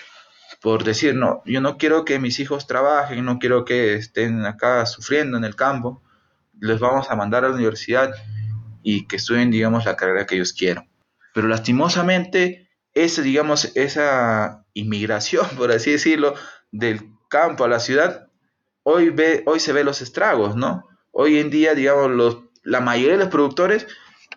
por 0.60 0.84
decir, 0.84 1.14
no, 1.14 1.42
yo 1.46 1.60
no 1.60 1.78
quiero 1.78 2.04
que 2.04 2.18
mis 2.18 2.38
hijos 2.38 2.66
trabajen, 2.66 3.24
no 3.24 3.38
quiero 3.38 3.64
que 3.64 3.94
estén 3.94 4.44
acá 4.44 4.84
sufriendo 4.84 5.38
en 5.38 5.44
el 5.44 5.56
campo, 5.56 6.02
les 6.60 6.78
vamos 6.80 7.10
a 7.10 7.16
mandar 7.16 7.44
a 7.44 7.48
la 7.48 7.54
universidad 7.54 8.12
y 8.82 9.06
que 9.06 9.16
estudien, 9.16 9.50
digamos, 9.50 9.86
la 9.86 9.96
carrera 9.96 10.26
que 10.26 10.34
ellos 10.34 10.52
quieran. 10.52 10.89
Pero 11.34 11.48
lastimosamente, 11.48 12.68
digamos, 12.94 13.72
esa 13.76 14.64
inmigración, 14.74 15.46
por 15.56 15.70
así 15.72 15.92
decirlo, 15.92 16.34
del 16.70 17.00
campo 17.28 17.64
a 17.64 17.68
la 17.68 17.80
ciudad, 17.80 18.28
hoy, 18.82 19.10
ve, 19.10 19.42
hoy 19.46 19.60
se 19.60 19.72
ve 19.72 19.84
los 19.84 20.02
estragos, 20.02 20.56
¿no? 20.56 20.88
Hoy 21.12 21.38
en 21.38 21.50
día, 21.50 21.74
digamos, 21.74 22.10
los, 22.10 22.38
la 22.62 22.80
mayoría 22.80 23.12
de 23.12 23.24
los 23.24 23.28
productores 23.28 23.86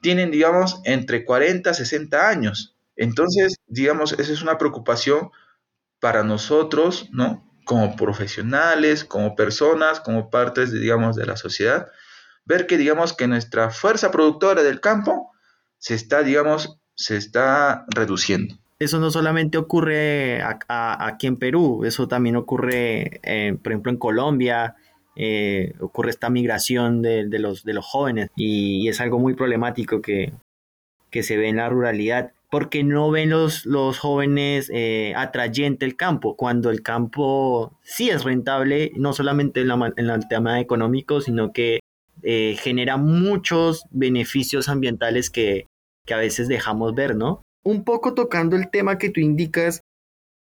tienen, 0.01 0.31
digamos, 0.31 0.81
entre 0.83 1.23
40 1.23 1.69
y 1.69 1.73
60 1.73 2.27
años. 2.27 2.75
Entonces, 2.95 3.57
digamos, 3.67 4.13
esa 4.13 4.33
es 4.33 4.41
una 4.41 4.57
preocupación 4.57 5.31
para 5.99 6.23
nosotros, 6.23 7.09
¿no? 7.11 7.49
Como 7.65 7.95
profesionales, 7.95 9.05
como 9.05 9.35
personas, 9.35 9.99
como 9.99 10.29
partes, 10.29 10.71
digamos, 10.71 11.15
de 11.15 11.25
la 11.25 11.37
sociedad, 11.37 11.87
ver 12.45 12.67
que, 12.67 12.77
digamos, 12.77 13.13
que 13.13 13.27
nuestra 13.27 13.69
fuerza 13.69 14.11
productora 14.11 14.63
del 14.63 14.81
campo 14.81 15.31
se 15.77 15.95
está, 15.95 16.23
digamos, 16.23 16.79
se 16.95 17.17
está 17.17 17.85
reduciendo. 17.89 18.55
Eso 18.79 18.99
no 18.99 19.11
solamente 19.11 19.57
ocurre 19.57 20.41
aquí 20.67 21.27
en 21.27 21.37
Perú, 21.37 21.85
eso 21.85 22.07
también 22.07 22.35
ocurre, 22.35 23.21
eh, 23.23 23.55
por 23.61 23.71
ejemplo, 23.71 23.91
en 23.91 23.97
Colombia, 23.97 24.75
eh, 25.15 25.73
ocurre 25.79 26.09
esta 26.09 26.29
migración 26.29 27.01
de, 27.01 27.27
los, 27.39 27.63
de 27.63 27.73
los 27.73 27.85
jóvenes 27.85 28.29
y, 28.35 28.87
es 28.89 28.99
algo 28.99 29.19
muy 29.19 29.35
problemático 29.35 30.01
que, 30.01 30.33
que 31.11 31.23
se 31.23 31.37
ve 31.37 31.47
en 31.49 31.57
la 31.57 31.69
ruralidad 31.69 32.33
porque 32.53 32.83
no 32.83 33.09
ven 33.09 33.31
los, 33.31 33.65
los 33.65 33.97
jóvenes 33.97 34.69
eh, 34.71 35.13
atrayente 35.15 35.85
el 35.85 35.95
campo, 35.95 36.35
cuando 36.35 36.69
el 36.69 36.83
campo 36.83 37.79
sí 37.81 38.11
es 38.11 38.23
rentable, 38.23 38.91
no 38.95 39.13
solamente 39.13 39.61
en, 39.61 40.09
el 40.09 40.27
tema 40.27 40.59
económico, 40.59 41.19
sino 41.19 41.51
que 41.51 41.79
eh, 42.21 42.55
genera 42.59 42.97
muchos 42.97 43.85
beneficios 43.89 44.69
ambientales 44.69 45.31
que, 45.31 45.65
a 46.11 46.17
veces 46.17 46.47
dejamos 46.47 46.95
ver, 46.95 47.15
¿no? 47.15 47.41
Un 47.63 47.83
poco 47.83 48.13
tocando 48.13 48.55
el 48.55 48.69
tema 48.69 48.97
que 48.97 49.09
tú 49.09 49.21
indicas 49.21 49.81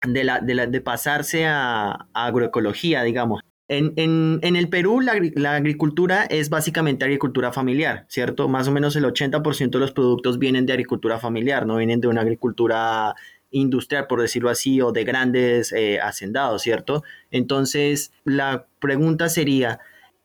de, 0.07 0.25
la, 0.25 0.41
de, 0.41 0.81
pasarse 0.81 1.45
a 1.47 2.09
agroecología, 2.15 3.03
digamos. 3.03 3.43
En, 3.69 4.41
el 4.43 4.69
Perú 4.69 5.01
la, 5.01 5.55
agricultura 5.55 6.25
es 6.25 6.51
básicamente 6.51 7.05
agricultura 7.05 7.53
familiar, 7.53 8.05
¿cierto? 8.09 8.49
Más 8.49 8.69
o 8.69 8.73
menos 8.73 8.97
el 8.97 9.05
80% 9.05 9.71
de 9.71 9.79
los 9.79 9.93
productos 9.93 10.39
vienen 10.39 10.67
de 10.67 10.75
agricultura 10.75 11.19
familiar, 11.19 11.67
no 11.67 11.77
vienen 11.77 12.01
de 12.01 12.09
una 12.09 12.21
agricultura 12.21 13.15
industrial, 13.51 14.07
por 14.09 14.21
decirlo 14.21 14.51
así, 14.51 14.81
o 14.83 14.93
de 14.93 15.05
grandes 15.05 15.73
eh, 15.73 16.01
hacendados, 16.01 16.63
¿cierto? 16.63 17.03
Entonces, 17.31 18.13
la 18.25 18.67
pregunta 18.79 19.29
sería, 19.29 19.81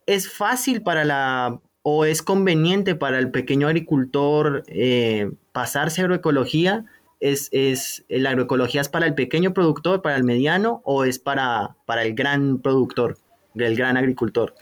¿es 0.05 0.29
fácil 0.29 0.81
para 0.81 1.05
la 1.05 1.61
o 1.89 2.03
es 2.03 2.21
conveniente 2.21 2.95
para 2.95 3.17
el 3.17 3.31
pequeño 3.31 3.67
agricultor 3.67 4.63
eh, 4.67 5.31
pasarse 5.53 6.01
a 6.01 6.03
agroecología? 6.03 6.85
¿Es, 7.21 7.47
es, 7.53 8.03
¿La 8.09 8.31
agroecología 8.31 8.81
es 8.81 8.89
para 8.89 9.05
el 9.05 9.15
pequeño 9.15 9.53
productor, 9.53 10.01
para 10.01 10.17
el 10.17 10.25
mediano 10.25 10.81
o 10.83 11.05
es 11.05 11.17
para, 11.17 11.77
para 11.85 12.03
el 12.03 12.13
gran 12.13 12.59
productor? 12.59 13.17
del 13.57 13.75
gran 13.75 13.97
agricultor. 13.97 14.53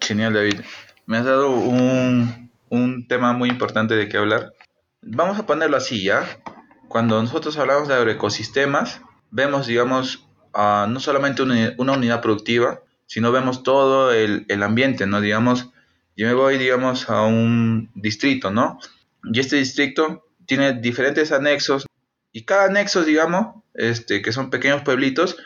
Genial, 0.00 0.34
David. 0.34 0.60
Me 1.06 1.18
has 1.18 1.24
dado 1.24 1.50
un, 1.50 2.50
un 2.68 3.06
tema 3.06 3.32
muy 3.32 3.48
importante 3.48 3.94
de 3.94 4.08
qué 4.08 4.16
hablar. 4.16 4.52
Vamos 5.00 5.38
a 5.38 5.46
ponerlo 5.46 5.76
así, 5.76 6.02
¿ya? 6.02 6.24
Cuando 6.88 7.22
nosotros 7.22 7.56
hablamos 7.56 7.88
de 7.88 7.94
agroecosistemas, 7.94 9.00
vemos, 9.30 9.66
digamos, 9.66 10.26
no 10.54 11.00
solamente 11.00 11.42
una, 11.42 11.74
una, 11.78 11.92
unidad 11.92 12.20
productiva, 12.20 12.80
sino 13.06 13.30
vemos 13.30 13.62
todo 13.62 14.12
el, 14.12 14.44
el, 14.48 14.62
ambiente, 14.62 15.06
¿no? 15.06 15.20
Digamos, 15.20 15.70
yo 16.16 16.26
me 16.26 16.34
voy, 16.34 16.58
digamos, 16.58 17.08
a 17.10 17.22
un 17.22 17.90
distrito, 17.94 18.50
¿no? 18.50 18.78
Y 19.24 19.40
este 19.40 19.56
distrito 19.56 20.26
tiene 20.46 20.72
diferentes 20.72 21.30
anexos 21.30 21.86
y 22.32 22.44
cada 22.44 22.66
anexo, 22.66 23.04
digamos, 23.04 23.62
este, 23.74 24.22
que 24.22 24.32
son 24.32 24.50
pequeños 24.50 24.82
pueblitos, 24.82 25.36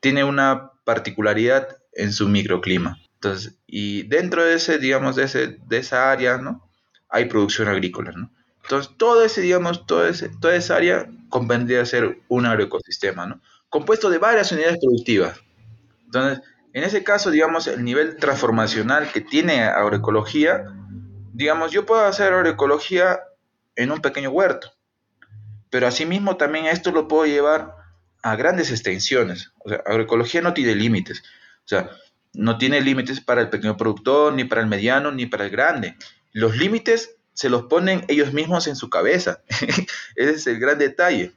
tiene 0.00 0.24
una 0.24 0.72
particularidad 0.84 1.78
en 1.92 2.12
su 2.12 2.28
microclima. 2.28 3.00
Entonces, 3.14 3.58
y 3.66 4.04
dentro 4.04 4.44
de 4.44 4.54
ese, 4.54 4.78
digamos, 4.78 5.16
de, 5.16 5.24
ese, 5.24 5.58
de 5.66 5.78
esa 5.78 6.10
área, 6.10 6.38
¿no? 6.38 6.70
Hay 7.08 7.26
producción 7.26 7.68
agrícola, 7.68 8.12
¿no? 8.12 8.32
Entonces, 8.62 8.92
todo 8.96 9.24
ese, 9.24 9.40
digamos, 9.40 9.86
todo 9.86 10.06
ese, 10.06 10.30
toda 10.40 10.54
esa 10.54 10.76
área 10.76 11.10
convendría 11.28 11.84
ser 11.84 12.20
un 12.28 12.46
agroecosistema, 12.46 13.26
¿no? 13.26 13.40
Compuesto 13.68 14.10
de 14.10 14.18
varias 14.18 14.52
unidades 14.52 14.78
productivas. 14.80 15.40
Entonces, 16.04 16.42
en 16.72 16.84
ese 16.84 17.02
caso, 17.02 17.30
digamos, 17.30 17.66
el 17.66 17.84
nivel 17.84 18.16
transformacional 18.16 19.10
que 19.12 19.20
tiene 19.20 19.62
agroecología, 19.62 20.64
digamos, 21.32 21.72
yo 21.72 21.86
puedo 21.86 22.04
hacer 22.04 22.32
agroecología 22.32 23.20
en 23.76 23.90
un 23.90 24.00
pequeño 24.00 24.30
huerto, 24.30 24.72
pero 25.70 25.86
asimismo 25.86 26.36
también 26.36 26.66
esto 26.66 26.92
lo 26.92 27.08
puedo 27.08 27.26
llevar 27.26 27.74
a 28.22 28.36
grandes 28.36 28.70
extensiones. 28.70 29.52
O 29.64 29.68
sea, 29.68 29.82
agroecología 29.86 30.42
no 30.42 30.54
tiene 30.54 30.74
límites. 30.74 31.22
O 31.64 31.68
sea, 31.68 31.90
no 32.34 32.58
tiene 32.58 32.80
límites 32.80 33.20
para 33.20 33.40
el 33.40 33.50
pequeño 33.50 33.76
productor, 33.76 34.32
ni 34.32 34.44
para 34.44 34.60
el 34.60 34.66
mediano, 34.66 35.10
ni 35.10 35.26
para 35.26 35.44
el 35.44 35.50
grande. 35.50 35.96
Los 36.32 36.56
límites 36.56 37.16
se 37.32 37.48
los 37.48 37.64
ponen 37.64 38.04
ellos 38.08 38.32
mismos 38.32 38.66
en 38.66 38.76
su 38.76 38.90
cabeza. 38.90 39.42
Ese 40.16 40.30
es 40.30 40.46
el 40.46 40.58
gran 40.58 40.78
detalle. 40.78 41.32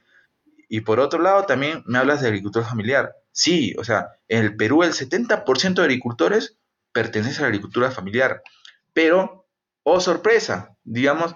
Y 0.68 0.82
por 0.82 1.00
otro 1.00 1.20
lado, 1.20 1.44
también 1.44 1.82
me 1.86 1.98
hablas 1.98 2.20
de 2.20 2.28
agricultor 2.28 2.64
familiar. 2.64 3.16
Sí, 3.36 3.74
o 3.78 3.82
sea, 3.82 4.12
en 4.28 4.44
el 4.44 4.56
Perú 4.56 4.84
el 4.84 4.92
70% 4.92 5.74
de 5.74 5.82
agricultores 5.82 6.56
pertenece 6.92 7.38
a 7.38 7.42
la 7.42 7.48
agricultura 7.48 7.90
familiar. 7.90 8.42
Pero, 8.92 9.48
oh 9.82 9.98
sorpresa, 10.00 10.76
digamos, 10.84 11.34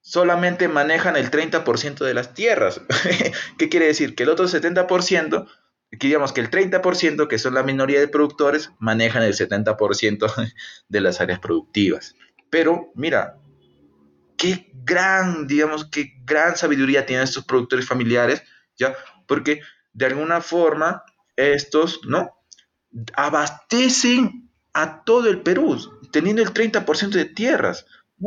solamente 0.00 0.68
manejan 0.68 1.16
el 1.16 1.32
30% 1.32 2.04
de 2.04 2.14
las 2.14 2.32
tierras. 2.32 2.80
¿Qué 3.58 3.68
quiere 3.68 3.86
decir? 3.86 4.14
Que 4.14 4.22
el 4.22 4.28
otro 4.28 4.46
70%, 4.46 5.48
que 5.90 6.06
digamos 6.06 6.32
que 6.32 6.40
el 6.42 6.48
30%, 6.48 7.26
que 7.26 7.38
son 7.40 7.54
la 7.54 7.64
minoría 7.64 7.98
de 7.98 8.06
productores, 8.06 8.70
manejan 8.78 9.24
el 9.24 9.34
70% 9.34 10.52
de 10.88 11.00
las 11.00 11.20
áreas 11.20 11.40
productivas. 11.40 12.14
Pero, 12.50 12.92
mira, 12.94 13.38
qué 14.36 14.70
gran, 14.84 15.48
digamos, 15.48 15.90
qué 15.90 16.12
gran 16.24 16.56
sabiduría 16.56 17.04
tienen 17.04 17.24
estos 17.24 17.44
productores 17.44 17.84
familiares, 17.84 18.44
¿ya? 18.76 18.94
Porque 19.26 19.60
de 19.92 20.06
alguna 20.06 20.40
forma 20.40 21.02
estos, 21.36 22.00
¿no? 22.06 22.30
Abastecen 23.14 24.50
a 24.72 25.04
todo 25.04 25.28
el 25.28 25.42
Perú, 25.42 25.78
teniendo 26.12 26.42
el 26.42 26.52
30% 26.52 27.10
de 27.10 27.24
tierras. 27.24 27.86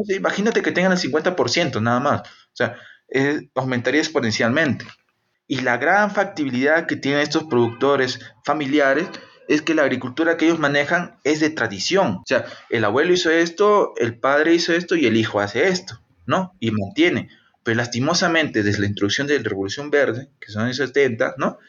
imagínate 0.10 0.62
que 0.62 0.72
tengan 0.72 0.91
el 0.91 0.97
50% 0.97 1.82
nada 1.82 1.99
más. 1.99 2.22
O 2.22 2.56
sea, 2.56 2.78
aumentaría 3.56 4.01
exponencialmente. 4.01 4.86
Y 5.47 5.62
la 5.62 5.78
gran 5.78 6.12
factibilidad 6.12 6.88
que 6.88 6.95
tienen 6.95 7.22
estos 7.22 7.43
productores 7.43 8.20
familiares 8.43 9.10
es 9.47 9.62
que 9.62 9.76
la 9.76 9.84
agricultura 9.84 10.38
que 10.38 10.45
ellos 10.45 10.60
manejan 10.60 11.20
es 11.24 11.39
de 11.39 11.51
tradición. 11.51 12.18
O 12.18 12.24
sea, 12.26 12.45
el 12.70 12.84
abuelo 12.84 13.14
hizo 13.14 13.30
esto, 13.30 13.93
el 13.97 14.20
padre 14.20 14.56
hizo 14.56 14.74
esto 14.74 14.95
y 14.95 15.06
el 15.06 15.18
hijo 15.18 15.39
hace 15.39 15.68
esto, 15.68 16.01
¿no? 16.26 16.56
Y 16.60 16.72
mantiene. 16.72 17.30
Pero 17.64 17.78
lastimosamente, 17.78 18.64
desde 18.64 18.80
la 18.80 18.88
introducción 18.88 19.28
de 19.28 19.38
la 19.38 19.47
Revolución 19.47 19.91
Verde, 19.91 20.30
que 20.39 20.51
son 20.51 20.68
los 20.68 20.78
70, 20.78 21.36
¿no? 21.38 21.60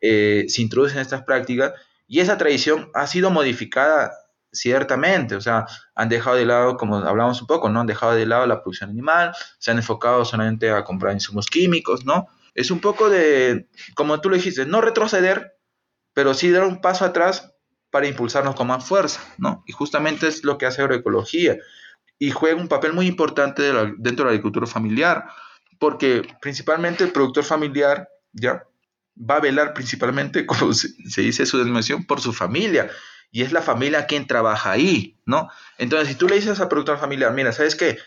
Eh, 0.00 0.46
se 0.48 0.62
introducen 0.62 0.98
estas 0.98 1.22
prácticas 1.22 1.72
y 2.06 2.20
esa 2.20 2.38
tradición 2.38 2.90
ha 2.94 3.06
sido 3.06 3.30
modificada 3.30 4.12
ciertamente, 4.52 5.34
o 5.34 5.40
sea, 5.40 5.66
han 5.94 6.08
dejado 6.08 6.36
de 6.36 6.46
lado, 6.46 6.76
como 6.76 6.96
hablamos 6.96 7.40
un 7.40 7.46
poco, 7.46 7.68
¿no? 7.68 7.80
Han 7.80 7.86
dejado 7.86 8.14
de 8.14 8.26
lado 8.26 8.46
la 8.46 8.62
producción 8.62 8.90
animal, 8.90 9.34
se 9.58 9.70
han 9.70 9.76
enfocado 9.76 10.24
solamente 10.24 10.70
a 10.70 10.84
comprar 10.84 11.12
insumos 11.12 11.46
químicos, 11.46 12.04
¿no? 12.04 12.28
Es 12.54 12.70
un 12.70 12.80
poco 12.80 13.10
de, 13.10 13.68
como 13.94 14.20
tú 14.20 14.30
lo 14.30 14.36
dijiste, 14.36 14.64
no 14.66 14.80
retroceder, 14.80 15.58
pero 16.14 16.34
sí 16.34 16.50
dar 16.50 16.64
un 16.64 16.80
paso 16.80 17.04
atrás 17.04 17.52
para 17.90 18.06
impulsarnos 18.06 18.54
con 18.54 18.66
más 18.66 18.84
fuerza, 18.84 19.20
¿no? 19.38 19.62
Y 19.66 19.72
justamente 19.72 20.28
es 20.28 20.44
lo 20.44 20.58
que 20.58 20.66
hace 20.66 20.82
agroecología 20.82 21.58
y 22.18 22.30
juega 22.30 22.60
un 22.60 22.68
papel 22.68 22.92
muy 22.92 23.06
importante 23.06 23.62
dentro 23.62 24.24
de 24.24 24.24
la 24.24 24.30
agricultura 24.30 24.66
familiar, 24.66 25.26
porque 25.78 26.22
principalmente 26.40 27.04
el 27.04 27.12
productor 27.12 27.44
familiar, 27.44 28.08
¿ya? 28.32 28.64
Va 29.18 29.36
a 29.36 29.40
velar 29.40 29.74
principalmente, 29.74 30.46
como 30.46 30.72
se, 30.72 30.88
dice 31.16 31.46
su 31.46 31.58
denominación, 31.58 32.04
por 32.04 32.20
su 32.20 32.32
familia. 32.32 32.90
Y 33.30 33.42
es 33.42 33.52
la 33.52 33.60
familia 33.60 34.06
quien 34.06 34.26
trabaja 34.26 34.70
ahí, 34.70 35.18
¿no? 35.26 35.50
Entonces, 35.76 36.08
si 36.08 36.14
tú 36.14 36.28
le 36.28 36.36
dices 36.36 36.60
a 36.60 36.68
productor 36.68 36.98
familiar, 36.98 37.32
mira, 37.34 37.52
¿sabes 37.52 37.76
qué? 37.76 37.98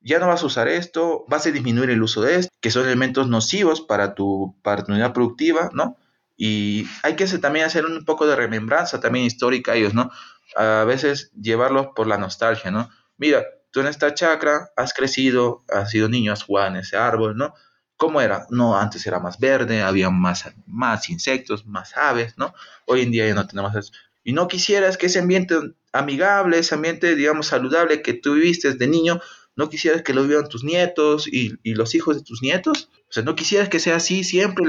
Ya 0.00 0.18
no 0.18 0.26
vas 0.26 0.42
a 0.42 0.46
usar 0.46 0.66
esto, 0.66 1.24
vas 1.28 1.46
a 1.46 1.52
disminuir 1.52 1.90
el 1.90 2.02
uso 2.02 2.22
de 2.22 2.36
esto, 2.36 2.52
que 2.60 2.72
son 2.72 2.84
elementos 2.84 3.28
nocivos 3.28 3.80
para 3.80 4.14
tu, 4.14 4.56
para 4.62 4.84
unidad 4.88 5.12
productiva, 5.12 5.70
¿no? 5.72 5.96
Y 6.36 6.88
hay 7.04 7.14
que 7.14 7.26
también 7.38 7.66
hacer 7.66 7.86
un 7.86 8.04
poco 8.04 8.26
de 8.26 8.34
remembranza 8.34 9.00
también 9.00 9.24
histórica 9.24 9.72
a 9.72 9.74
ellos, 9.76 9.94
¿no? 9.94 10.10
A 10.56 10.84
veces 10.84 11.30
llevarlos 11.40 11.88
por 11.94 12.08
la 12.08 12.18
nostalgia, 12.18 12.72
¿no? 12.72 12.90
Mira, 13.16 13.44
tú 13.70 13.80
en 13.80 13.86
esta 13.86 14.14
chacra 14.14 14.70
has 14.76 14.92
crecido, 14.92 15.64
has 15.68 15.90
sido 15.90 16.08
niño, 16.08 16.32
has 16.32 16.42
jugado 16.42 16.68
en 16.68 16.76
ese 16.76 16.96
árbol, 16.96 17.36
¿no? 17.36 17.54
¿Cómo 17.96 18.20
era? 18.20 18.46
No, 18.50 18.76
antes 18.76 19.06
era 19.06 19.20
más 19.20 19.38
verde, 19.38 19.82
había 19.82 20.10
más, 20.10 20.52
más 20.66 21.08
insectos, 21.10 21.66
más 21.66 21.96
aves, 21.96 22.34
¿no? 22.36 22.54
Hoy 22.86 23.02
en 23.02 23.12
día 23.12 23.26
ya 23.26 23.34
no 23.34 23.46
tenemos 23.46 23.74
eso. 23.76 23.92
Y 24.24 24.32
no 24.32 24.48
quisieras 24.48 24.96
que 24.96 25.06
ese 25.06 25.20
ambiente 25.20 25.56
amigable, 25.92 26.58
ese 26.58 26.74
ambiente, 26.74 27.14
digamos, 27.14 27.46
saludable 27.46 28.02
que 28.02 28.14
tú 28.14 28.34
viviste 28.34 28.74
de 28.74 28.86
niño, 28.88 29.20
no 29.54 29.68
quisieras 29.68 30.02
que 30.02 30.12
lo 30.12 30.22
vivieran 30.22 30.48
tus 30.48 30.64
nietos 30.64 31.28
y, 31.28 31.54
y, 31.62 31.74
los 31.74 31.94
hijos 31.94 32.16
de 32.16 32.22
tus 32.22 32.42
nietos. 32.42 32.90
O 33.08 33.12
sea, 33.12 33.22
no 33.22 33.36
quisieras 33.36 33.68
que 33.68 33.78
sea 33.78 33.96
así 33.96 34.24
siempre. 34.24 34.66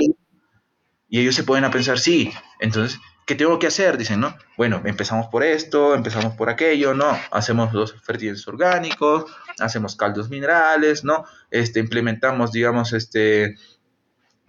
Y 1.09 1.19
ellos 1.19 1.33
se 1.35 1.43
pueden 1.43 1.65
a 1.65 1.71
pensar, 1.71 1.99
sí. 1.99 2.31
Entonces, 2.59 2.99
¿qué 3.25 3.33
tengo 3.33 3.57
que 3.57 3.67
hacer? 3.67 3.97
Dicen, 3.97 4.19
¿no? 4.19 4.37
Bueno, 4.57 4.81
empezamos 4.85 5.27
por 5.27 5.43
esto, 5.43 5.95
empezamos 5.95 6.35
por 6.35 6.49
aquello, 6.49 6.93
¿no? 6.93 7.17
Hacemos 7.31 7.73
los 7.73 7.93
fertilizantes 8.03 8.47
orgánicos, 8.47 9.25
hacemos 9.59 9.95
caldos 9.95 10.29
minerales, 10.29 11.03
¿no? 11.03 11.25
Este, 11.51 11.79
implementamos, 11.79 12.51
digamos, 12.51 12.93
este, 12.93 13.55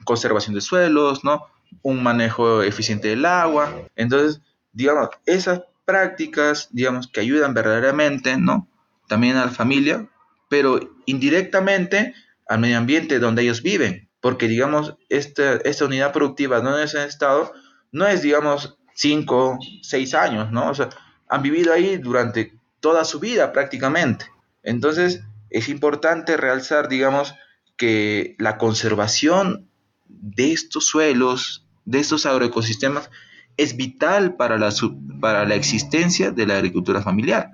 conservación 0.04 0.54
de 0.54 0.60
suelos, 0.60 1.24
¿no? 1.24 1.46
Un 1.82 2.02
manejo 2.02 2.62
eficiente 2.62 3.08
del 3.08 3.24
agua. 3.24 3.72
Entonces, 3.96 4.40
digamos, 4.72 5.10
esas 5.26 5.62
prácticas, 5.84 6.68
digamos, 6.72 7.08
que 7.08 7.20
ayudan 7.20 7.54
verdaderamente, 7.54 8.36
¿no? 8.36 8.68
También 9.08 9.36
a 9.36 9.46
la 9.46 9.52
familia, 9.52 10.08
pero 10.48 10.80
indirectamente 11.06 12.14
al 12.48 12.60
medio 12.60 12.78
ambiente 12.78 13.18
donde 13.18 13.42
ellos 13.42 13.62
viven. 13.62 14.08
Porque, 14.20 14.48
digamos, 14.48 14.96
esta, 15.08 15.56
esta 15.56 15.84
unidad 15.84 16.12
productiva 16.12 16.60
donde 16.60 16.84
es 16.84 16.94
en 16.94 17.02
estado, 17.02 17.52
no 17.92 18.06
es, 18.06 18.22
digamos, 18.22 18.78
cinco, 18.94 19.58
seis 19.82 20.14
años, 20.14 20.50
¿no? 20.50 20.70
O 20.70 20.74
sea, 20.74 20.88
han 21.28 21.42
vivido 21.42 21.72
ahí 21.72 21.96
durante 21.98 22.58
toda 22.80 23.04
su 23.04 23.20
vida 23.20 23.52
prácticamente. 23.52 24.26
Entonces, 24.66 25.22
es 25.48 25.68
importante 25.68 26.36
realzar, 26.36 26.88
digamos, 26.88 27.34
que 27.76 28.34
la 28.38 28.58
conservación 28.58 29.70
de 30.06 30.52
estos 30.52 30.86
suelos, 30.86 31.66
de 31.84 32.00
estos 32.00 32.26
agroecosistemas, 32.26 33.08
es 33.56 33.76
vital 33.76 34.36
para 34.36 34.58
la, 34.58 34.74
para 35.20 35.46
la 35.46 35.54
existencia 35.54 36.32
de 36.32 36.46
la 36.46 36.56
agricultura 36.56 37.00
familiar. 37.00 37.52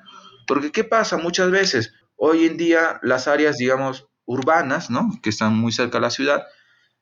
Porque, 0.49 0.73
¿qué 0.73 0.85
pasa? 0.85 1.19
Muchas 1.19 1.51
veces, 1.51 1.93
hoy 2.17 2.47
en 2.47 2.57
día, 2.57 2.99
las 3.03 3.29
áreas, 3.29 3.59
digamos, 3.59 4.09
urbanas, 4.25 4.91
¿no? 4.91 5.11
Que 5.23 5.31
están 5.31 5.55
muy 5.55 5.71
cerca 5.71 5.99
de 5.99 6.03
la 6.03 6.11
ciudad, 6.11 6.45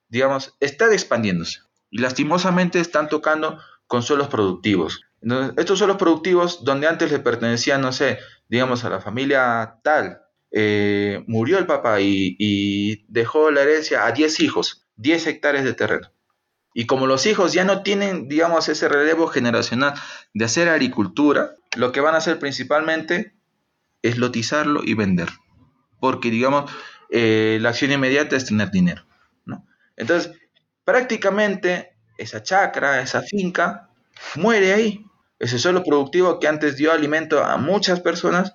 digamos, 0.09 0.57
están 0.59 0.93
expandiéndose. 0.93 1.61
Y 1.89 1.99
lastimosamente 1.99 2.81
están 2.81 3.09
tocando 3.09 3.61
con 3.87 4.03
suelos 4.03 4.27
productivos. 4.27 5.03
estos 5.57 5.79
suelos 5.79 5.99
productivos, 5.99 6.65
donde 6.65 6.89
antes 6.89 7.13
le 7.13 7.21
pertenecían, 7.21 7.81
no 7.81 7.93
sé, 7.93 8.19
digamos, 8.51 8.85
a 8.85 8.91
la 8.91 9.01
familia 9.01 9.79
tal, 9.83 10.21
eh, 10.51 11.23
murió 11.29 11.59
el 11.59 11.67
papá 11.67 12.01
y, 12.01 13.07
dejó 13.09 13.51
la 13.51 13.63
herencia 13.63 14.05
a 14.05 14.13
10 14.13 14.41
hijos, 14.41 14.87
10 14.97 15.29
hectáreas 15.29 15.65
de 15.65 15.73
terreno. 15.73 16.11
Y 16.75 16.87
como 16.87 17.07
los 17.07 17.27
hijos 17.27 17.53
ya 17.53 17.65
no 17.65 17.83
tienen, 17.83 18.29
digamos, 18.29 18.69
ese 18.69 18.89
relevo 18.89 19.29
generacional 19.29 19.95
de 20.35 20.45
hacer 20.45 20.69
agricultura, 20.69 21.57
lo 21.77 21.93
que 21.93 22.01
van 22.01 22.15
a 22.15 22.19
hacer 22.19 22.39
principalmente 22.39 23.35
es 24.03 24.19
lotizarlo 24.19 24.83
y 24.85 24.95
vender. 24.95 25.29
Porque, 26.01 26.31
digamos, 26.31 26.71
eh, 27.11 27.59
la 27.61 27.71
acción 27.71 27.93
inmediata 27.93 28.37
es 28.37 28.47
tener 28.47 28.71
dinero. 28.71 29.05
Entonces, 29.97 30.33
prácticamente 30.85 31.95
esa 32.17 32.43
chacra, 32.43 33.03
esa 33.03 33.23
finca, 33.23 33.91
muere 34.37 34.73
ahí. 34.73 35.05
Ese 35.41 35.59
suelo 35.59 35.83
productivo 35.83 36.39
que 36.39 36.49
antes 36.49 36.77
dio 36.77 36.93
alimento 36.93 37.43
a 37.43 37.57
muchas 37.57 38.01
personas, 38.01 38.53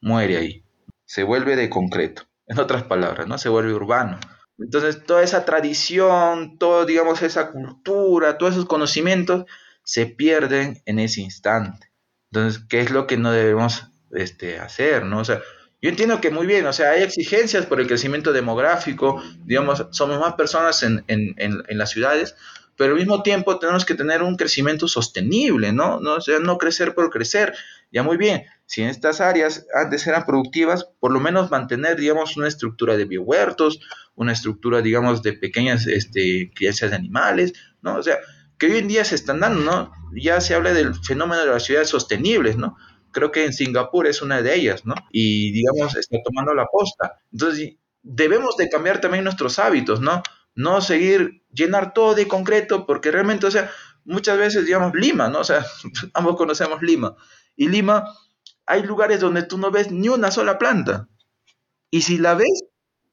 muere 0.00 0.36
ahí. 0.36 0.64
Se 1.04 1.24
vuelve 1.24 1.56
de 1.56 1.68
concreto. 1.68 2.22
En 2.46 2.60
otras 2.60 2.84
palabras, 2.84 3.26
¿no? 3.26 3.36
Se 3.38 3.48
vuelve 3.48 3.74
urbano. 3.74 4.18
Entonces, 4.56 5.04
toda 5.04 5.22
esa 5.22 5.44
tradición, 5.44 6.56
todo, 6.56 6.86
digamos, 6.86 7.22
esa 7.22 7.50
cultura, 7.50 8.38
todos 8.38 8.54
esos 8.54 8.66
conocimientos 8.66 9.44
se 9.82 10.06
pierden 10.06 10.80
en 10.86 11.00
ese 11.00 11.20
instante. 11.22 11.90
Entonces, 12.30 12.62
¿qué 12.68 12.80
es 12.80 12.90
lo 12.90 13.06
que 13.06 13.16
no 13.16 13.32
debemos 13.32 13.90
este, 14.12 14.60
hacer, 14.60 15.04
no? 15.04 15.18
O 15.18 15.24
sea, 15.24 15.42
yo 15.82 15.90
entiendo 15.90 16.20
que 16.20 16.30
muy 16.30 16.46
bien, 16.46 16.66
o 16.66 16.72
sea, 16.72 16.90
hay 16.90 17.02
exigencias 17.02 17.66
por 17.66 17.80
el 17.80 17.88
crecimiento 17.88 18.32
demográfico, 18.32 19.22
digamos, 19.44 19.86
somos 19.90 20.20
más 20.20 20.34
personas 20.34 20.82
en, 20.82 21.04
en 21.08 21.78
las 21.78 21.90
ciudades, 21.90 22.36
pero 22.78 22.92
al 22.92 22.98
mismo 22.98 23.24
tiempo 23.24 23.58
tenemos 23.58 23.84
que 23.84 23.96
tener 23.96 24.22
un 24.22 24.36
crecimiento 24.36 24.86
sostenible, 24.86 25.72
¿no? 25.72 25.98
No, 25.98 26.20
sea, 26.20 26.38
no 26.38 26.58
crecer 26.58 26.94
por 26.94 27.10
crecer. 27.10 27.52
Ya 27.90 28.04
muy 28.04 28.16
bien, 28.16 28.44
si 28.66 28.82
en 28.82 28.88
estas 28.88 29.20
áreas 29.20 29.66
antes 29.74 30.06
eran 30.06 30.24
productivas, 30.24 30.88
por 31.00 31.10
lo 31.10 31.18
menos 31.18 31.50
mantener, 31.50 31.96
digamos, 31.96 32.36
una 32.36 32.46
estructura 32.46 32.96
de 32.96 33.04
biohuertos, 33.04 33.80
una 34.14 34.32
estructura, 34.32 34.80
digamos, 34.80 35.24
de 35.24 35.32
pequeñas 35.32 35.88
este, 35.88 36.52
crianzas 36.54 36.90
de 36.90 36.96
animales, 36.96 37.52
¿no? 37.82 37.96
O 37.96 38.02
sea, 38.02 38.18
que 38.58 38.66
hoy 38.66 38.78
en 38.78 38.88
día 38.88 39.04
se 39.04 39.16
están 39.16 39.40
dando, 39.40 39.60
¿no? 39.60 39.92
Ya 40.14 40.40
se 40.40 40.54
habla 40.54 40.72
del 40.72 40.94
fenómeno 40.94 41.42
de 41.42 41.50
las 41.50 41.64
ciudades 41.64 41.88
sostenibles, 41.88 42.56
¿no? 42.56 42.76
Creo 43.10 43.32
que 43.32 43.44
en 43.44 43.52
Singapur 43.52 44.06
es 44.06 44.22
una 44.22 44.40
de 44.40 44.54
ellas, 44.54 44.86
¿no? 44.86 44.94
Y, 45.10 45.50
digamos, 45.50 45.96
está 45.96 46.18
tomando 46.24 46.54
la 46.54 46.66
posta. 46.66 47.20
Entonces, 47.32 47.74
debemos 48.02 48.56
de 48.56 48.68
cambiar 48.68 49.00
también 49.00 49.24
nuestros 49.24 49.58
hábitos, 49.58 50.00
¿no? 50.00 50.22
No 50.58 50.80
seguir, 50.80 51.44
llenar 51.52 51.94
todo 51.94 52.16
de 52.16 52.26
concreto, 52.26 52.84
porque 52.84 53.12
realmente, 53.12 53.46
o 53.46 53.50
sea, 53.50 53.70
muchas 54.04 54.36
veces, 54.36 54.66
digamos, 54.66 54.92
Lima, 54.92 55.28
¿no? 55.28 55.38
O 55.38 55.44
sea, 55.44 55.64
ambos 56.14 56.36
conocemos 56.36 56.82
Lima. 56.82 57.14
Y 57.54 57.68
Lima, 57.68 58.12
hay 58.66 58.82
lugares 58.82 59.20
donde 59.20 59.44
tú 59.44 59.56
no 59.56 59.70
ves 59.70 59.92
ni 59.92 60.08
una 60.08 60.32
sola 60.32 60.58
planta. 60.58 61.08
Y 61.92 62.02
si 62.02 62.18
la 62.18 62.34
ves, 62.34 62.64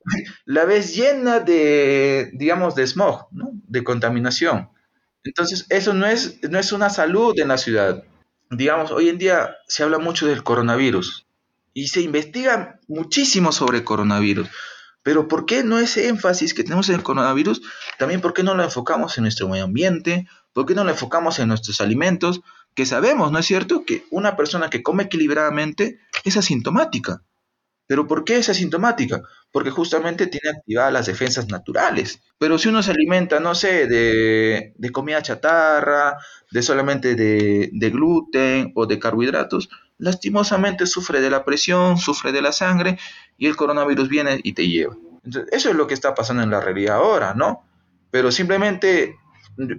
la 0.45 0.65
ves 0.65 0.95
llena 0.95 1.39
de, 1.39 2.31
digamos, 2.33 2.73
de 2.73 2.87
smog, 2.87 3.27
¿no? 3.31 3.51
De 3.67 3.83
contaminación. 3.83 4.71
Entonces, 5.23 5.67
eso 5.69 5.93
no 5.93 6.07
es, 6.07 6.39
no 6.49 6.57
es 6.57 6.71
una 6.71 6.89
salud 6.89 7.39
en 7.39 7.49
la 7.49 7.59
ciudad. 7.59 8.03
digamos, 8.49 8.89
hoy 8.89 9.09
en 9.09 9.19
día 9.19 9.55
se 9.67 9.83
habla 9.83 9.99
mucho 9.99 10.25
del 10.25 10.43
coronavirus 10.43 11.27
y 11.75 11.89
se 11.89 12.01
investiga 12.01 12.79
muchísimo 12.87 13.51
sobre 13.51 13.83
coronavirus. 13.83 14.49
Pero 15.05 15.27
¿por 15.27 15.45
qué 15.45 15.63
no 15.63 15.77
ese 15.77 16.07
énfasis 16.07 16.55
que 16.55 16.63
tenemos 16.63 16.89
en 16.89 16.95
el 16.95 17.03
coronavirus? 17.03 17.61
También 17.99 18.21
¿por 18.21 18.33
qué 18.33 18.41
no 18.41 18.55
lo 18.55 18.63
enfocamos 18.63 19.15
en 19.19 19.21
nuestro 19.21 19.47
medio 19.47 19.65
ambiente? 19.65 20.27
¿Por 20.51 20.65
qué 20.65 20.73
no 20.73 20.83
lo 20.83 20.89
enfocamos 20.89 21.37
en 21.37 21.47
nuestros 21.47 21.79
alimentos? 21.79 22.41
Que 22.73 22.87
sabemos, 22.87 23.31
¿no 23.31 23.37
es 23.37 23.45
cierto?, 23.45 23.85
que 23.85 24.03
una 24.09 24.35
persona 24.35 24.71
que 24.71 24.81
come 24.81 25.03
equilibradamente 25.03 25.99
es 26.23 26.37
asintomática. 26.37 27.21
¿Pero 27.85 28.07
por 28.07 28.23
qué 28.23 28.37
es 28.37 28.49
asintomática? 28.49 29.21
Porque 29.51 29.69
justamente 29.69 30.25
tiene 30.25 30.57
activadas 30.57 30.91
las 30.91 31.05
defensas 31.05 31.49
naturales. 31.49 32.23
Pero 32.39 32.57
si 32.57 32.69
uno 32.69 32.81
se 32.81 32.89
alimenta, 32.89 33.39
no 33.39 33.53
sé, 33.53 33.85
de, 33.85 34.91
comida 34.91 35.21
chatarra, 35.21 36.17
de 36.49 36.63
solamente 36.63 37.13
de, 37.13 37.69
de, 37.71 37.89
gluten 37.91 38.71
o 38.73 38.87
de 38.87 38.97
carbohidratos, 38.97 39.69
lastimosamente 39.97 40.85
sufre 40.85 41.21
de 41.21 41.29
la 41.29 41.45
presión, 41.45 41.97
sufre 41.97 42.31
de 42.31 42.41
la 42.41 42.51
sangre 42.51 42.99
y 43.37 43.47
el 43.47 43.55
coronavirus 43.55 44.09
viene 44.09 44.39
y 44.43 44.53
te 44.53 44.67
lleva. 44.67 44.95
Entonces, 45.23 45.51
eso 45.53 45.69
es 45.69 45.75
lo 45.75 45.87
que 45.87 45.93
está 45.93 46.13
pasando 46.13 46.43
en 46.43 46.51
la 46.51 46.61
realidad 46.61 46.97
ahora, 46.97 47.33
¿no? 47.33 47.65
Pero 48.11 48.31
simplemente 48.31 49.15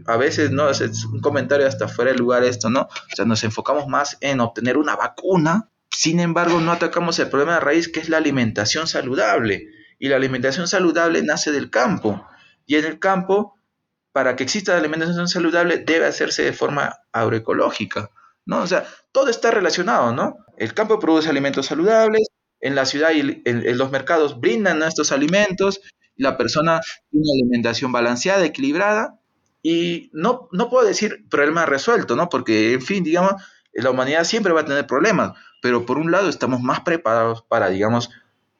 a 0.06 0.16
veces, 0.16 0.50
¿no? 0.50 0.70
Es 0.70 1.04
un 1.04 1.20
comentario 1.20 1.66
hasta 1.66 1.86
fuera 1.88 2.12
de 2.12 2.18
lugar 2.18 2.44
esto, 2.44 2.70
¿no? 2.70 2.82
O 2.82 3.16
sea, 3.16 3.24
nos 3.24 3.44
enfocamos 3.44 3.86
más 3.88 4.16
en 4.20 4.40
obtener 4.40 4.76
una 4.78 4.96
vacuna 4.96 5.70
sin 5.96 6.20
embargo, 6.20 6.60
no 6.60 6.72
atacamos 6.72 7.18
el 7.18 7.30
problema 7.30 7.54
de 7.54 7.60
raíz 7.60 7.88
que 7.88 8.00
es 8.00 8.10
la 8.10 8.18
alimentación 8.18 8.86
saludable. 8.86 9.68
Y 9.98 10.08
la 10.08 10.16
alimentación 10.16 10.68
saludable 10.68 11.22
nace 11.22 11.52
del 11.52 11.70
campo. 11.70 12.22
Y 12.66 12.76
en 12.76 12.84
el 12.84 12.98
campo, 12.98 13.58
para 14.12 14.36
que 14.36 14.44
exista 14.44 14.72
la 14.72 14.78
alimentación 14.78 15.26
saludable, 15.26 15.78
debe 15.78 16.04
hacerse 16.04 16.42
de 16.42 16.52
forma 16.52 16.98
agroecológica. 17.12 18.10
¿No? 18.46 18.62
O 18.62 18.66
sea, 18.66 18.86
todo 19.12 19.28
está 19.28 19.50
relacionado, 19.50 20.12
¿no? 20.12 20.38
El 20.56 20.72
campo 20.72 20.98
produce 20.98 21.28
alimentos 21.28 21.66
saludables, 21.66 22.28
en 22.60 22.74
la 22.74 22.86
ciudad 22.86 23.10
y 23.12 23.42
en, 23.44 23.78
los 23.78 23.90
mercados 23.90 24.40
brindan 24.40 24.82
estos 24.82 25.12
alimentos, 25.12 25.80
la 26.16 26.38
persona 26.38 26.80
tiene 27.10 27.24
una 27.24 27.32
alimentación 27.42 27.92
balanceada, 27.92 28.44
equilibrada, 28.44 29.20
y 29.62 30.10
no, 30.12 30.48
no 30.52 30.70
puedo 30.70 30.86
decir 30.86 31.26
problema 31.28 31.66
resuelto, 31.66 32.16
¿no? 32.16 32.28
Porque, 32.28 32.72
en 32.72 32.82
fin, 32.82 33.04
digamos, 33.04 33.34
la 33.72 33.90
humanidad 33.90 34.24
siempre 34.24 34.52
va 34.52 34.62
a 34.62 34.64
tener 34.64 34.86
problemas, 34.86 35.32
pero 35.60 35.84
por 35.84 35.98
un 35.98 36.10
lado 36.10 36.28
estamos 36.28 36.60
más 36.60 36.80
preparados 36.80 37.42
para, 37.42 37.68
digamos, 37.68 38.10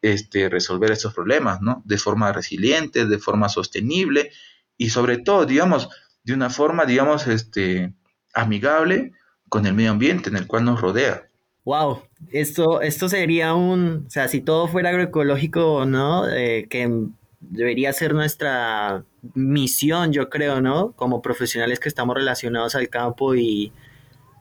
este, 0.03 0.49
resolver 0.49 0.91
estos 0.91 1.15
problemas, 1.15 1.61
¿no? 1.63 1.83
De 1.87 1.97
forma 1.97 2.33
resiliente, 2.33 3.07
de 3.07 3.19
forma 3.19 3.49
sostenible 3.49 4.31
y 4.77 4.91
sobre 4.91 5.19
todo, 5.19 5.47
digamos, 5.47 5.89
de 6.25 6.35
una 6.35 6.51
forma, 6.51 6.85
digamos, 6.85 7.27
este, 7.29 7.95
amigable 8.35 9.13
con 9.49 9.67
el 9.67 9.75
medio 9.75 9.91
ambiente 9.91 10.29
en 10.31 10.37
el 10.37 10.47
cual 10.47 10.65
nos 10.65 10.81
rodea. 10.81 11.29
Wow, 11.65 12.03
esto, 12.31 12.81
esto 12.81 13.09
sería 13.09 13.55
un, 13.55 14.05
o 14.07 14.11
sea, 14.11 14.29
si 14.29 14.41
todo 14.41 14.69
fuera 14.69 14.91
agroecológico, 14.91 15.85
¿no? 15.85 16.29
Eh, 16.29 16.67
que 16.71 17.09
debería 17.41 17.93
ser 17.93 18.15
nuestra 18.15 19.05
misión, 19.35 20.13
yo 20.13 20.31
creo, 20.31 20.61
¿no? 20.61 20.93
Como 20.93 21.23
profesionales 21.23 21.81
que 21.81 21.89
estamos 21.89 22.15
relacionados 22.15 22.75
al 22.77 22.89
campo 22.89 23.35
y, 23.35 23.73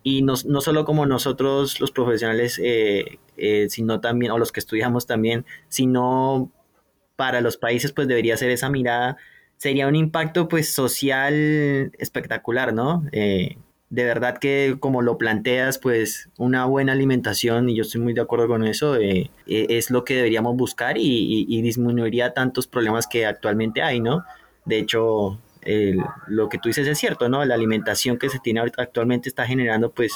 y 0.04 0.22
no, 0.22 0.36
no 0.46 0.62
solo 0.62 0.86
como 0.86 1.06
nosotros 1.08 1.80
los 1.80 1.92
profesionales, 1.92 2.60
eh, 2.64 3.18
eh, 3.38 3.68
sino 3.70 4.00
también, 4.02 4.32
o 4.32 4.38
los 4.38 4.52
que 4.52 4.60
estudiamos 4.60 5.08
también, 5.08 5.46
sino 5.68 6.52
para 7.16 7.42
los 7.42 7.58
países, 7.58 7.92
pues 7.92 8.08
debería 8.08 8.38
ser 8.38 8.52
esa 8.52 8.70
mirada, 8.70 9.18
sería 9.58 9.88
un 9.88 9.96
impacto 9.96 10.48
pues 10.48 10.72
social 10.72 11.92
espectacular, 11.98 12.74
¿no? 12.74 13.04
Eh, 13.12 13.58
de 13.90 14.04
verdad 14.04 14.38
que 14.38 14.78
como 14.80 15.02
lo 15.02 15.18
planteas, 15.18 15.78
pues 15.78 16.30
una 16.38 16.66
buena 16.66 16.94
alimentación, 16.94 17.70
y 17.70 17.76
yo 17.76 17.84
estoy 17.84 18.02
muy 18.02 18.14
de 18.14 18.22
acuerdo 18.22 18.48
con 18.48 18.66
eso, 18.66 18.96
es 18.96 19.92
lo 19.92 20.04
que 20.04 20.16
deberíamos 20.16 20.56
buscar 20.56 20.98
y, 20.98 21.46
y 21.48 21.62
disminuiría 21.62 22.34
tantos 22.34 22.68
problemas 22.68 23.08
que 23.08 23.26
actualmente 23.26 23.82
hay, 23.82 24.02
¿no? 24.02 24.24
De 24.66 24.80
hecho, 24.80 25.40
lo 26.28 26.50
que 26.50 26.58
tú 26.58 26.70
dices 26.70 26.88
es 26.88 26.98
cierto, 26.98 27.30
¿no? 27.30 27.44
La 27.46 27.56
alimentación 27.56 28.18
que 28.18 28.30
se 28.30 28.40
tiene 28.40 28.62
actualmente 28.78 29.30
está 29.30 29.46
generando 29.46 29.92
pues 29.92 30.14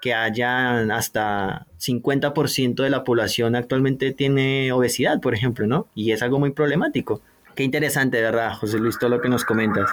que 0.00 0.14
haya 0.14 0.80
hasta 0.94 1.66
50% 1.78 2.82
de 2.82 2.90
la 2.90 3.04
población 3.04 3.54
actualmente 3.54 4.12
tiene 4.12 4.72
obesidad, 4.72 5.20
por 5.20 5.34
ejemplo, 5.34 5.66
¿no? 5.66 5.88
Y 5.94 6.12
es 6.12 6.22
algo 6.22 6.38
muy 6.38 6.52
problemático. 6.52 7.20
Qué 7.54 7.64
interesante, 7.64 8.22
¿verdad, 8.22 8.54
José 8.54 8.78
Luis, 8.78 8.98
todo 8.98 9.10
lo 9.10 9.20
que 9.20 9.28
nos 9.28 9.44
comentas. 9.44 9.90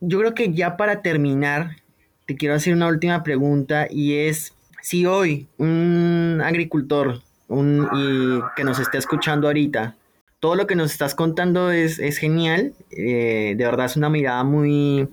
Yo 0.00 0.18
creo 0.18 0.34
que 0.34 0.52
ya 0.52 0.76
para 0.76 1.02
terminar, 1.02 1.76
te 2.26 2.36
quiero 2.36 2.54
hacer 2.54 2.74
una 2.74 2.88
última 2.88 3.22
pregunta 3.22 3.86
y 3.90 4.14
es 4.14 4.54
si 4.82 5.06
hoy 5.06 5.46
un 5.58 6.40
agricultor 6.42 7.20
un, 7.48 7.88
y 7.92 8.40
que 8.56 8.64
nos 8.64 8.78
esté 8.78 8.98
escuchando 8.98 9.46
ahorita 9.48 9.96
todo 10.40 10.54
lo 10.56 10.66
que 10.66 10.74
nos 10.74 10.90
estás 10.90 11.14
contando 11.14 11.70
es, 11.70 11.98
genial. 12.18 12.72
Eh, 12.90 13.54
de 13.56 13.64
verdad 13.64 13.86
es 13.86 13.96
una 13.96 14.08
mirada 14.08 14.42
muy, 14.42 15.06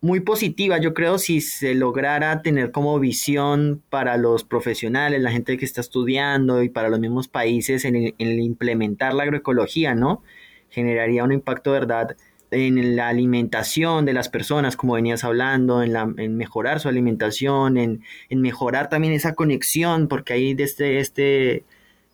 muy 0.00 0.20
positiva. 0.20 0.78
Yo 0.78 0.92
creo 0.92 1.18
si 1.18 1.40
se 1.40 1.74
lograra 1.74 2.42
tener 2.42 2.72
como 2.72 2.98
visión 2.98 3.80
para 3.88 4.16
los 4.16 4.42
profesionales, 4.42 5.22
la 5.22 5.30
gente 5.30 5.56
que 5.56 5.64
está 5.64 5.80
estudiando 5.80 6.64
y 6.64 6.68
para 6.68 6.88
los 6.88 6.98
mismos 6.98 7.28
países 7.28 7.84
en, 7.84 8.12
implementar 8.18 9.14
la 9.14 9.22
agroecología, 9.22 9.94
¿no? 9.94 10.22
Generaría 10.68 11.22
un 11.22 11.32
impacto, 11.32 11.70
¿verdad? 11.70 12.16
En 12.50 12.96
la 12.96 13.08
alimentación 13.08 14.04
de 14.04 14.12
las 14.12 14.28
personas, 14.28 14.76
como 14.76 14.94
venías 14.94 15.24
hablando, 15.24 15.82
en, 15.82 15.92
la, 15.92 16.12
en 16.16 16.36
mejorar 16.36 16.80
su 16.80 16.88
alimentación, 16.88 17.76
en, 17.76 18.02
mejorar 18.30 18.88
también 18.88 19.12
esa 19.12 19.34
conexión, 19.34 20.08
porque 20.08 20.32
ahí 20.32 20.54
desde 20.54 20.98
este, 21.00 21.64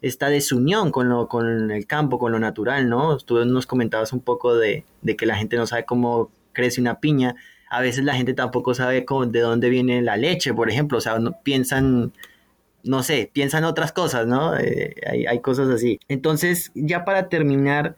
esta 0.02 0.28
desunión 0.28 0.90
con, 0.90 1.08
lo, 1.08 1.28
con 1.28 1.70
el 1.70 1.86
campo, 1.86 2.18
con 2.18 2.32
lo 2.32 2.38
natural, 2.38 2.88
¿no? 2.88 3.16
Tú 3.18 3.44
nos 3.44 3.66
comentabas 3.66 4.12
un 4.12 4.20
poco 4.20 4.56
de, 4.56 4.84
que 5.16 5.26
la 5.26 5.36
gente 5.36 5.56
no 5.56 5.66
sabe 5.66 5.84
cómo 5.84 6.30
crece 6.52 6.80
una 6.80 7.00
piña. 7.00 7.36
A 7.70 7.80
veces 7.80 8.04
la 8.04 8.14
gente 8.14 8.34
tampoco 8.34 8.74
sabe 8.74 9.04
de 9.26 9.40
dónde 9.40 9.68
viene 9.70 10.02
la 10.02 10.16
leche, 10.16 10.54
por 10.54 10.70
ejemplo. 10.70 10.98
O 10.98 11.00
sea, 11.00 11.18
no, 11.18 11.38
piensan, 11.42 12.12
no 12.82 13.02
sé, 13.02 13.30
piensan 13.32 13.64
otras 13.64 13.92
cosas, 13.92 14.26
¿no? 14.26 14.56
Eh, 14.56 14.94
hay, 15.10 15.26
hay, 15.26 15.40
cosas 15.40 15.68
así. 15.70 15.98
Entonces, 16.08 16.70
ya 16.74 17.04
para 17.04 17.28
terminar, 17.28 17.96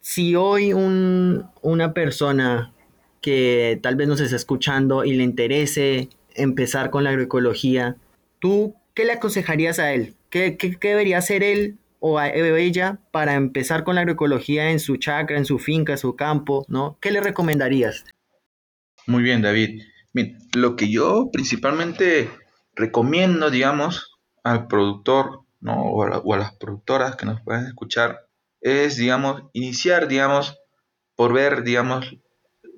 si 0.00 0.34
hoy 0.34 0.72
un, 0.72 1.44
una 1.62 1.92
persona 1.92 2.72
que 3.20 3.78
tal 3.82 3.96
vez 3.96 4.08
nos 4.08 4.20
esté 4.20 4.36
escuchando 4.36 5.04
y 5.04 5.14
le 5.14 5.24
interese 5.24 6.08
empezar 6.34 6.90
con 6.90 7.04
la 7.04 7.10
agroecología, 7.10 7.96
¿tú 8.38 8.74
qué 8.94 9.04
le 9.04 9.12
aconsejarías 9.12 9.78
a 9.78 9.92
él? 9.92 10.14
¿Qué, 10.30 10.56
debería 10.80 11.18
hacer 11.18 11.42
él 11.42 11.78
o 12.00 12.20
ella 12.20 13.00
para 13.10 13.34
empezar 13.34 13.82
con 13.82 13.96
la 13.96 14.02
agroecología 14.02 14.70
en 14.70 14.78
su 14.78 14.96
chacra, 14.96 15.36
en 15.36 15.44
su 15.44 15.58
finca, 15.58 15.92
en 15.92 15.98
su 15.98 16.16
campo? 16.16 16.64
¿no? 16.68 16.98
¿Qué 17.00 17.10
le 17.10 17.20
recomendarías? 17.20 18.04
Muy 19.06 19.22
bien, 19.22 19.42
David. 19.42 19.82
lo 20.54 20.76
que 20.76 20.90
yo 20.90 21.30
principalmente 21.32 22.30
recomiendo, 22.74 23.50
digamos, 23.50 24.18
al 24.44 24.68
productor 24.68 25.40
¿no? 25.60 25.82
o, 25.82 26.02
a, 26.04 26.38
las 26.38 26.54
productoras 26.56 27.16
que 27.16 27.26
nos 27.26 27.40
pueden 27.40 27.66
escuchar 27.66 28.27
es, 28.60 28.96
digamos, 28.96 29.42
iniciar, 29.52 30.08
digamos, 30.08 30.56
por 31.14 31.32
ver, 31.32 31.62
digamos, 31.62 32.16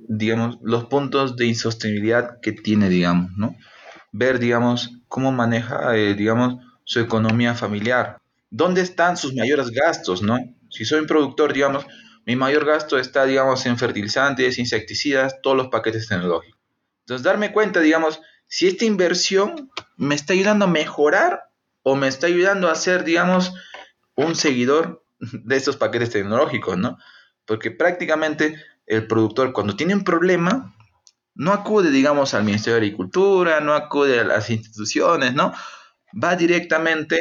digamos, 0.09 0.59
los 0.63 0.87
puntos 0.87 1.37
de 1.37 1.47
insostenibilidad 1.47 2.41
que 2.41 2.53
tiene, 2.53 2.89
digamos, 2.89 3.31
¿no? 3.37 3.57
Ver, 4.13 4.39
digamos, 4.39 4.91
cómo 5.09 5.33
maneja, 5.33 5.97
eh, 5.97 6.15
digamos, 6.15 6.57
su 6.85 7.01
economía 7.01 7.55
familiar. 7.55 8.19
¿Dónde 8.51 8.81
están 8.81 9.17
sus 9.17 9.35
mayores 9.35 9.71
gastos, 9.71 10.23
no? 10.23 10.39
Si 10.71 10.85
soy 10.85 11.01
un 11.01 11.07
productor, 11.07 11.53
digamos, 11.53 11.87
mi 12.27 12.37
mayor 12.37 12.65
gasto 12.65 12.99
está, 12.99 13.25
digamos, 13.25 13.65
en 13.67 13.79
fertilizantes, 13.79 14.59
insecticidas, 14.59 15.37
todos 15.43 15.57
los 15.57 15.69
paquetes 15.69 16.09
tecnológicos. 16.09 16.59
Entonces, 17.01 17.25
darme 17.25 17.53
cuenta, 17.53 17.81
digamos, 17.81 18.21
si 18.47 18.67
esta 18.67 18.85
inversión 18.85 19.71
me 19.97 20.15
está 20.15 20.33
ayudando 20.33 20.65
a 20.65 20.69
mejorar 20.69 21.45
o 21.83 21.95
me 21.95 22.09
está 22.09 22.27
ayudando 22.27 22.69
a 22.69 22.75
ser, 22.75 23.05
digamos, 23.05 23.55
un 24.17 24.35
seguidor 24.35 25.05
de 25.21 25.57
estos 25.57 25.77
paquetes 25.77 26.11
tecnológicos, 26.11 26.79
¿no? 26.79 26.99
Porque 27.47 27.71
prácticamente 27.71 28.57
el 28.87 29.07
productor 29.07 29.53
cuando 29.53 29.77
tiene 29.77 29.95
un 29.95 30.05
problema, 30.05 30.75
no 31.35 31.53
acude, 31.53 31.91
digamos, 31.91 32.35
al 32.35 32.45
Ministerio 32.45 32.75
de 32.75 32.87
Agricultura, 32.87 33.61
no 33.61 33.75
acude 33.75 34.21
a 34.21 34.25
las 34.25 34.51
instituciones, 34.51 35.35
¿no? 35.35 35.53
va 36.13 36.37
directamente 36.37 37.21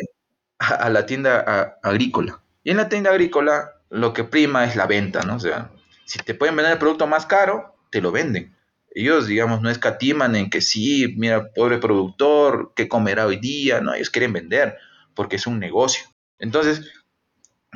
a, 0.57 0.89
la 0.89 1.05
tienda 1.05 1.77
agrícola. 1.83 2.41
Y 2.63 2.71
en 2.71 2.77
la 2.77 2.89
tienda 2.89 3.11
agrícola 3.11 3.71
lo 3.89 4.13
que 4.13 4.23
prima 4.23 4.65
es 4.65 4.75
la 4.75 4.87
venta, 4.87 5.21
¿no? 5.23 5.35
O 5.35 5.39
sea, 5.39 5.71
si 6.05 6.19
te 6.19 6.33
pueden 6.33 6.55
vender 6.55 6.73
el 6.73 6.79
producto 6.79 7.07
más 7.07 7.25
caro, 7.25 7.75
te 7.89 8.01
lo 8.01 8.11
venden. 8.11 8.55
Ellos, 8.91 9.27
digamos, 9.27 9.61
no 9.61 9.69
escatiman 9.69 10.35
en 10.35 10.49
que 10.49 10.61
sí, 10.61 11.15
mira, 11.17 11.51
pobre 11.53 11.77
productor, 11.77 12.73
¿qué 12.75 12.87
comerá 12.87 13.25
hoy 13.25 13.37
día? 13.37 13.81
No, 13.81 13.93
ellos 13.93 14.09
quieren 14.09 14.33
vender 14.33 14.77
porque 15.13 15.37
es 15.37 15.47
un 15.47 15.59
negocio. 15.59 16.05
Entonces, 16.39 16.91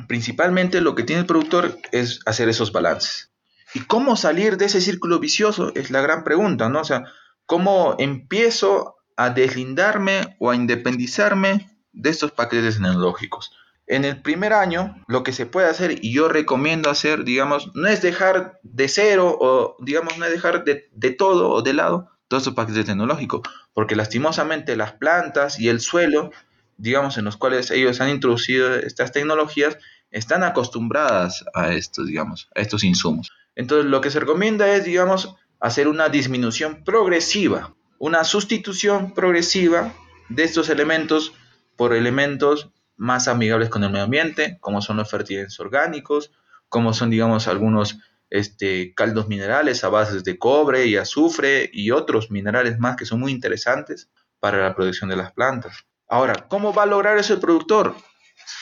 principalmente 0.08 0.80
lo 0.80 0.94
que 0.94 1.02
tiene 1.02 1.20
el 1.20 1.26
productor 1.26 1.78
es 1.92 2.20
hacer 2.26 2.48
esos 2.48 2.72
balances. 2.72 3.30
¿Y 3.74 3.80
cómo 3.80 4.16
salir 4.16 4.56
de 4.56 4.66
ese 4.66 4.80
círculo 4.80 5.18
vicioso? 5.18 5.72
Es 5.74 5.90
la 5.90 6.00
gran 6.00 6.24
pregunta, 6.24 6.68
¿no? 6.68 6.80
O 6.80 6.84
sea, 6.84 7.04
¿cómo 7.46 7.96
empiezo 7.98 8.96
a 9.16 9.30
deslindarme 9.30 10.36
o 10.38 10.50
a 10.50 10.56
independizarme 10.56 11.70
de 11.92 12.10
estos 12.10 12.32
paquetes 12.32 12.74
tecnológicos. 12.74 13.52
En 13.86 14.04
el 14.04 14.20
primer 14.22 14.52
año, 14.52 14.96
lo 15.06 15.22
que 15.22 15.32
se 15.32 15.46
puede 15.46 15.68
hacer 15.68 15.98
y 16.02 16.12
yo 16.12 16.28
recomiendo 16.28 16.90
hacer, 16.90 17.24
digamos, 17.24 17.70
no 17.74 17.86
es 17.86 18.00
dejar 18.00 18.58
de 18.62 18.88
cero 18.88 19.36
o, 19.38 19.76
digamos, 19.80 20.16
no 20.18 20.24
es 20.24 20.30
dejar 20.30 20.64
de, 20.64 21.10
todo 21.10 21.50
o 21.50 21.62
de 21.62 21.74
lado 21.74 22.10
todos 22.28 22.42
estos 22.42 22.54
paquetes 22.54 22.86
tecnológicos, 22.86 23.42
porque 23.74 23.94
lastimosamente 23.94 24.76
las 24.76 24.92
plantas 24.92 25.60
y 25.60 25.68
el 25.68 25.80
suelo, 25.80 26.30
digamos, 26.76 27.18
en 27.18 27.24
los 27.24 27.36
cuales 27.36 27.70
ellos 27.70 28.00
han 28.00 28.10
introducido 28.10 28.74
estas 28.74 29.12
tecnologías, 29.12 29.78
están 30.10 30.44
acostumbradas 30.44 31.44
a 31.54 31.72
estos, 31.72 32.06
digamos, 32.06 32.48
a 32.54 32.60
estos 32.60 32.84
insumos. 32.84 33.32
Entonces, 33.56 33.90
lo 33.90 34.00
que 34.00 34.10
se 34.10 34.20
recomienda 34.20 34.68
es, 34.74 34.84
digamos, 34.84 35.34
hacer 35.60 35.88
una 35.88 36.08
disminución 36.08 36.84
progresiva, 36.84 37.74
una 37.98 38.24
sustitución 38.24 39.14
progresiva 39.14 39.94
de 40.28 40.44
estos 40.44 40.68
elementos 40.68 41.32
por 41.76 41.94
elementos 41.94 42.70
más 42.96 43.28
amigables 43.28 43.68
con 43.70 43.82
el 43.82 43.90
medio 43.90 44.04
ambiente, 44.04 44.58
como 44.60 44.82
son 44.82 44.98
los 44.98 45.10
fertilizantes 45.10 45.58
orgánicos, 45.58 46.32
como 46.68 46.92
son, 46.92 47.10
digamos, 47.10 47.48
algunos 47.48 47.98
este, 48.30 48.94
caldos 48.94 49.28
minerales 49.28 49.84
a 49.84 49.88
bases 49.88 50.24
de 50.24 50.38
cobre 50.38 50.86
y 50.86 50.96
azufre 50.96 51.70
y 51.72 51.90
otros 51.90 52.30
minerales 52.30 52.78
más 52.78 52.96
que 52.96 53.06
son 53.06 53.20
muy 53.20 53.32
interesantes 53.32 54.10
para 54.40 54.58
la 54.58 54.74
producción 54.74 55.08
de 55.10 55.16
las 55.16 55.32
plantas. 55.32 55.86
Ahora, 56.08 56.46
¿cómo 56.48 56.72
va 56.72 56.84
a 56.84 56.86
lograr 56.86 57.18
eso 57.18 57.34
el 57.34 57.40
productor? 57.40 57.96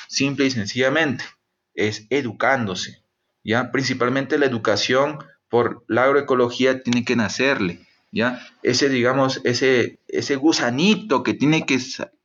Simple 0.09 0.47
y 0.47 0.51
sencillamente, 0.51 1.24
es 1.74 2.07
educándose. 2.11 3.03
¿ya? 3.45 3.72
Principalmente 3.72 4.38
la 4.38 4.47
educación 4.47 5.18
por 5.49 5.84
la 5.88 6.05
agroecología 6.05 6.82
tiene 6.82 7.05
que 7.05 7.16
nacerle. 7.16 7.86
¿ya? 8.11 8.47
Ese, 8.62 8.88
digamos, 8.88 9.40
ese, 9.45 9.99
ese 10.09 10.36
gusanito 10.36 11.22
que 11.22 11.34
tiene 11.34 11.66
que 11.66 11.78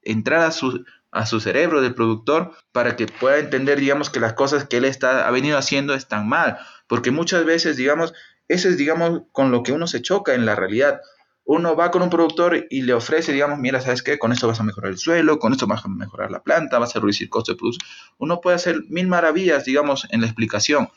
entrar 0.04 0.42
a 0.42 0.52
su, 0.52 0.86
a 1.12 1.26
su 1.26 1.40
cerebro 1.40 1.82
del 1.82 1.96
productor 1.96 2.54
para 2.72 2.96
que 2.96 3.08
pueda 3.08 3.40
entender, 3.40 3.80
digamos, 3.80 4.10
que 4.10 4.20
las 4.20 4.34
cosas 4.34 4.66
que 4.66 4.78
él 4.78 4.86
está, 4.86 5.28
ha 5.28 5.32
venido 5.32 5.58
haciendo 5.58 5.94
están 5.94 6.28
mal. 6.28 6.60
Porque 6.88 7.12
muchas 7.12 7.46
veces, 7.46 7.76
digamos, 7.76 8.14
eso 8.48 8.70
es, 8.70 8.78
digamos, 8.78 9.24
con 9.32 9.52
lo 9.52 9.64
que 9.64 9.72
uno 9.72 9.88
se 9.88 10.02
choca 10.02 10.34
en 10.34 10.46
la 10.46 10.56
realidad. 10.56 11.02
Uno 11.50 11.78
va 11.78 11.92
con 11.92 12.02
un 12.02 12.10
productor 12.10 12.68
y 12.70 12.82
le 12.82 12.94
ofrece, 12.94 13.32
digamos, 13.32 13.58
mira, 13.58 13.80
¿sabes 13.80 14.04
qué? 14.04 14.20
Con 14.20 14.34
esto 14.34 14.50
vas 14.50 14.60
a 14.60 14.64
mejorar 14.64 14.92
el 14.92 14.98
suelo, 14.98 15.40
con 15.40 15.54
esto 15.54 15.66
vas 15.66 15.86
a 15.86 15.88
mejorar 15.88 16.30
la 16.30 16.44
planta, 16.44 16.78
vas 16.78 16.94
a 16.94 17.00
reducir 17.00 17.30
costo 17.30 17.54
de 17.54 17.58
producción. 17.58 17.90
Uno 18.18 18.42
puede 18.42 18.58
hacer 18.58 18.82
mil 18.90 19.08
maravillas, 19.08 19.64
digamos, 19.64 20.08
en 20.10 20.20
la 20.20 20.28
explicación, 20.28 20.90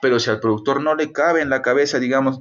pero 0.00 0.20
si 0.20 0.30
al 0.30 0.38
productor 0.38 0.80
no 0.80 0.94
le 0.94 1.10
cabe 1.10 1.42
en 1.42 1.50
la 1.50 1.62
cabeza, 1.62 1.98
digamos, 1.98 2.38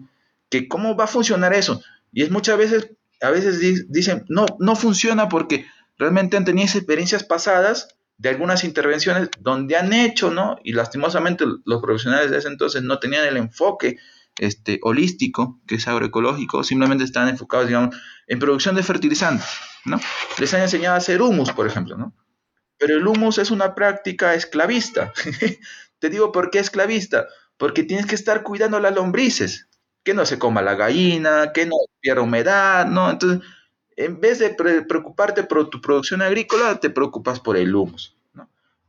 que 0.51 0.67
cómo 0.67 0.95
va 0.95 1.05
a 1.05 1.07
funcionar 1.07 1.51
eso. 1.51 1.81
Y 2.13 2.21
es 2.21 2.29
muchas 2.29 2.59
veces, 2.59 2.91
a 3.21 3.31
veces 3.31 3.59
dicen, 3.89 4.23
no, 4.29 4.45
no 4.59 4.75
funciona 4.75 5.27
porque 5.27 5.65
realmente 5.97 6.37
han 6.37 6.45
tenido 6.45 6.67
experiencias 6.67 7.23
pasadas 7.23 7.97
de 8.19 8.29
algunas 8.29 8.65
intervenciones 8.65 9.29
donde 9.39 9.77
han 9.77 9.93
hecho, 9.93 10.29
¿no? 10.29 10.59
Y 10.63 10.73
lastimosamente 10.73 11.43
los 11.65 11.81
profesionales 11.81 12.29
de 12.29 12.37
ese 12.37 12.49
entonces 12.49 12.83
no 12.83 12.99
tenían 12.99 13.25
el 13.25 13.37
enfoque 13.37 13.97
este, 14.37 14.79
holístico, 14.83 15.59
que 15.67 15.75
es 15.75 15.87
agroecológico, 15.87 16.63
simplemente 16.63 17.03
estaban 17.03 17.29
enfocados, 17.29 17.67
digamos, 17.67 17.95
en 18.27 18.39
producción 18.39 18.75
de 18.75 18.83
fertilizantes, 18.83 19.47
¿no? 19.85 19.99
Les 20.37 20.53
han 20.53 20.61
enseñado 20.61 20.95
a 20.95 20.97
hacer 20.97 21.21
humus, 21.21 21.51
por 21.51 21.67
ejemplo, 21.67 21.97
¿no? 21.97 22.13
Pero 22.77 22.95
el 22.95 23.07
humus 23.07 23.39
es 23.39 23.51
una 23.51 23.73
práctica 23.73 24.35
esclavista. 24.35 25.11
Te 25.99 26.09
digo 26.09 26.31
por 26.31 26.51
qué 26.51 26.59
esclavista, 26.59 27.27
porque 27.57 27.83
tienes 27.83 28.05
que 28.05 28.15
estar 28.15 28.43
cuidando 28.43 28.79
las 28.79 28.93
lombrices, 28.93 29.67
que 30.03 30.13
no 30.13 30.25
se 30.25 30.37
coma 30.37 30.61
la 30.61 30.75
gallina, 30.75 31.51
que 31.53 31.65
no 31.65 31.75
pierda 31.99 32.21
humedad, 32.21 32.85
¿no? 32.85 33.09
Entonces, 33.09 33.47
en 33.95 34.21
vez 34.21 34.39
de 34.39 34.51
preocuparte 34.51 35.43
por 35.43 35.69
tu 35.69 35.81
producción 35.81 36.21
agrícola, 36.21 36.79
te 36.79 36.91
preocupas 36.91 37.39
por 37.39 37.57
el 37.57 37.75
humus. 37.75 38.16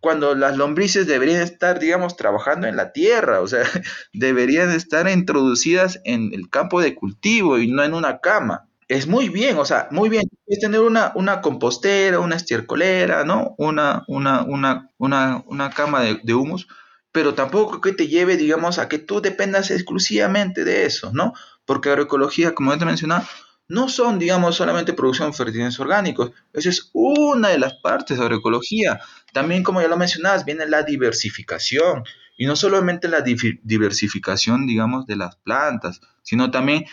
Cuando 0.01 0.35
las 0.35 0.57
lombrices 0.57 1.07
deberían 1.07 1.43
estar, 1.43 1.79
digamos, 1.79 2.17
trabajando 2.17 2.67
en 2.67 2.77
la 2.77 2.93
tierra, 2.93 3.41
o 3.41 3.49
sea, 3.49 3.63
deberían 4.13 4.71
estar 4.71 5.09
introducidas 5.09 6.01
en 6.05 6.33
el 6.33 6.49
campo 6.51 6.81
de 6.81 6.95
cultivo 6.95 7.59
y 7.59 7.71
no 7.71 7.83
en 7.83 7.95
una 7.95 8.19
cama. 8.21 8.69
Es 8.89 9.07
muy 9.07 9.29
bien, 9.29 9.59
o 9.59 9.65
sea, 9.65 9.89
muy 9.91 10.09
bien. 10.09 10.25
Es 10.47 10.61
tener 10.61 10.81
una, 10.81 11.13
una 11.15 11.41
compostera, 11.43 12.21
una 12.21 12.37
estiércolera, 12.37 13.25
¿no? 13.25 13.55
Una, 13.59 14.05
una, 14.09 14.45
una, 14.45 14.91
una, 14.97 15.43
una 15.47 15.71
cama 15.71 16.01
de, 16.03 16.21
de 16.23 16.35
humus, 16.35 16.69
pero 17.13 17.35
tampoco 17.35 17.81
que 17.81 17.93
te 17.93 18.09
lleve, 18.09 18.37
digamos, 18.37 18.79
a 18.79 18.89
que 18.89 18.99
tú 18.99 19.21
dependas 19.21 19.71
exclusivamente 19.71 20.65
de 20.65 20.87
eso, 20.87 21.11
¿no? 21.13 21.35
Porque 21.67 21.91
agroecología, 21.91 22.55
como 22.55 22.73
ya 22.73 22.79
te 22.79 22.85
mencionaba, 22.87 23.29
no 23.69 23.89
son, 23.89 24.19
digamos, 24.19 24.57
solamente 24.57 24.95
producción 24.95 25.31
de 25.31 25.37
fertilizantes 25.37 25.79
orgánicos. 25.79 26.33
Esa 26.55 26.71
es 26.71 26.91
una 26.95 27.49
de 27.49 27.59
las 27.59 27.75
partes 27.75 28.17
de 28.17 28.25
agroecología. 28.25 28.99
También, 29.33 29.63
como 29.63 29.83
ya 29.83 29.89
lo 29.89 29.97
mencionabas, 29.99 30.47
viene 30.47 30.67
la 30.67 30.83
diversificación. 30.83 32.03
Y 32.39 32.47
no 32.47 32.57
solamente 32.57 33.09
la 33.09 33.21
diversificación, 33.21 34.67
digamos, 34.67 35.07
de 35.07 35.17
las 35.17 35.37
plantas, 35.37 36.01
sino 36.23 36.51
también 36.51 36.87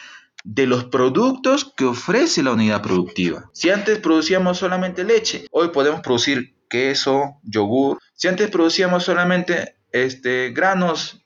de 0.44 0.68
los 0.68 0.86
productos 0.86 1.74
que 1.76 1.86
ofrece 1.86 2.44
la 2.44 2.52
unidad 2.52 2.82
productiva. 2.82 3.50
Si 3.54 3.70
antes 3.70 4.00
producíamos 4.00 4.58
solamente 4.58 5.04
leche, 5.04 5.48
hoy 5.52 5.70
podemos 5.70 6.02
producir 6.02 6.56
queso, 6.70 7.40
yogur. 7.44 8.00
Si 8.14 8.28
antes 8.28 8.50
producíamos 8.50 9.04
solamente 9.04 9.78
este, 9.92 10.52
granos 10.52 11.26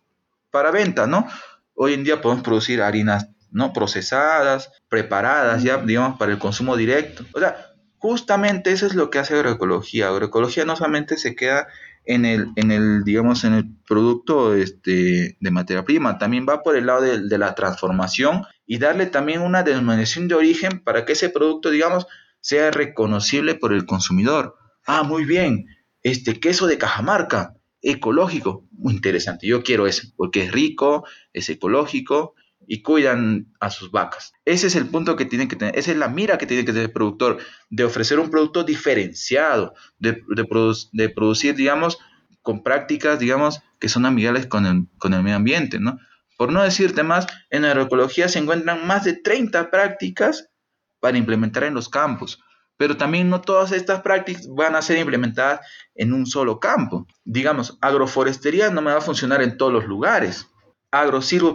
para 0.51 0.69
venta, 0.71 1.07
¿no? 1.07 1.27
Hoy 1.73 1.93
en 1.93 2.03
día 2.03 2.21
podemos 2.21 2.43
producir 2.43 2.81
harinas 2.81 3.29
¿no? 3.51 3.73
Procesadas, 3.73 4.71
preparadas 4.87 5.63
ya, 5.63 5.77
digamos, 5.77 6.17
para 6.17 6.31
el 6.31 6.39
consumo 6.39 6.75
directo. 6.75 7.25
O 7.33 7.39
sea, 7.39 7.73
justamente 7.97 8.71
eso 8.71 8.85
es 8.85 8.95
lo 8.95 9.09
que 9.09 9.19
hace 9.19 9.35
agroecología. 9.35 10.07
Agroecología 10.07 10.65
no 10.65 10.75
solamente 10.75 11.17
se 11.17 11.35
queda 11.35 11.67
en 12.05 12.25
el, 12.25 12.47
en 12.55 12.71
el 12.71 13.03
digamos, 13.03 13.43
en 13.43 13.53
el 13.53 13.65
producto 13.87 14.55
este, 14.55 15.37
de 15.39 15.51
materia 15.51 15.85
prima, 15.85 16.17
también 16.17 16.45
va 16.49 16.63
por 16.63 16.75
el 16.75 16.87
lado 16.87 17.01
de, 17.01 17.27
de 17.27 17.37
la 17.37 17.53
transformación 17.53 18.43
y 18.65 18.79
darle 18.79 19.05
también 19.05 19.41
una 19.41 19.63
denominación 19.63 20.27
de 20.27 20.35
origen 20.35 20.83
para 20.83 21.05
que 21.05 21.13
ese 21.13 21.29
producto, 21.29 21.69
digamos, 21.69 22.07
sea 22.41 22.71
reconocible 22.71 23.55
por 23.55 23.73
el 23.73 23.85
consumidor. 23.85 24.55
Ah, 24.85 25.03
muy 25.03 25.25
bien, 25.25 25.67
este 26.01 26.39
queso 26.39 26.65
de 26.65 26.77
Cajamarca, 26.77 27.55
ecológico, 27.81 28.65
muy 28.71 28.93
interesante, 28.93 29.45
yo 29.45 29.61
quiero 29.61 29.85
ese, 29.85 30.11
porque 30.15 30.45
es 30.45 30.51
rico, 30.51 31.05
es 31.33 31.49
ecológico, 31.49 32.33
y 32.71 32.83
cuidan 32.83 33.51
a 33.59 33.71
sus 33.71 33.89
vacas. 33.89 34.31
Ese 34.45 34.67
es 34.67 34.75
el 34.75 34.85
punto 34.85 35.15
que 35.15 35.25
tiene 35.25 35.47
que 35.47 35.55
tener, 35.55 35.75
esa 35.77 35.89
es 35.89 35.97
la 35.97 36.07
mira 36.07 36.37
que 36.37 36.45
tiene 36.45 36.63
que 36.63 36.71
tener 36.71 36.85
el 36.85 36.93
productor, 36.93 37.39
de 37.71 37.83
ofrecer 37.83 38.19
un 38.19 38.29
producto 38.29 38.63
diferenciado, 38.63 39.73
de, 39.97 40.21
de, 40.27 41.09
producir, 41.09 41.55
digamos, 41.55 41.97
con 42.43 42.61
prácticas, 42.61 43.17
digamos, 43.17 43.63
que 43.79 43.89
son 43.89 44.05
amigables 44.05 44.45
con 44.45 44.67
el, 44.67 44.85
con 44.99 45.15
el 45.15 45.23
medio 45.23 45.37
ambiente, 45.37 45.79
¿no? 45.79 45.97
Por 46.37 46.51
no 46.51 46.61
decirte 46.61 47.01
más, 47.01 47.25
en 47.49 47.65
agroecología 47.65 48.29
se 48.29 48.37
encuentran 48.37 48.85
más 48.85 49.03
de 49.03 49.13
30 49.13 49.71
prácticas 49.71 50.51
para 50.99 51.17
implementar 51.17 51.63
en 51.63 51.73
los 51.73 51.89
campos, 51.89 52.39
pero 52.77 52.97
también 52.97 53.31
no 53.31 53.41
todas 53.41 53.71
estas 53.71 54.01
prácticas 54.01 54.47
van 54.47 54.75
a 54.75 54.83
ser 54.83 54.99
implementadas 54.99 55.61
en 55.95 56.13
un 56.13 56.27
solo 56.27 56.59
campo. 56.59 57.07
Digamos, 57.25 57.79
agroforestería 57.81 58.69
no 58.69 58.83
me 58.83 58.91
va 58.91 58.99
a 58.99 59.01
funcionar 59.01 59.41
en 59.41 59.57
todos 59.57 59.73
los 59.73 59.85
lugares 59.85 60.48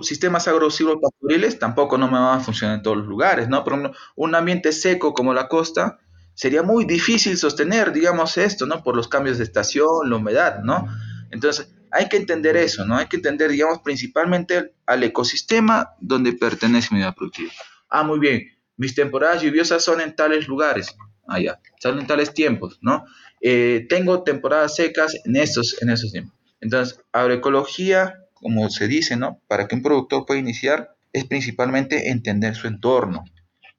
sistemas 0.02 0.48
agro-silvopastoriles 0.48 1.58
tampoco 1.58 1.98
no 1.98 2.06
me 2.06 2.18
van 2.18 2.38
a 2.38 2.40
funcionar 2.40 2.76
en 2.76 2.82
todos 2.82 2.98
los 2.98 3.06
lugares, 3.06 3.48
¿no? 3.48 3.64
Ejemplo, 3.66 3.92
un 4.16 4.34
ambiente 4.34 4.72
seco 4.72 5.14
como 5.14 5.34
la 5.34 5.48
costa 5.48 5.98
sería 6.34 6.62
muy 6.62 6.84
difícil 6.84 7.36
sostener, 7.36 7.92
digamos, 7.92 8.36
esto, 8.38 8.66
¿no? 8.66 8.82
Por 8.82 8.96
los 8.96 9.08
cambios 9.08 9.38
de 9.38 9.44
estación, 9.44 10.10
la 10.10 10.16
humedad, 10.16 10.60
¿no? 10.62 10.86
Entonces, 11.30 11.72
hay 11.90 12.08
que 12.08 12.16
entender 12.16 12.56
eso, 12.56 12.84
¿no? 12.84 12.96
Hay 12.96 13.06
que 13.06 13.16
entender, 13.16 13.50
digamos, 13.50 13.80
principalmente 13.80 14.74
al 14.86 15.02
ecosistema 15.02 15.94
donde 16.00 16.32
pertenece 16.32 16.88
mi 16.92 16.98
vida 16.98 17.14
productiva. 17.14 17.52
Ah, 17.88 18.02
muy 18.02 18.18
bien, 18.18 18.42
mis 18.76 18.94
temporadas 18.94 19.42
lluviosas 19.42 19.84
son 19.84 20.00
en 20.00 20.16
tales 20.16 20.48
lugares, 20.48 20.94
ah, 21.28 21.38
ya, 21.38 21.60
son 21.80 21.98
en 22.00 22.06
tales 22.06 22.34
tiempos, 22.34 22.78
¿no? 22.82 23.04
Eh, 23.40 23.86
tengo 23.88 24.22
temporadas 24.22 24.74
secas 24.74 25.14
en 25.24 25.36
estos, 25.36 25.80
en 25.82 25.90
esos 25.90 26.10
tiempos. 26.12 26.34
Entonces, 26.60 26.98
agroecología 27.12 28.23
como 28.44 28.68
se 28.68 28.88
dice, 28.88 29.16
¿no? 29.16 29.40
Para 29.48 29.66
que 29.66 29.74
un 29.74 29.82
productor 29.82 30.26
pueda 30.26 30.38
iniciar 30.38 30.94
es 31.14 31.24
principalmente 31.24 32.10
entender 32.10 32.54
su 32.54 32.66
entorno 32.66 33.24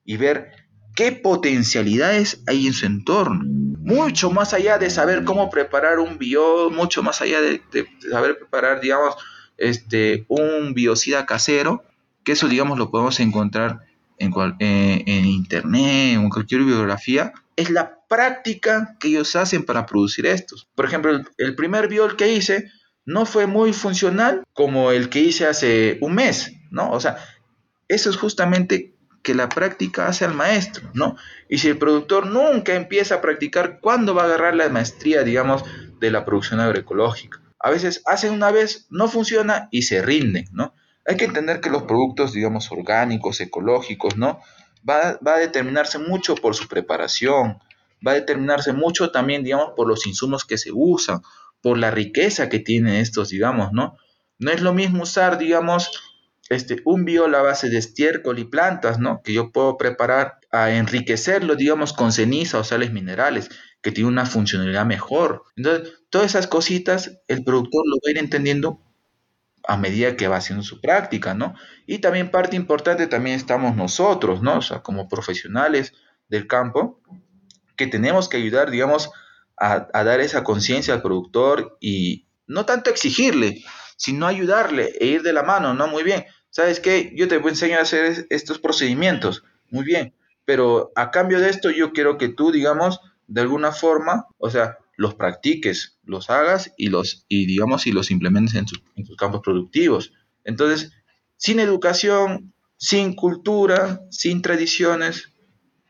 y 0.03 0.17
ver 0.17 0.53
qué 0.95 1.11
potencialidades 1.11 2.41
hay 2.47 2.65
en 2.65 2.73
su 2.73 2.87
entorno. 2.87 3.43
Mucho 3.45 4.31
más 4.31 4.55
allá 4.55 4.79
de 4.79 4.89
saber 4.89 5.23
cómo 5.23 5.51
preparar 5.51 5.99
un 5.99 6.17
bio, 6.17 6.71
mucho 6.71 7.03
más 7.03 7.21
allá 7.21 7.41
de, 7.41 7.61
saber 8.09 8.39
preparar, 8.39 8.81
digamos, 8.81 9.15
este, 9.57 10.25
un 10.29 10.73
biocida 10.73 11.27
casero, 11.27 11.83
que 12.23 12.31
eso, 12.31 12.47
digamos, 12.47 12.79
lo 12.79 12.89
podemos 12.89 13.19
encontrar 13.19 13.81
en, 14.17 14.33
eh, 14.59 15.03
internet 15.05 16.17
o 16.17 16.21
en 16.21 16.29
cualquier 16.29 16.61
bibliografía, 16.61 17.33
es 17.55 17.69
la 17.69 17.99
práctica 18.07 18.97
que 18.99 19.09
ellos 19.09 19.35
hacen 19.35 19.63
para 19.63 19.85
producir 19.85 20.25
estos. 20.25 20.67
Por 20.73 20.85
ejemplo, 20.85 21.11
el, 21.11 21.27
el 21.37 21.55
primer 21.55 21.87
biol 21.87 22.15
que 22.15 22.33
hice 22.33 22.71
no 23.05 23.25
fue 23.25 23.45
muy 23.45 23.71
funcional 23.73 24.43
como 24.53 24.91
el 24.91 25.09
que 25.09 25.19
hice 25.19 25.45
hace 25.45 25.97
un 26.01 26.15
mes, 26.15 26.53
¿no? 26.71 26.91
O 26.91 26.99
sea, 26.99 27.17
eso 27.87 28.09
es 28.09 28.17
justamente 28.17 28.95
que 29.21 29.35
la 29.35 29.49
práctica 29.49 30.07
hace 30.07 30.25
al 30.25 30.33
maestro, 30.33 30.89
¿no? 30.93 31.15
Y 31.49 31.57
si 31.59 31.67
el 31.67 31.77
productor 31.77 32.27
nunca 32.27 32.75
empieza 32.75 33.15
a 33.15 33.21
practicar, 33.21 33.79
¿cuándo 33.79 34.13
va 34.13 34.23
a 34.23 34.25
agarrar 34.25 34.55
la 34.55 34.69
maestría, 34.69 35.23
digamos, 35.23 35.63
de 35.99 36.11
la 36.11 36.25
producción 36.25 36.59
agroecológica? 36.59 37.41
A 37.59 37.71
veces 37.71 38.01
hacen 38.05 38.33
una 38.33 38.51
vez, 38.51 38.87
no 38.89 39.07
funciona 39.07 39.67
y 39.71 39.83
se 39.83 40.01
rinden, 40.01 40.45
¿no? 40.51 40.73
Hay 41.07 41.17
que 41.17 41.25
entender 41.25 41.59
que 41.59 41.69
los 41.69 41.83
productos, 41.83 42.33
digamos, 42.33 42.71
orgánicos, 42.71 43.41
ecológicos, 43.41 44.17
¿no? 44.17 44.39
Va, 44.87 45.19
va 45.25 45.35
a 45.35 45.39
determinarse 45.39 45.97
mucho 45.97 46.35
por 46.35 46.55
su 46.55 46.67
preparación, 46.67 47.59
va 48.05 48.11
a 48.11 48.15
determinarse 48.15 48.73
mucho 48.73 49.11
también, 49.11 49.43
digamos, 49.43 49.71
por 49.75 49.87
los 49.87 50.05
insumos 50.05 50.45
que 50.45 50.59
se 50.59 50.71
usan, 50.71 51.21
por 51.65 51.79
la 51.79 51.89
riqueza 51.89 52.47
que 52.47 52.59
tienen 52.59 52.93
estos, 52.93 53.29
digamos, 53.29 53.71
¿no? 53.71 53.97
No 54.37 54.51
es 54.51 54.61
lo 54.61 54.71
mismo 54.71 55.01
usar, 55.01 55.39
digamos, 55.39 55.89
este, 56.47 56.83
un 56.85 57.05
biol 57.05 57.33
a 57.33 57.41
base 57.41 57.69
de 57.69 57.79
estiércol 57.79 58.37
y 58.37 58.43
plantas, 58.43 58.99
¿no? 58.99 59.23
Que 59.23 59.33
yo 59.33 59.51
puedo 59.51 59.75
preparar 59.75 60.37
a 60.51 60.69
enriquecerlo, 60.69 61.55
digamos, 61.55 61.91
con 61.91 62.11
ceniza 62.11 62.59
o 62.59 62.63
sales 62.63 62.93
minerales, 62.93 63.49
que 63.81 63.91
tiene 63.91 64.11
una 64.11 64.27
funcionalidad 64.27 64.85
mejor. 64.85 65.41
Entonces, 65.55 65.91
todas 66.11 66.27
esas 66.27 66.45
cositas 66.45 67.19
el 67.27 67.43
productor 67.43 67.81
lo 67.87 67.95
va 67.95 68.09
a 68.09 68.11
ir 68.11 68.19
entendiendo 68.19 68.79
a 69.67 69.75
medida 69.75 70.15
que 70.15 70.27
va 70.27 70.37
haciendo 70.37 70.63
su 70.63 70.81
práctica, 70.81 71.33
¿no? 71.33 71.55
Y 71.87 71.97
también 71.97 72.29
parte 72.29 72.55
importante 72.55 73.07
también 73.07 73.37
estamos 73.37 73.75
nosotros, 73.75 74.43
¿no? 74.43 74.59
O 74.59 74.61
sea, 74.61 74.83
como 74.83 75.09
profesionales 75.09 75.93
del 76.29 76.45
campo, 76.45 77.01
que 77.75 77.87
tenemos 77.87 78.29
que 78.29 78.37
ayudar, 78.37 78.69
digamos, 78.69 79.09
a, 79.57 80.03
dar 80.03 80.19
esa 80.19 80.43
conciencia 80.43 80.93
al 80.93 81.01
productor 81.01 81.77
y 81.79 82.25
no 82.47 82.65
tanto 82.65 82.89
exigirle, 82.89 83.63
sino 83.97 84.27
ayudarle 84.27 84.93
e 84.99 85.07
ir 85.07 85.21
de 85.21 85.33
la 85.33 85.43
mano, 85.43 85.73
¿no? 85.73 85.87
Muy 85.87 86.03
bien, 86.03 86.25
¿sabes 86.49 86.79
qué? 86.79 87.13
Yo 87.15 87.27
te 87.27 87.37
voy 87.37 87.51
a 87.51 87.81
hacer 87.81 88.27
estos 88.29 88.59
procedimientos, 88.59 89.43
muy 89.69 89.83
bien, 89.83 90.13
pero 90.45 90.91
a 90.95 91.11
cambio 91.11 91.39
de 91.39 91.49
esto 91.49 91.71
yo 91.71 91.93
quiero 91.93 92.17
que 92.17 92.29
tú, 92.29 92.51
digamos, 92.51 92.99
de 93.27 93.41
alguna 93.41 93.71
forma, 93.71 94.27
o 94.37 94.49
sea, 94.49 94.77
los 94.97 95.15
practiques, 95.15 95.97
los 96.03 96.29
hagas 96.29 96.71
y 96.77 96.87
los, 96.87 97.25
y 97.27 97.45
digamos, 97.45 97.87
y 97.87 97.91
los 97.91 98.11
implementes 98.11 98.55
en, 98.55 98.65
en 98.95 99.05
tus 99.05 99.17
campos 99.17 99.41
productivos. 99.43 100.13
Entonces, 100.43 100.91
sin 101.37 101.59
educación, 101.59 102.53
sin 102.77 103.13
cultura, 103.13 104.01
sin 104.09 104.41
tradiciones, 104.41 105.33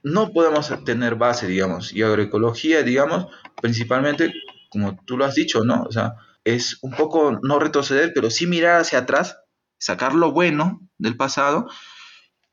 no 0.05 0.31
podemos 0.31 0.71
tener 0.85 1.15
base, 1.15 1.47
digamos, 1.47 1.91
y 1.91 2.03
agroecología, 2.03 2.83
digamos, 2.83 3.25
principalmente, 3.59 4.31
como 4.69 5.03
tú 5.03 5.17
lo 5.17 5.25
has 5.25 5.33
dicho, 5.33 5.63
¿no? 5.63 5.81
O 5.81 5.91
sea, 5.91 6.13
es 6.43 6.77
un 6.83 6.91
poco 6.91 7.39
no 7.41 7.57
retroceder, 7.57 8.11
pero 8.13 8.29
sí 8.29 8.45
mirar 8.45 8.81
hacia 8.81 8.99
atrás, 8.99 9.39
sacar 9.79 10.13
lo 10.13 10.31
bueno 10.31 10.87
del 10.99 11.17
pasado 11.17 11.67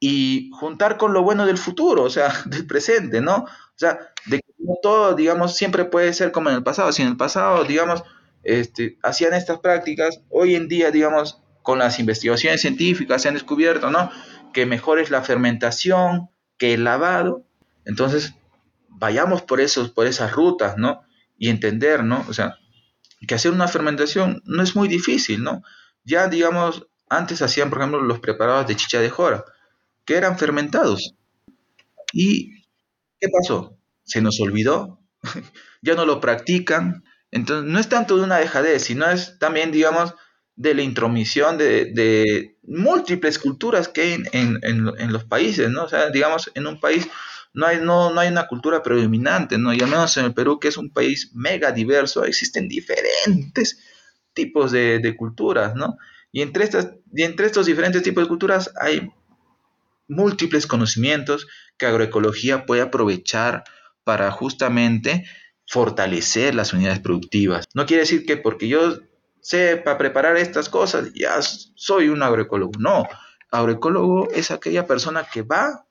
y 0.01 0.49
juntar 0.59 0.97
con 0.97 1.13
lo 1.13 1.23
bueno 1.23 1.45
del 1.45 1.59
futuro, 1.59 2.05
o 2.05 2.11
sea, 2.11 2.33
del 2.47 2.67
presente, 2.67 3.21
¿no? 3.21 3.45
O 3.45 3.77
sea, 3.77 3.99
de 4.25 4.39
que 4.39 4.55
no 4.59 4.77
todo, 4.83 5.15
digamos, 5.15 5.55
siempre 5.55 5.85
puede 5.85 6.15
ser 6.15 6.33
como 6.33 6.49
en 6.49 6.57
el 6.57 6.63
pasado. 6.63 6.91
Si 6.91 7.03
en 7.03 7.09
el 7.09 7.17
pasado, 7.19 7.65
digamos, 7.65 8.03
este, 8.45 8.99
hacían 9.03 9.35
estas 9.35 9.61
prácticas, 9.61 10.23
hoy 10.31 10.55
en 10.55 10.69
día, 10.69 10.91
digamos, 10.91 11.43
con 11.63 11.79
las 11.79 11.99
investigaciones 11.99 12.63
científicas 12.63 13.21
se 13.21 13.29
han 13.29 13.35
descubierto, 13.35 13.91
¿no? 13.91 14.11
Que 14.55 14.65
mejor 14.65 14.99
es 14.99 15.11
la 15.11 15.21
fermentación 15.21 16.32
que 16.63 16.75
el 16.75 16.85
lavado. 16.85 17.45
Entonces, 17.85 18.37
vayamos 18.89 19.43
por, 19.43 19.61
esos, 19.61 19.91
por 19.91 20.07
esas 20.07 20.31
rutas, 20.31 20.79
¿no? 20.79 21.03
Y 21.37 21.49
entender, 21.49 22.05
¿no? 22.05 22.25
O 22.29 22.33
sea, 22.33 22.57
que 23.27 23.35
hacer 23.35 23.51
una 23.51 23.67
fermentación 23.67 24.43
no 24.45 24.63
es 24.63 24.77
muy 24.77 24.87
difícil, 24.87 25.43
¿no? 25.43 25.65
Ya, 26.05 26.29
digamos, 26.29 26.87
antes 27.09 27.43
hacían, 27.43 27.69
por 27.69 27.79
ejemplo, 27.79 28.01
los 28.01 28.21
preparados 28.21 28.69
de 28.69 28.77
chicha 28.77 29.01
de 29.01 29.11
jora, 29.11 29.45
que 30.05 30.15
eran 30.15 30.39
fermentados. 30.39 31.17
¿Y 32.13 32.63
qué 33.19 33.27
pasó? 33.29 33.77
Se 34.05 34.23
nos 34.23 34.39
olvidó, 34.41 35.01
ya 35.83 35.97
no 35.97 36.07
lo 36.07 36.21
practican. 36.21 37.03
Entonces, 37.33 37.69
no 37.69 37.81
es 37.81 37.89
tanto 37.89 38.17
de 38.17 38.23
una 38.23 38.37
dejadez, 38.37 38.85
sino 38.85 39.11
es 39.11 39.37
también, 39.41 39.73
digamos, 39.73 40.15
de 40.57 40.75
la 40.75 40.83
intromisión 40.83 41.59
de, 41.59 42.57
múltiples 42.65 43.39
culturas 43.39 43.89
que 43.89 44.03
hay 44.03 44.23
en, 44.33 44.59
en, 44.63 45.13
los 45.13 45.25
países, 45.25 45.71
¿no? 45.71 45.85
O 45.85 45.89
sea, 45.89 46.11
digamos, 46.11 46.51
en 46.55 46.67
un 46.67 46.79
país 46.79 47.09
no 47.55 47.67
hay, 47.67 47.79
no, 47.81 48.13
no 48.13 48.21
hay 48.21 48.29
una 48.29 48.47
cultura 48.47 48.83
predominante, 48.83 49.59
¿no? 49.59 49.75
Y 49.75 49.81
al 49.81 49.91
menos 49.91 50.17
en 50.17 50.27
el 50.27 50.35
Perú, 50.35 50.61
que 50.61 50.69
es 50.69 50.77
un 50.77 50.91
país 50.91 51.31
mega 51.35 51.73
diverso, 51.73 52.25
existen 52.25 52.69
diferentes 52.69 53.79
tipos 54.33 54.73
de, 54.73 55.01
de 55.01 55.17
culturas, 55.17 55.75
¿no? 55.75 55.97
Y 56.31 56.41
entre, 56.41 56.65
estas, 56.65 56.95
y 57.13 57.23
entre 57.25 57.47
estos 57.47 57.67
diferentes 57.67 58.03
tipos 58.03 58.25
de 58.25 58.29
culturas 58.29 58.73
hay 58.81 59.11
múltiples 60.09 60.67
conocimientos 60.67 61.47
que 61.77 61.87
agroecología 61.87 62.65
puede 62.65 62.83
aprovechar 62.83 63.65
para 64.05 64.31
justamente 64.31 65.25
fortalecer 65.67 66.55
las 66.55 66.73
unidades 66.73 67.01
productivas. 67.01 67.67
No 67.75 67.87
quiere 67.87 68.03
decir 68.03 68.25
que 68.27 68.37
porque 68.37 68.69
yo 68.69 68.99
sepa 69.43 69.99
preparar 69.99 70.37
estas 70.37 70.69
cosas 70.69 71.11
ya 71.15 71.35
soy 71.43 72.09
un 72.09 72.23
agroecólogo. 72.23 72.73
No, 72.79 73.07
agroecólogo 73.51 74.31
es 74.31 74.51
aquella 74.51 74.87
persona 74.87 75.25
que 75.31 75.43
va 75.43 75.87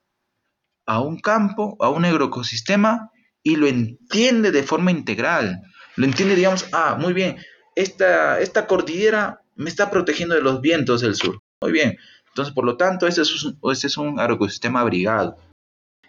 a 0.87 1.01
un 1.01 1.19
campo, 1.19 1.77
a 1.79 1.89
un 1.89 2.05
agroecosistema 2.05 3.11
y 3.43 3.57
lo 3.57 3.67
entiende 3.67 4.51
de 4.51 4.63
forma 4.63 4.91
integral. 4.91 5.61
Lo 5.95 6.05
entiende, 6.05 6.35
digamos, 6.35 6.67
ah, 6.71 6.97
muy 6.99 7.13
bien, 7.13 7.37
esta, 7.75 8.39
esta 8.39 8.65
cordillera 8.65 9.41
me 9.55 9.69
está 9.69 9.91
protegiendo 9.91 10.33
de 10.33 10.41
los 10.41 10.61
vientos 10.61 11.01
del 11.01 11.15
sur. 11.15 11.39
Muy 11.61 11.71
bien. 11.71 11.97
Entonces, 12.29 12.53
por 12.53 12.65
lo 12.65 12.77
tanto, 12.77 13.07
este 13.07 13.21
es 13.21 13.43
un, 13.43 13.59
este 13.71 13.87
es 13.87 13.97
un 13.97 14.19
agroecosistema 14.19 14.79
abrigado. 14.79 15.37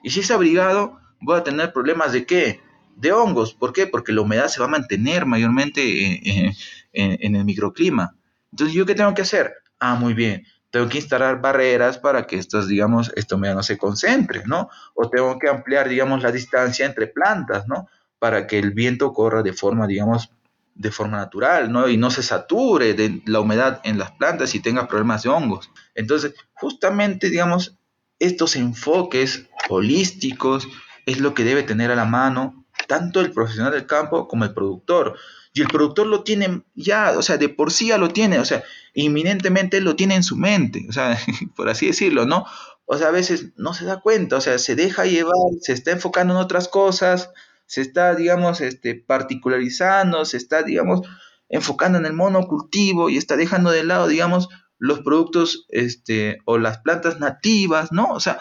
Y 0.05 0.11
si 0.11 0.20
es 0.20 0.30
abrigado, 0.30 1.01
voy 1.20 1.38
a 1.38 1.45
tener 1.45 1.72
problemas 1.72 2.12
de 2.12 2.24
qué? 2.24 2.61
De 2.97 3.12
hongos. 3.12 3.55
¿Por 3.55 3.72
qué? 3.72 3.86
Porque 3.86 4.12
la 4.12 4.20
humedad 4.20 4.49
se 4.49 4.61
va 4.61 4.66
a 4.66 4.70
mantener 4.70 5.26
mayormente 5.26 6.55
en 6.93 7.36
el 7.36 7.45
microclima. 7.45 8.14
Entonces, 8.51 8.74
¿yo 8.74 8.86
qué 8.86 8.95
tengo 8.95 9.14
que 9.14 9.22
hacer? 9.22 9.55
Ah, 9.78 9.95
muy 9.95 10.14
bien 10.14 10.45
tengo 10.72 10.88
que 10.88 10.99
instalar 10.99 11.43
barreras 11.43 11.99
para 11.99 12.26
que 12.26 12.36
estas, 12.36 12.66
digamos, 12.66 13.12
humedad 13.30 13.55
no 13.55 13.62
se 13.62 13.76
concentre, 13.76 14.43
¿no? 14.47 14.70
O 14.95 15.11
tengo 15.11 15.38
que 15.38 15.51
ampliar, 15.51 15.86
digamos, 15.86 16.22
la 16.22 16.32
distancia 16.32 16.86
entre 16.86 17.09
plantas, 17.09 17.68
¿no? 17.68 17.88
Para 18.18 18.47
que 18.47 18.59
el 18.59 18.70
viento 18.70 19.12
corra 19.12 19.43
de 19.43 19.53
forma, 19.53 19.86
digamos, 19.86 20.30
de 20.74 20.90
forma 20.90 21.18
natural, 21.18 21.70
¿no? 21.70 21.88
Y 21.88 21.99
no 21.99 22.11
se 22.11 22.22
sature 22.22 22.95
de 22.95 23.20
la 23.26 23.40
humedad 23.40 23.82
en 23.84 23.99
las 23.99 24.12
plantas 24.12 24.55
y 24.55 24.61
tenga 24.61 24.88
problemas 24.88 25.22
de 25.24 25.28
hongos. 25.28 25.70
Entonces, 25.95 26.32
justamente, 26.55 27.28
digamos, 27.28 27.76
estos 28.18 28.57
enfoques 28.57 29.51
holísticos 29.68 30.66
es 31.05 31.20
lo 31.20 31.34
que 31.34 31.45
debe 31.45 31.64
tener 31.64 31.90
a 31.90 31.97
la 31.97 32.07
mano 32.07 32.64
tanto 32.88 33.20
el 33.20 33.30
profesional 33.30 33.72
del 33.72 33.86
campo 33.86 34.26
como 34.26 34.45
el 34.45 34.55
productor. 34.55 35.18
Y 35.55 35.61
el 35.61 35.69
productor 35.69 36.07
lo 36.07 36.25
tiene 36.25 36.63
ya, 36.75 37.15
o 37.19 37.23
sea, 37.23 37.37
de 37.37 37.49
por 37.49 37.73
sí 37.73 37.89
ya 37.89 37.99
lo 37.99 38.09
tiene, 38.09 38.39
o 38.39 38.45
sea, 38.45 38.65
inminentemente 38.95 39.81
lo 39.81 39.97
tiene 39.97 40.15
en 40.15 40.23
su 40.23 40.37
mente, 40.37 40.87
o 40.89 40.93
sea, 40.93 41.19
por 41.57 41.69
así 41.69 41.87
decirlo, 41.87 42.25
¿no? 42.25 42.47
O 42.87 42.97
sea, 42.97 43.09
a 43.09 43.13
veces 43.13 43.53
no 43.57 43.75
se 43.75 43.85
da 43.85 44.01
cuenta, 44.01 44.37
o 44.37 44.41
sea, 44.41 44.59
se 44.59 44.75
deja 44.77 45.05
llevar, 45.05 45.35
se 45.61 45.73
está 45.73 45.91
enfocando 45.91 46.35
en 46.35 46.41
otras 46.41 46.69
cosas, 46.69 47.31
se 47.67 47.81
está, 47.81 48.15
digamos, 48.15 48.61
este, 48.61 48.95
particularizando, 48.95 50.25
se 50.25 50.37
está, 50.37 50.63
digamos, 50.63 51.03
enfocando 51.49 51.99
en 51.99 52.07
el 52.07 52.13
monocultivo 52.13 53.11
y 53.11 53.17
está 53.17 53.37
dejando 53.37 53.71
de 53.71 53.85
lado, 53.85 54.09
digamos, 54.09 54.49
los 54.79 55.01
productos 55.01 55.67
este, 55.69 56.39
o 56.45 56.59
las 56.59 56.79
plantas 56.79 57.21
nativas, 57.21 57.93
¿no? 57.93 58.11
O 58.11 58.21
sea, 58.21 58.41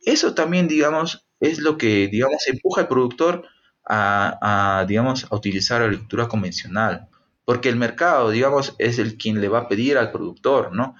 eso 0.00 0.34
también, 0.34 0.68
digamos, 0.68 1.26
es 1.40 1.58
lo 1.58 1.78
que, 1.78 2.08
digamos, 2.08 2.46
empuja 2.46 2.82
al 2.82 2.88
productor 2.88 3.44
a, 3.92 4.84
digamos, 4.86 5.26
a 5.30 5.34
utilizar 5.34 5.80
la 5.80 5.86
agricultura 5.86 6.28
convencional, 6.28 7.08
porque 7.44 7.68
el 7.68 7.76
mercado, 7.76 8.30
digamos, 8.30 8.76
es 8.78 8.98
el 8.98 9.16
quien 9.16 9.40
le 9.40 9.48
va 9.48 9.60
a 9.60 9.68
pedir 9.68 9.98
al 9.98 10.12
productor, 10.12 10.72
¿no? 10.72 10.94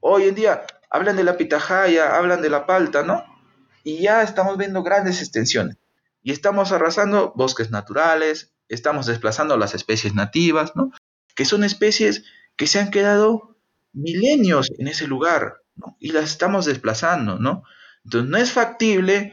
Hoy 0.00 0.24
en 0.24 0.34
día 0.34 0.62
hablan 0.90 1.16
de 1.16 1.24
la 1.24 1.36
pitahaya, 1.36 2.16
hablan 2.16 2.42
de 2.42 2.50
la 2.50 2.66
palta, 2.66 3.04
¿no? 3.04 3.24
Y 3.84 3.98
ya 3.98 4.22
estamos 4.22 4.58
viendo 4.58 4.82
grandes 4.82 5.20
extensiones. 5.20 5.76
Y 6.22 6.32
estamos 6.32 6.72
arrasando 6.72 7.32
bosques 7.36 7.70
naturales, 7.70 8.52
estamos 8.68 9.06
desplazando 9.06 9.56
las 9.56 9.74
especies 9.74 10.14
nativas, 10.14 10.72
¿no? 10.74 10.90
Que 11.36 11.44
son 11.44 11.62
especies 11.62 12.24
que 12.56 12.66
se 12.66 12.80
han 12.80 12.90
quedado 12.90 13.56
milenios 13.92 14.72
en 14.78 14.88
ese 14.88 15.06
lugar, 15.06 15.58
¿no? 15.76 15.96
Y 16.00 16.10
las 16.10 16.24
estamos 16.24 16.64
desplazando, 16.64 17.38
¿no? 17.38 17.62
Entonces 18.04 18.30
no 18.30 18.36
es 18.38 18.50
factible 18.52 19.32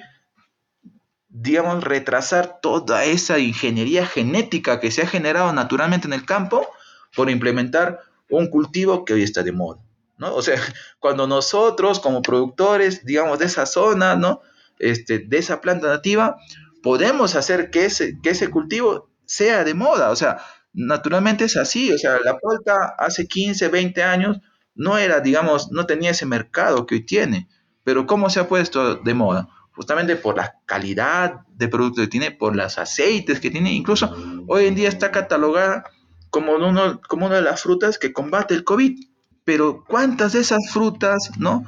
digamos, 1.32 1.84
retrasar 1.84 2.60
toda 2.62 3.06
esa 3.06 3.40
ingeniería 3.40 4.06
genética 4.06 4.80
que 4.80 4.92
se 4.92 5.02
ha 5.02 5.08
generado 5.08 5.52
naturalmente 5.54 6.08
en 6.08 6.14
el 6.14 6.26
campo 6.26 6.68
por 7.16 7.30
implementar 7.30 8.02
un 8.30 8.48
cultivo 8.48 9.06
que 9.06 9.14
hoy 9.14 9.24
está 9.24 9.42
de 9.42 9.52
moda, 9.52 9.82
¿no? 10.18 10.36
O 10.36 10.42
sea, 10.42 10.56
cuando 11.00 11.28
nosotros 11.28 12.00
como 12.00 12.22
productores, 12.22 13.06
digamos, 13.06 13.40
de 13.40 13.46
esa 13.46 13.66
zona, 13.66 14.16
¿no? 14.16 14.42
Este, 14.78 15.20
de 15.20 15.38
esa 15.38 15.62
planta 15.62 15.88
nativa, 15.88 16.38
podemos 16.84 17.36
hacer 17.36 17.70
que 17.70 17.86
ese, 17.86 18.20
que 18.22 18.32
ese 18.32 18.50
cultivo 18.50 19.10
sea 19.26 19.64
de 19.64 19.74
moda, 19.74 20.10
o 20.10 20.16
sea, 20.16 20.40
naturalmente 20.74 21.46
es 21.46 21.56
así, 21.56 21.92
o 21.94 21.98
sea, 21.98 22.20
la 22.24 22.38
palta 22.40 22.96
hace 22.98 23.28
15, 23.28 23.68
20 23.70 24.04
años 24.04 24.38
no 24.76 24.98
era, 24.98 25.20
digamos, 25.20 25.72
no 25.72 25.86
tenía 25.86 26.12
ese 26.12 26.26
mercado 26.26 26.86
que 26.86 26.96
hoy 26.96 27.06
tiene. 27.06 27.48
Pero 27.84 28.06
¿cómo 28.06 28.30
se 28.30 28.40
ha 28.40 28.48
puesto 28.48 28.96
de 28.96 29.14
moda? 29.14 29.48
Justamente 29.74 30.16
por 30.16 30.36
la 30.38 30.60
calidad 30.66 31.42
de 31.56 31.68
producto 31.68 32.02
que 32.02 32.08
tiene, 32.08 32.32
por 32.32 32.56
los 32.56 32.78
aceites 32.78 33.40
que 33.40 33.52
tiene. 33.52 33.72
Incluso 33.74 34.14
hoy 34.48 34.66
en 34.66 34.76
día 34.76 34.90
está 34.90 35.12
catalogada 35.12 35.86
como, 36.30 36.56
uno, 36.56 37.00
como 37.08 37.28
una 37.28 37.36
de 37.36 37.42
las 37.42 37.62
frutas 37.62 37.98
que 37.98 38.14
combate 38.14 38.54
el 38.54 38.64
COVID. 38.64 39.00
Pero 39.44 39.84
¿cuántas 39.88 40.34
de 40.34 40.42
esas 40.42 40.70
frutas, 40.72 41.32
no? 41.38 41.64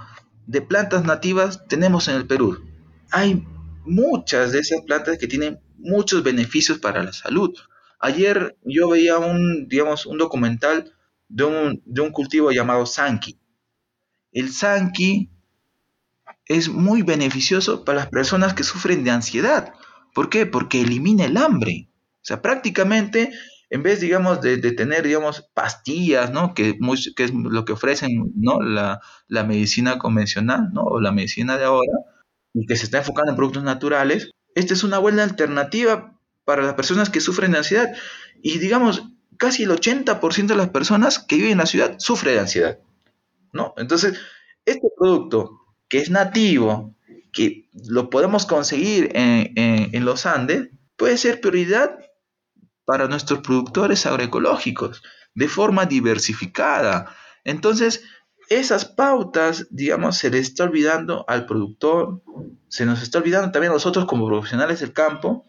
De 0.45 0.62
plantas 0.62 1.06
nativas 1.06 1.66
tenemos 1.68 2.08
en 2.08 2.16
el 2.16 2.28
Perú. 2.28 2.64
Hay 3.12 3.45
muchas 3.86 4.51
de 4.51 4.60
esas 4.60 4.82
plantas 4.82 5.18
que 5.18 5.28
tienen 5.28 5.60
muchos 5.78 6.24
beneficios 6.24 6.80
para 6.80 7.04
la 7.04 7.14
salud. 7.14 7.54
Ayer 7.99 8.58
yo 8.64 8.89
veía 8.89 9.18
un, 9.18 9.68
digamos, 9.68 10.06
un 10.06 10.18
documental 10.18 10.93
de 11.30 11.43
un, 11.45 11.82
de 11.86 12.01
un 12.01 12.12
cultivo 12.12 12.51
llamado 12.51 12.86
Sanki. 12.86 13.39
El 14.32 14.51
Sanki 14.51 15.30
es 16.45 16.69
muy 16.69 17.01
beneficioso 17.01 17.85
para 17.85 17.99
las 17.99 18.07
personas 18.07 18.53
que 18.53 18.63
sufren 18.63 19.03
de 19.03 19.11
ansiedad. 19.11 19.73
¿Por 20.13 20.29
qué? 20.29 20.45
Porque 20.45 20.81
elimina 20.81 21.25
el 21.25 21.37
hambre. 21.37 21.89
O 22.21 22.25
sea, 22.25 22.41
prácticamente, 22.41 23.31
en 23.69 23.83
vez, 23.83 23.99
digamos, 23.99 24.41
de, 24.41 24.57
tener, 24.71 25.03
digamos, 25.03 25.49
pastillas, 25.53 26.31
¿no? 26.31 26.53
Que, 26.53 26.77
es 27.17 27.33
lo 27.33 27.65
que 27.65 27.73
ofrecen, 27.73 28.33
¿no? 28.35 28.61
La, 28.61 29.01
la, 29.27 29.43
medicina 29.43 29.97
convencional, 29.97 30.69
¿no? 30.73 30.83
O 30.83 30.99
la 30.99 31.11
medicina 31.11 31.57
de 31.57 31.65
ahora, 31.65 31.91
y 32.53 32.65
que 32.65 32.75
se 32.75 32.85
está 32.85 32.99
enfocando 32.99 33.31
en 33.31 33.35
productos 33.35 33.63
naturales, 33.63 34.31
esta 34.55 34.73
es 34.73 34.83
una 34.83 34.99
buena 34.99 35.23
alternativa 35.23 36.19
para 36.45 36.61
las 36.61 36.75
personas 36.75 37.09
que 37.09 37.21
sufren 37.21 37.51
de 37.51 37.59
ansiedad. 37.59 37.89
Y, 38.41 38.59
digamos, 38.59 39.03
casi 39.37 39.63
el 39.63 39.71
80% 39.71 40.47
de 40.47 40.55
las 40.55 40.69
personas 40.69 41.19
que 41.19 41.37
viven 41.37 41.53
en 41.53 41.57
la 41.59 41.65
ciudad 41.65 41.95
sufre 41.99 42.33
de 42.33 42.39
ansiedad, 42.39 42.79
¿no? 43.51 43.73
Entonces, 43.77 44.19
este 44.65 44.87
producto 44.97 45.62
que 45.93 45.99
es 45.99 46.09
nativo, 46.09 46.95
que 47.31 47.69
lo 47.87 48.09
podemos 48.09 48.47
conseguir 48.47 49.11
en, 49.13 50.05
los 50.05 50.25
Andes, 50.25 50.69
puede 50.97 51.19
ser 51.19 51.39
prioridad 51.39 51.99
para 52.83 53.07
nuestros 53.07 53.41
productores 53.41 54.07
agroecológicos 54.07 55.03
de 55.35 55.47
forma 55.47 55.85
diversificada. 55.85 57.15
Entonces, 57.43 58.05
esas 58.49 58.85
pautas, 58.85 59.67
digamos, 59.69 60.17
se 60.17 60.31
le 60.31 60.39
está 60.39 60.63
olvidando 60.63 61.25
al 61.27 61.45
productor, 61.45 62.23
se 62.69 62.87
nos 62.87 63.03
está 63.03 63.19
olvidando 63.19 63.51
también 63.51 63.69
a 63.69 63.75
nosotros 63.75 64.05
como 64.05 64.25
profesionales 64.25 64.79
del 64.79 64.93
campo, 64.93 65.45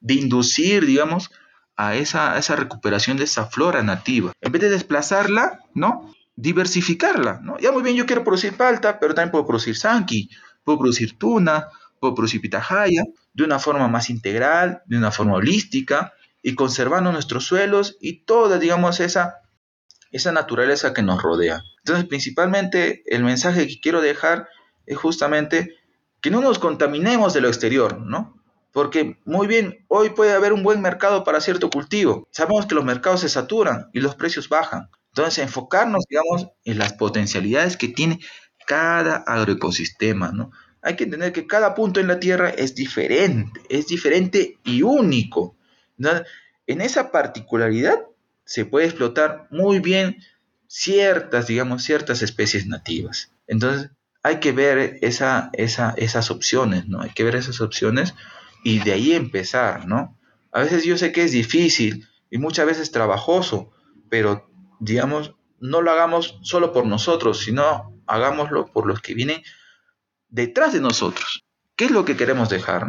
de 0.00 0.12
inducir, 0.16 0.84
digamos, 0.84 1.30
a 1.76 1.96
esa, 1.96 2.34
a 2.34 2.38
esa 2.38 2.56
recuperación 2.56 3.16
de 3.16 3.24
esa 3.24 3.46
flora 3.46 3.82
nativa. 3.82 4.32
En 4.42 4.52
vez 4.52 4.60
de 4.60 4.68
desplazarla, 4.68 5.60
¿no? 5.72 6.14
Diversificarla, 6.40 7.40
¿no? 7.42 7.58
Ya 7.58 7.72
muy 7.72 7.82
bien, 7.82 7.96
yo 7.96 8.06
quiero 8.06 8.22
producir 8.22 8.56
palta, 8.56 9.00
pero 9.00 9.12
también 9.12 9.32
puedo 9.32 9.44
producir 9.44 9.76
sanki, 9.76 10.30
puedo 10.62 10.78
producir 10.78 11.18
tuna, 11.18 11.66
puedo 11.98 12.14
producir 12.14 12.40
pitahaya, 12.40 13.02
de 13.34 13.42
una 13.44 13.58
forma 13.58 13.88
más 13.88 14.08
integral, 14.08 14.82
de 14.86 14.96
una 14.98 15.10
forma 15.10 15.34
holística, 15.34 16.12
y 16.40 16.54
conservando 16.54 17.10
nuestros 17.10 17.44
suelos 17.44 17.96
y 18.00 18.20
toda, 18.24 18.60
digamos, 18.60 19.00
esa, 19.00 19.40
esa 20.12 20.30
naturaleza 20.30 20.94
que 20.94 21.02
nos 21.02 21.20
rodea. 21.20 21.64
Entonces, 21.78 22.06
principalmente, 22.06 23.02
el 23.06 23.24
mensaje 23.24 23.66
que 23.66 23.80
quiero 23.80 24.00
dejar 24.00 24.48
es 24.86 24.96
justamente 24.96 25.74
que 26.20 26.30
no 26.30 26.40
nos 26.40 26.60
contaminemos 26.60 27.34
de 27.34 27.40
lo 27.40 27.48
exterior, 27.48 27.98
¿no? 28.00 28.40
Porque 28.70 29.18
muy 29.24 29.48
bien, 29.48 29.84
hoy 29.88 30.10
puede 30.10 30.34
haber 30.34 30.52
un 30.52 30.62
buen 30.62 30.80
mercado 30.80 31.24
para 31.24 31.40
cierto 31.40 31.68
cultivo. 31.68 32.28
Sabemos 32.30 32.66
que 32.66 32.76
los 32.76 32.84
mercados 32.84 33.22
se 33.22 33.28
saturan 33.28 33.90
y 33.92 33.98
los 34.00 34.14
precios 34.14 34.48
bajan. 34.48 34.88
Entonces, 35.18 35.42
enfocarnos, 35.42 36.04
digamos, 36.08 36.46
en 36.64 36.78
las 36.78 36.92
potencialidades 36.92 37.76
que 37.76 37.88
tiene 37.88 38.20
cada 38.68 39.16
agroecosistema, 39.16 40.30
¿no? 40.30 40.52
Hay 40.80 40.94
que 40.94 41.04
entender 41.04 41.32
que 41.32 41.48
cada 41.48 41.74
punto 41.74 41.98
en 41.98 42.06
la 42.06 42.20
Tierra 42.20 42.50
es 42.50 42.76
diferente, 42.76 43.60
es 43.68 43.88
diferente 43.88 44.58
y 44.62 44.82
único. 44.82 45.56
En 46.68 46.80
esa 46.80 47.10
particularidad 47.10 47.98
se 48.44 48.64
puede 48.64 48.86
explotar 48.86 49.48
muy 49.50 49.80
bien 49.80 50.18
ciertas, 50.68 51.48
digamos, 51.48 51.82
ciertas 51.82 52.22
especies 52.22 52.68
nativas. 52.68 53.32
Entonces, 53.48 53.90
hay 54.22 54.38
que 54.38 54.52
ver 54.52 54.98
esa, 55.02 55.50
esas 55.52 56.30
opciones, 56.30 56.86
¿no? 56.86 57.00
Hay 57.00 57.10
que 57.10 57.24
ver 57.24 57.34
esas 57.34 57.60
opciones 57.60 58.14
y 58.62 58.78
de 58.78 58.92
ahí 58.92 59.14
empezar, 59.14 59.88
¿no? 59.88 60.16
A 60.52 60.60
veces 60.60 60.84
yo 60.84 60.96
sé 60.96 61.10
que 61.10 61.24
es 61.24 61.32
difícil 61.32 62.06
y 62.30 62.38
muchas 62.38 62.66
veces 62.66 62.92
trabajoso, 62.92 63.72
pero 64.08 64.47
digamos, 64.80 65.34
no 65.60 65.82
lo 65.82 65.90
hagamos 65.90 66.38
solo 66.42 66.72
por 66.72 66.86
nosotros, 66.86 67.40
sino 67.40 68.00
hagámoslo 68.06 68.66
por 68.66 68.86
los 68.86 69.00
que 69.00 69.14
vienen 69.14 69.42
detrás 70.28 70.72
de 70.72 70.80
nosotros. 70.80 71.44
¿Qué 71.76 71.86
es 71.86 71.90
lo 71.90 72.04
que 72.04 72.16
queremos 72.16 72.48
dejar? 72.48 72.86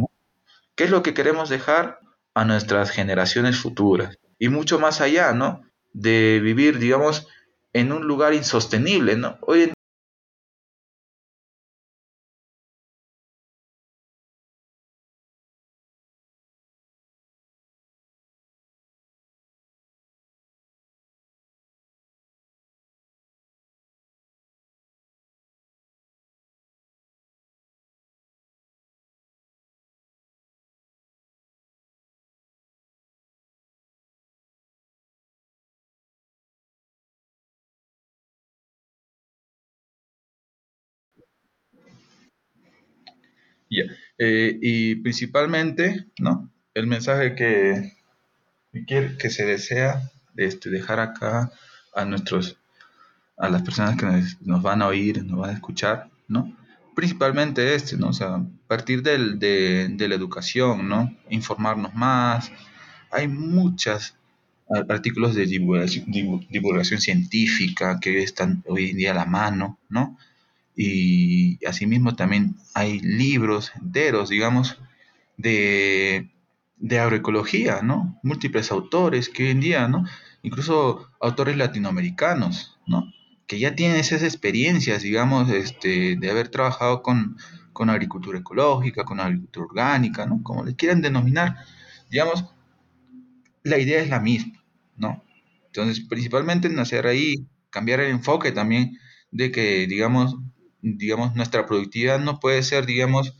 ¿Qué 0.75 0.85
es 0.85 0.89
lo 0.89 1.03
que 1.03 1.13
queremos 1.13 1.49
dejar 1.49 1.99
a 2.33 2.45
nuestras 2.45 2.91
generaciones 2.91 3.57
futuras? 3.59 4.17
Y 4.37 4.49
mucho 4.49 4.79
más 4.79 5.01
allá, 5.01 5.33
¿no? 5.33 5.63
De 5.93 6.39
vivir, 6.41 6.79
digamos, 6.79 7.27
en 7.73 7.91
un 7.91 8.07
lugar 8.07 8.33
insostenible, 8.33 9.15
¿no? 9.15 9.37
Hoy 9.41 9.71
Eh, 44.17 44.57
y 44.61 44.95
principalmente, 44.95 46.07
¿no? 46.19 46.51
El 46.73 46.87
mensaje 46.87 47.35
que, 47.35 47.93
que, 48.87 49.29
se 49.29 49.45
desea 49.45 50.11
este, 50.35 50.69
dejar 50.69 50.99
acá 50.99 51.51
a 51.93 52.05
nuestros 52.05 52.57
a 53.37 53.49
las 53.49 53.61
personas 53.61 53.95
que 53.97 54.05
nos, 54.41 54.61
van 54.61 54.81
a 54.81 54.87
oír, 54.87 55.23
nos 55.23 55.39
van 55.39 55.51
a 55.51 55.53
escuchar, 55.53 56.09
¿no? 56.27 56.55
Principalmente 56.93 57.73
este, 57.73 57.95
¿no? 57.95 58.09
O 58.09 58.13
sea, 58.13 58.43
partir 58.67 59.01
del, 59.01 59.39
de, 59.39 59.87
de, 59.89 60.07
la 60.09 60.15
educación, 60.15 60.89
¿no? 60.89 61.15
Informarnos 61.29 61.93
más. 61.95 62.51
Hay 63.11 63.29
muchos 63.29 64.15
artículos 64.89 65.35
de 65.35 65.45
divulgación, 65.45 66.05
divulgación, 66.49 67.01
científica 67.01 67.99
que 67.99 68.21
están 68.21 68.63
hoy 68.67 68.91
en 68.91 68.97
día 68.97 69.11
a 69.11 69.15
la 69.15 69.25
mano, 69.25 69.79
¿no? 69.89 70.17
Y 70.75 71.63
asimismo 71.65 72.15
también 72.15 72.55
hay 72.73 72.99
libros 72.99 73.71
enteros, 73.75 74.29
digamos, 74.29 74.77
de, 75.37 76.29
de 76.77 76.99
agroecología, 76.99 77.81
¿no? 77.81 78.19
Múltiples 78.23 78.71
autores 78.71 79.29
que 79.29 79.43
hoy 79.43 79.49
en 79.51 79.59
día, 79.59 79.87
¿no? 79.87 80.05
Incluso 80.41 81.09
autores 81.19 81.57
latinoamericanos, 81.57 82.77
¿no? 82.87 83.11
Que 83.47 83.59
ya 83.59 83.75
tienen 83.75 83.97
esas 83.97 84.23
experiencias, 84.23 85.01
digamos, 85.01 85.49
este, 85.49 86.15
de 86.15 86.31
haber 86.31 86.49
trabajado 86.49 87.01
con, 87.01 87.37
con 87.73 87.89
agricultura 87.89 88.39
ecológica, 88.39 89.03
con 89.03 89.19
agricultura 89.19 89.65
orgánica, 89.65 90.25
¿no? 90.25 90.41
Como 90.43 90.63
le 90.63 90.75
quieran 90.75 91.01
denominar, 91.01 91.57
digamos, 92.09 92.45
la 93.63 93.77
idea 93.77 94.01
es 94.01 94.09
la 94.09 94.19
misma, 94.19 94.63
¿no? 94.95 95.23
Entonces, 95.67 96.05
principalmente 96.05 96.69
nacer 96.69 97.07
ahí, 97.07 97.35
cambiar 97.69 97.99
el 97.99 98.11
enfoque 98.11 98.51
también 98.51 98.97
de 99.31 99.51
que, 99.51 99.87
digamos, 99.87 100.37
digamos, 100.81 101.35
nuestra 101.35 101.65
productividad 101.65 102.19
no 102.19 102.39
puede 102.39 102.63
ser, 102.63 102.85
digamos, 102.85 103.33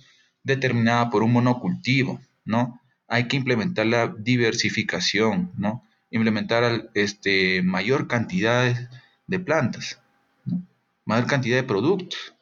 determinada 0.44 1.10
por 1.10 1.24
un 1.24 1.34
monocultivo, 1.34 2.20
¿no? 2.46 2.80
Hay 3.08 3.28
que 3.28 3.38
implementar 3.38 3.86
la 3.86 4.08
diversificación, 4.08 5.52
¿no? 5.58 5.84
Implementar 6.12 6.90
este, 6.94 7.62
mayor 7.64 8.08
cantidad 8.08 8.90
de 9.28 9.40
plantas, 9.40 10.02
¿no? 10.46 10.62
Mayor 11.06 11.28
cantidad 11.28 11.58
de 11.58 11.64
productos. 11.64 12.34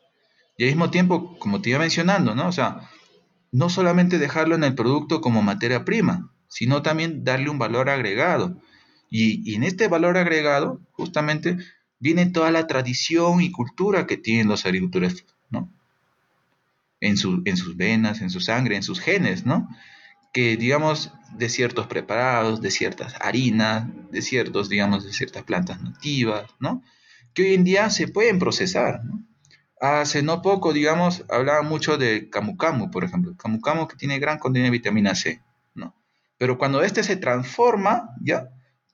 Y 0.58 0.64
al 0.64 0.70
mismo 0.70 0.90
tiempo, 0.90 1.38
como 1.40 1.62
te 1.62 1.70
iba 1.70 1.80
mencionando, 1.80 2.36
¿no? 2.36 2.48
O 2.48 2.52
sea, 2.52 2.90
no 3.52 3.70
solamente 3.70 4.18
dejarlo 4.18 4.56
en 4.56 4.64
el 4.64 4.76
producto 4.76 5.22
como 5.22 5.42
materia 5.42 5.86
prima, 5.86 6.32
sino 6.48 6.82
también 6.82 7.24
darle 7.24 7.50
un 7.50 7.60
valor 7.60 7.90
agregado. 7.90 8.62
Y, 9.10 9.50
y 9.50 9.56
en 9.56 9.64
este 9.64 9.88
valor 9.88 10.18
agregado, 10.18 10.82
justamente, 10.92 11.58
viene 12.00 12.28
toda 12.28 12.52
la 12.52 12.68
tradición 12.68 13.42
y 13.42 13.52
cultura 13.52 14.06
que 14.06 14.18
tienen 14.18 14.48
los 14.48 14.66
agricultores, 14.66 15.26
¿no? 15.50 15.72
En, 17.00 17.16
en 17.46 17.58
sus 17.58 17.78
venas, 17.78 18.22
en 18.22 18.30
su 18.30 18.40
sangre, 18.40 18.76
en 18.76 18.84
sus 18.84 19.00
genes, 19.00 19.46
¿no? 19.46 19.68
Que, 20.34 20.58
digamos, 20.58 21.12
de 21.36 21.50
ciertos 21.50 21.88
preparados, 21.88 22.62
de 22.62 22.72
ciertas 22.72 23.16
harinas, 23.22 23.88
de 24.12 24.22
ciertos, 24.22 24.70
digamos, 24.70 25.06
de 25.06 25.14
ciertas 25.14 25.44
plantas 25.44 25.82
nativas, 25.82 26.50
¿no? 26.60 26.84
Que 27.34 27.44
hoy 27.44 27.54
en 27.54 27.64
día 27.64 27.90
se 27.90 28.08
pueden 28.08 28.40
procesar. 28.40 29.02
Hace 29.80 30.24
no 30.24 30.42
poco, 30.42 30.74
digamos, 30.74 31.24
hablaba 31.30 31.62
mucho 31.62 31.98
de 31.98 32.30
camu 32.30 32.58
camu, 32.58 32.90
por 32.90 33.04
ejemplo. 33.04 33.36
Camu 33.38 33.62
camu 33.62 33.88
que 33.88 33.96
tiene 33.96 34.20
gran 34.20 34.40
contenido 34.40 34.66
de 34.66 34.78
vitamina 34.78 35.14
C, 35.14 35.42
¿no? 35.76 35.96
Pero 36.38 36.58
cuando 36.58 36.82
este 36.82 37.04
se 37.04 37.16
transforma, 37.16 38.16
ya 38.22 38.50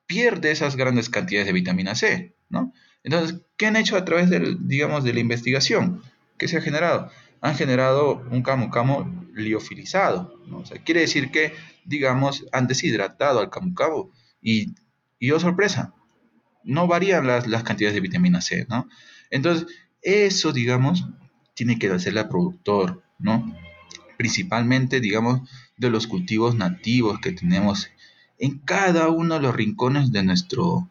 pierde 0.06 0.52
esas 0.52 0.76
grandes 0.76 1.10
cantidades 1.10 1.48
de 1.48 1.54
vitamina 1.54 1.96
C, 1.96 2.36
¿no? 2.50 2.74
Entonces, 3.04 3.42
¿qué 3.58 3.68
han 3.68 3.76
hecho 3.76 3.98
a 3.98 4.06
través 4.06 4.30
del, 4.30 4.68
digamos, 4.68 5.04
de 5.04 5.14
la 5.14 5.20
investigación? 5.20 6.02
¿Qué 6.38 6.48
se 6.48 6.58
ha 6.58 6.62
generado? 6.62 7.12
Han 7.42 7.56
generado 7.56 8.26
un 8.32 8.42
camu 8.42 8.70
camu 8.70 9.28
liofilizado, 9.34 10.40
¿no? 10.48 10.60
O 10.60 10.66
sea, 10.66 10.82
quiere 10.82 11.02
decir 11.02 11.32
que, 11.32 11.54
digamos, 11.86 12.46
han 12.52 12.68
deshidratado 12.68 13.40
al 13.40 13.50
camu 13.50 13.74
camu 13.74 14.10
y, 14.42 14.74
y 15.20 15.32
oh 15.32 15.40
sorpresa, 15.40 15.94
no 16.64 16.88
varían 16.88 17.28
las, 17.28 17.48
las 17.48 17.64
cantidades 17.64 17.96
de 17.96 18.02
vitamina 18.02 18.42
C, 18.42 18.66
¿no? 18.70 18.88
Entonces, 19.30 19.68
eso, 20.02 20.54
digamos, 20.54 21.06
tiene 21.54 21.78
que 21.78 21.90
hacerle 21.90 22.22
al 22.22 22.30
productor, 22.30 23.04
¿no? 23.20 23.56
Principalmente, 24.18 25.00
digamos, 25.00 25.50
de 25.78 25.90
los 25.90 26.08
cultivos 26.08 26.56
nativos 26.56 27.20
que 27.20 27.32
tenemos 27.32 27.90
en 28.40 28.60
cada 28.60 29.10
uno 29.10 29.36
de 29.36 29.42
los 29.42 29.56
rincones 29.56 30.12
de 30.12 30.24
nuestro, 30.24 30.90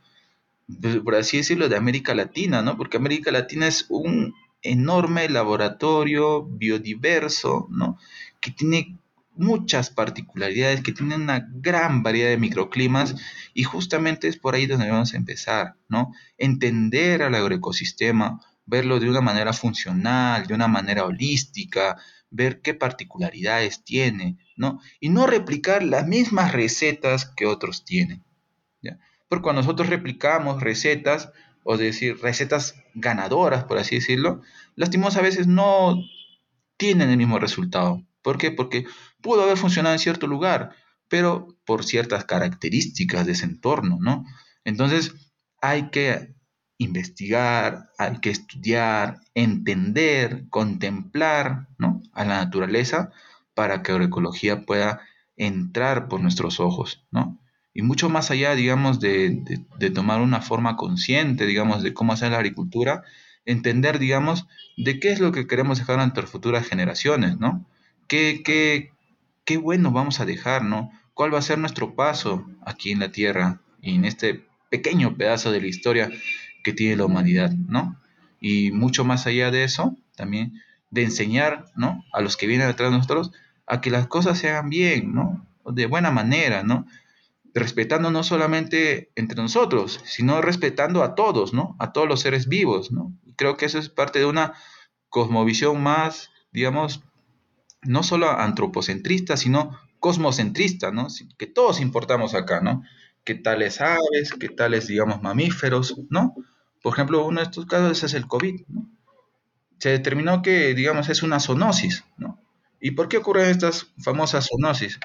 por 1.05 1.15
así 1.15 1.39
decirlo, 1.39 1.69
de 1.69 1.77
América 1.77 2.15
Latina, 2.15 2.63
¿no? 2.63 2.77
Porque 2.77 2.97
América 2.97 3.31
Latina 3.31 3.67
es 3.67 3.87
un 3.89 4.35
enorme 4.63 5.29
laboratorio 5.29 6.45
biodiverso, 6.45 7.67
¿no? 7.71 7.99
Que 8.41 8.51
tiene 8.51 8.99
muchas 9.35 9.91
particularidades, 9.91 10.83
que 10.83 10.93
tiene 10.93 11.17
una 11.17 11.49
gran 11.51 12.03
variedad 12.03 12.31
de 12.31 12.37
microclimas 12.37 13.15
y 13.55 13.65
justamente 13.65 14.29
es 14.29 14.37
por 14.37 14.55
ahí 14.55 14.67
donde 14.67 14.91
vamos 14.91 15.15
a 15.15 15.17
empezar, 15.17 15.77
¿no? 15.89 16.13
Entender 16.39 17.23
al 17.23 17.35
agroecosistema, 17.35 18.41
verlo 18.67 19.01
de 19.01 19.09
una 19.09 19.21
manera 19.21 19.53
funcional, 19.53 20.47
de 20.47 20.55
una 20.55 20.69
manera 20.69 21.05
holística, 21.05 21.97
ver 22.31 22.61
qué 22.61 22.75
particularidades 22.75 23.85
tiene, 23.85 24.39
¿no? 24.57 24.81
Y 25.01 25.09
no 25.09 25.27
replicar 25.27 25.83
las 25.83 26.07
mismas 26.07 26.53
recetas 26.53 27.27
que 27.27 27.47
otros 27.47 27.85
tienen. 27.85 28.23
Porque 29.33 29.45
cuando 29.45 29.63
nosotros 29.63 29.89
replicamos 29.89 30.63
recetas, 30.63 31.33
o 31.65 31.79
decir, 31.79 32.19
recetas 32.21 32.75
ganadoras, 32.93 33.65
por 33.65 33.79
así 33.79 33.95
decirlo, 33.95 34.43
lastimosamente 34.77 35.21
a 35.21 35.31
veces 35.31 35.47
no 35.47 35.97
tienen 36.77 37.09
el 37.09 37.17
mismo 37.17 37.39
resultado. 37.39 38.03
¿Por 38.21 38.37
qué? 38.37 38.51
Porque 38.51 38.85
pudo 39.23 39.45
haber 39.45 39.57
funcionado 39.57 39.95
en 39.95 40.01
cierto 40.01 40.27
lugar, 40.27 40.77
pero 41.09 41.49
por 41.65 41.83
ciertas 41.83 42.27
características 42.27 43.25
de 43.25 43.33
ese 43.33 43.47
entorno, 43.47 43.97
¿no? 44.03 44.27
Entonces, 44.67 45.15
hay 45.63 45.89
que 45.89 46.35
investigar, 46.77 47.89
hay 47.97 48.19
que 48.19 48.29
estudiar, 48.29 49.23
entender, 49.33 50.47
contemplar 50.51 51.69
¿no? 51.79 52.03
a 52.13 52.27
la 52.27 52.45
naturaleza 52.45 53.13
para 53.55 53.83
que 53.83 53.93
la 53.93 53.97
agroecología 53.97 54.67
pueda 54.67 55.01
entrar 55.37 56.09
por 56.09 56.21
nuestros 56.21 56.61
ojos, 56.61 57.07
¿no? 57.11 57.42
Y 57.75 57.83
mucho 57.83 58.09
más 58.09 58.31
allá, 58.31 58.55
digamos, 58.55 59.01
de, 59.01 59.43
de, 59.79 59.91
tomar 59.91 60.21
una 60.21 60.43
forma 60.43 60.77
consciente, 60.77 61.47
digamos, 61.47 61.83
de 61.83 61.95
cómo 61.95 62.13
hacer 62.13 62.33
la 62.33 62.39
agricultura, 62.39 63.03
entender, 63.47 63.99
digamos, 63.99 64.47
de 64.77 65.01
qué 65.01 65.13
es 65.13 65.21
lo 65.21 65.33
que 65.33 65.47
queremos 65.47 65.79
dejar 65.79 65.99
ante 66.01 66.23
futuras 66.23 66.67
generaciones, 66.67 67.39
¿no? 67.39 67.65
¿Qué, 68.09 68.43
qué, 68.45 68.93
qué 69.45 69.57
bueno 69.57 69.91
vamos 69.91 70.21
a 70.21 70.27
dejar, 70.27 70.65
¿no? 70.65 70.91
¿Cuál 71.15 71.33
va 71.33 71.39
a 71.39 71.43
ser 71.43 71.59
nuestro 71.59 71.95
paso 71.95 72.47
aquí 72.65 72.91
en 72.91 73.01
la 73.01 73.11
Tierra 73.11 73.61
y 73.81 73.95
en 73.95 74.05
este 74.05 74.45
pequeño 74.71 75.17
pedazo 75.17 75.51
de 75.51 75.61
la 75.61 75.67
historia 75.67 76.11
que 76.63 76.73
tiene 76.73 76.97
la 76.97 77.07
humanidad, 77.07 77.53
¿no? 77.53 77.99
Y 78.41 78.71
mucho 78.71 79.05
más 79.05 79.27
allá 79.27 79.51
de 79.51 79.65
eso, 79.65 79.97
también 80.17 80.61
de 80.91 81.05
enseñar, 81.05 81.67
¿no? 81.75 82.05
A 82.13 82.21
los 82.21 82.37
que 82.37 82.47
vienen 82.47 82.69
detrás 82.69 82.91
de 82.91 82.99
nosotros 82.99 83.33
a 83.67 83.81
que 83.81 83.91
las 83.91 84.07
cosas 84.07 84.39
se 84.39 84.51
hagan 84.51 84.69
bien, 84.69 85.15
¿no? 85.15 85.47
De 85.65 85.87
buena 85.87 86.11
manera, 86.11 86.63
¿no? 86.63 86.87
Respetando 87.55 88.11
no 88.11 88.23
solamente 88.23 89.13
entre 89.15 89.41
nosotros, 89.43 90.01
sino 90.05 90.41
respetando 90.41 91.03
a 91.03 91.15
todos, 91.15 91.53
¿no? 91.53 91.77
A 91.79 91.93
todos 91.93 92.09
los 92.09 92.21
seres 92.21 92.49
vivos, 92.49 92.93
¿no? 92.93 93.13
Creo 93.37 93.57
que 93.57 93.67
eso 93.67 93.79
es 93.79 93.89
parte 93.89 94.19
de 94.19 94.27
una 94.27 94.55
cosmovisión 95.09 95.83
más, 95.83 96.31
digamos, 96.53 97.03
no 97.83 98.03
solo 98.03 98.31
antropocentrista, 98.31 99.37
sino 99.37 99.79
cosmocentrista, 100.01 100.91
¿no? 100.91 101.09
Que 101.37 101.47
todos 101.47 101.81
importamos 101.81 102.35
acá, 102.35 102.61
¿no? 102.61 102.83
Que 103.25 103.35
tales 103.35 103.81
aves, 103.81 104.33
que 104.39 104.49
tales, 104.49 104.87
digamos, 104.87 105.23
mamíferos, 105.23 105.97
¿no? 106.09 106.35
Por 106.83 106.93
ejemplo, 106.95 107.25
uno 107.25 107.41
de 107.41 107.45
estos 107.45 107.67
casos 107.67 108.03
es 108.03 108.15
el 108.15 108.27
COVID. 108.27 108.63
¿no? 108.69 108.91
Se 109.79 109.91
determinó 109.91 110.43
que, 110.43 110.75
digamos, 110.75 111.09
es 111.09 111.23
una 111.23 111.41
zoonosis. 111.41 112.05
¿no? 112.17 112.41
¿Y 112.81 112.93
por 112.93 113.09
qué 113.09 113.19
ocurren 113.19 113.49
estas 113.49 113.93
famosas 113.99 114.49
zoonosis? 114.49 114.99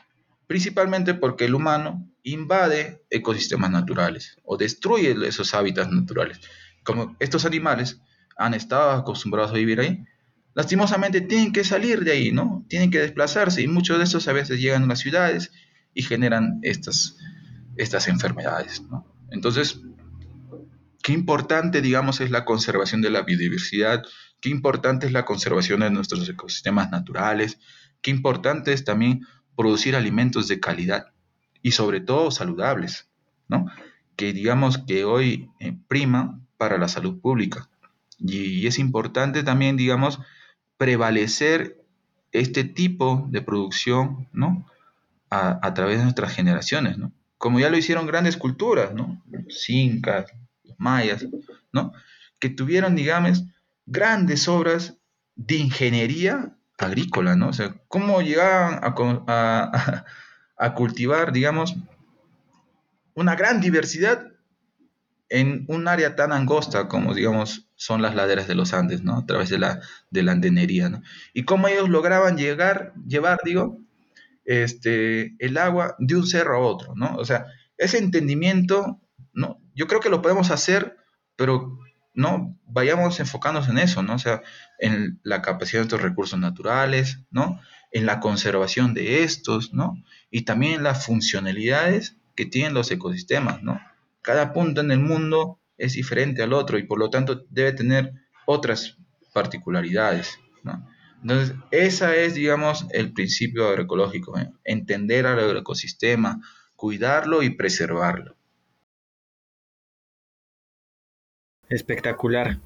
Principalmente 0.48 1.14
porque 1.14 1.46
el 1.46 1.56
humano 1.56 2.10
invade 2.28 3.06
ecosistemas 3.10 3.72
naturales 3.72 4.38
o 4.44 4.58
destruye 4.58 5.16
esos 5.26 5.54
hábitats 5.54 5.92
naturales. 5.92 6.42
Como 6.84 7.16
estos 7.20 7.46
animales 7.46 8.02
han 8.38 8.54
estado 8.54 8.92
acostumbrados 8.92 9.52
a 9.52 9.56
vivir 9.56 9.80
ahí, 9.80 10.04
lastimosamente 10.54 11.22
tienen 11.22 11.54
que 11.54 11.64
salir 11.64 12.04
de 12.04 12.12
ahí, 12.12 12.32
¿no? 12.32 12.66
Tienen 12.68 12.92
que 12.92 13.00
desplazarse 13.00 13.62
y 13.62 13.68
muchos 13.68 13.98
de 13.98 14.04
estos 14.04 14.28
a 14.28 14.34
veces 14.34 14.60
llegan 14.60 14.84
a 14.84 14.88
las 14.88 15.00
ciudades 15.00 15.52
y 15.94 16.04
generan 16.04 16.60
estas, 16.64 17.18
estas 17.78 18.08
enfermedades. 18.08 18.84
Entonces, 19.32 19.80
qué 21.02 21.14
importante, 21.14 21.82
digamos, 21.82 22.20
es 22.20 22.30
la 22.30 22.44
conservación 22.46 23.02
de 23.02 23.10
la 23.10 23.22
biodiversidad, 23.22 24.04
qué 24.42 24.50
importante 24.50 25.08
es 25.08 25.14
la 25.14 25.26
conservación 25.26 25.80
de 25.80 25.92
nuestros 25.92 26.28
ecosistemas 26.28 26.92
naturales, 26.92 27.58
qué 28.02 28.12
importante 28.12 28.74
es 28.74 28.84
también 28.84 29.22
producir 29.56 29.96
alimentos 29.96 30.48
de 30.48 30.60
calidad 30.60 31.08
y 31.68 31.72
sobre 31.72 32.00
todo 32.00 32.32
saludables, 32.32 33.10
¿no? 33.50 33.66
Que 34.16 34.32
digamos 34.32 34.78
que 34.78 35.04
hoy 35.04 35.50
eh, 35.60 35.76
prima 35.90 36.40
para 36.58 36.78
la 36.78 36.88
salud 36.88 37.20
pública. 37.20 37.68
Y, 38.20 38.66
es 38.68 38.80
importante 38.80 39.44
también, 39.44 39.76
digamos, 39.76 40.22
prevalecer 40.78 41.84
este 42.32 42.64
tipo 42.64 43.28
de 43.30 43.42
producción, 43.42 44.30
¿no? 44.32 44.66
A, 45.30 45.74
través 45.74 45.98
de 45.98 46.06
nuestras 46.06 46.34
generaciones, 46.34 46.98
¿no? 46.98 47.12
Como 47.38 47.60
ya 47.60 47.70
lo 47.70 47.78
hicieron 47.78 48.08
grandes 48.08 48.38
culturas, 48.38 48.94
¿no? 48.94 49.22
Los 49.30 49.70
incas, 49.70 50.32
mayas, 50.78 51.26
¿no? 51.74 51.92
Que 52.40 52.48
tuvieron, 52.48 52.96
digamos, 52.96 53.44
grandes 53.86 54.48
obras 54.48 54.96
de 55.36 55.58
ingeniería 55.58 56.56
agrícola, 56.78 57.36
¿no? 57.36 57.50
O 57.50 57.54
sea, 57.54 57.76
cómo 57.90 58.22
llegaban 58.22 58.80
a, 59.28 60.06
cultivar, 60.74 61.32
digamos, 61.32 61.76
una 63.14 63.36
gran 63.36 63.62
diversidad 63.62 64.28
en 65.30 65.66
un 65.68 65.88
área 65.88 66.16
tan 66.16 66.32
angosta 66.32 66.88
como, 66.88 67.14
digamos, 67.14 67.70
son 67.76 68.02
las 68.02 68.16
laderas 68.16 68.48
de 68.48 68.56
los 68.56 68.74
Andes, 68.74 69.04
¿no? 69.04 69.18
A 69.18 69.26
través 69.26 69.50
de 69.50 69.60
la, 69.60 69.82
de 70.10 70.24
la 70.24 70.32
andenería, 70.32 70.90
¿no? 70.90 71.02
Y 71.34 71.44
cómo 71.44 71.68
ellos 71.68 71.90
lograban 71.90 72.38
llegar, 72.38 72.94
llevar, 73.08 73.40
digo, 73.44 73.80
este, 74.46 75.36
el 75.40 75.58
agua 75.58 75.96
de 76.00 76.16
un 76.16 76.26
cerro 76.26 76.58
a 76.58 76.60
otro, 76.60 76.94
¿no? 76.96 77.16
O 77.18 77.26
sea, 77.26 77.46
ese 77.78 77.98
entendimiento 77.98 79.02
¿no? 79.38 79.62
Yo 79.76 79.88
creo 79.88 80.02
que 80.02 80.10
lo 80.10 80.22
podemos 80.22 80.50
hacer, 80.50 80.98
pero 81.36 81.80
no 82.16 82.60
vayamos 82.66 83.20
enfocándonos 83.20 83.70
en 83.70 83.78
eso, 83.78 84.02
¿no? 84.02 84.16
O 84.16 84.20
sea, 84.20 84.42
en 84.80 85.20
la 85.24 85.44
capacidad 85.44 85.82
de 85.82 85.84
estos 85.84 86.02
recursos 86.02 86.40
naturales, 86.40 87.20
¿no? 87.30 87.62
En 87.92 88.06
la 88.06 88.20
conservación 88.20 88.94
de 88.94 89.24
estos, 89.24 89.74
¿no? 89.74 90.04
Y 90.30 90.42
también 90.44 90.84
las 90.84 91.06
funcionalidades 91.06 92.18
que 92.36 92.46
tienen 92.46 92.74
los 92.74 92.92
ecosistemas, 92.92 93.64
¿no? 93.64 93.80
Cada 94.22 94.54
punto 94.54 94.82
en 94.82 94.92
el 94.92 95.00
mundo 95.00 95.60
es 95.78 95.94
diferente 95.94 96.44
al 96.44 96.54
otro 96.54 96.78
y 96.78 96.84
por 96.84 97.00
lo 97.00 97.10
tanto 97.10 97.46
debe 97.50 97.74
tener 97.74 98.14
otras 98.46 98.98
particularidades, 99.34 100.40
¿no? 100.64 100.88
Entonces, 101.22 101.56
esa 101.72 102.16
es, 102.16 102.36
digamos, 102.36 102.86
el 102.92 103.12
principio 103.12 103.68
agroecológico, 103.68 104.38
¿eh? 104.38 104.52
entender 104.64 105.26
al 105.26 105.58
ecosistema, 105.58 106.42
cuidarlo 106.76 107.42
y 107.42 107.50
preservarlo. 107.50 108.36
Espectacular. 111.70 112.60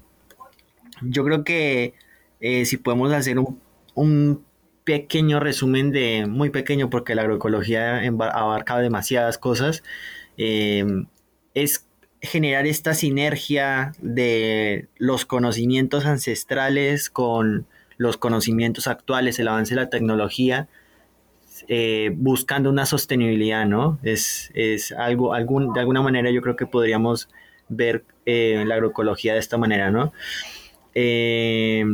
Yo 1.00 1.24
creo 1.24 1.42
que 1.44 1.94
eh, 2.40 2.64
si 2.66 2.76
podemos 2.76 3.12
hacer 3.12 3.38
un, 3.94 4.44
pequeño 4.84 5.40
resumen 5.40 5.90
de, 5.90 6.26
muy 6.26 6.50
pequeño 6.50 6.90
porque 6.90 7.14
la 7.14 7.22
agroecología 7.22 8.00
abarca 8.00 8.78
demasiadas 8.78 9.38
cosas, 9.38 9.82
eh, 10.36 10.84
es 11.54 11.86
generar 12.20 12.66
esta 12.66 12.94
sinergia 12.94 13.92
de 14.00 14.88
los 14.96 15.24
conocimientos 15.26 16.06
ancestrales 16.06 17.10
con 17.10 17.66
los 17.96 18.16
conocimientos 18.16 18.86
actuales, 18.86 19.38
el 19.38 19.48
avance 19.48 19.74
de 19.74 19.80
la 19.80 19.90
tecnología, 19.90 20.68
eh, 21.68 22.12
buscando 22.14 22.70
una 22.70 22.86
sostenibilidad, 22.86 23.66
¿no? 23.66 23.98
Es, 24.02 24.50
es 24.54 24.92
algo, 24.92 25.34
algún, 25.34 25.72
de 25.72 25.80
alguna 25.80 26.02
manera 26.02 26.30
yo 26.30 26.42
creo 26.42 26.56
que 26.56 26.66
podríamos 26.66 27.28
ver 27.68 28.04
eh, 28.26 28.64
la 28.66 28.74
agroecología 28.74 29.34
de 29.34 29.40
esta 29.40 29.58
manera, 29.58 29.90
¿no? 29.90 30.12
Eh, 30.94 31.84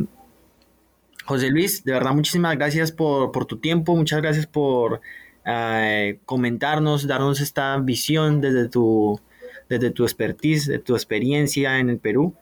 José 1.29 1.51
Luis, 1.51 1.85
de 1.85 1.93
verdad 1.93 2.15
muchísimas 2.15 2.57
gracias 2.57 2.91
por, 2.91 3.45
tu 3.45 3.59
tiempo, 3.59 3.95
muchas 3.95 4.23
gracias 4.23 4.47
por 4.47 5.03
eh, 5.45 6.21
comentarnos, 6.25 7.07
darnos 7.07 7.43
esta 7.43 7.77
visión 7.77 8.41
desde 8.41 8.67
tu, 8.71 9.21
desde 9.69 9.91
tu 9.91 10.05
expertise, 10.05 10.69
de 10.69 10.79
tu 10.79 10.95
experiencia 10.95 11.81
en 11.81 11.91
el 11.91 11.99
Perú. 11.99 12.35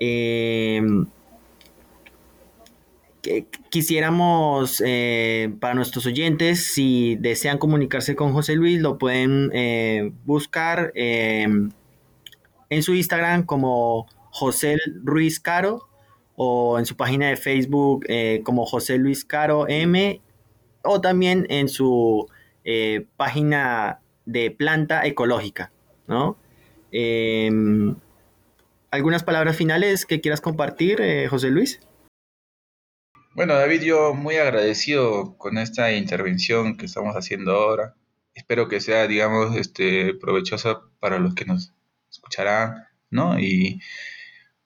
Eh, 0.00 0.80
quisiéramos 3.68 4.82
eh, 4.82 5.54
para 5.60 5.74
nuestros 5.74 6.06
oyentes, 6.06 6.72
si 6.72 7.16
desean 7.16 7.58
comunicarse 7.58 8.16
con 8.16 8.32
José 8.32 8.56
Luis, 8.56 8.80
lo 8.80 8.96
pueden 8.96 9.50
eh, 9.52 10.10
buscar 10.24 10.92
en 10.94 11.70
su 12.80 12.94
Instagram 12.94 13.44
como 13.44 14.06
José 14.30 14.78
Ruiz 15.04 15.38
Caro 15.38 15.91
o 16.44 16.78
en 16.78 16.86
su 16.86 16.96
página 16.96 17.28
de 17.28 17.36
Facebook 17.36 18.06
como 18.44 18.66
José 18.66 18.98
Luis 18.98 19.24
Caro 19.24 19.68
M 19.68 20.20
o 20.82 21.00
también 21.00 21.46
en 21.50 21.68
su 21.68 22.28
página 23.16 24.00
de 24.24 24.50
planta 24.50 25.06
ecológica, 25.06 25.72
¿no? 26.06 26.36
Em, 26.92 27.96
¿Algunas 28.90 29.24
palabras 29.24 29.56
finales 29.56 30.04
que 30.04 30.20
quieras 30.20 30.42
compartir, 30.42 31.00
eh, 31.00 31.26
José 31.26 31.48
Luis? 31.48 31.80
Bueno, 33.34 33.54
David, 33.54 33.80
yo 33.80 34.12
muy 34.12 34.36
agradecido 34.36 35.38
con 35.38 35.56
esta 35.56 35.92
intervención 35.92 36.76
que 36.76 36.84
estamos 36.84 37.14
haciendo 37.14 37.52
ahora. 37.52 37.94
Espero 38.34 38.68
que 38.68 38.80
sea, 38.80 39.06
digamos, 39.06 39.56
este, 39.56 40.12
provechosa 40.12 40.82
para 41.00 41.18
los 41.18 41.34
que 41.34 41.46
nos 41.46 41.72
escucharán, 42.10 42.86
¿no? 43.08 43.40
Y, 43.40 43.80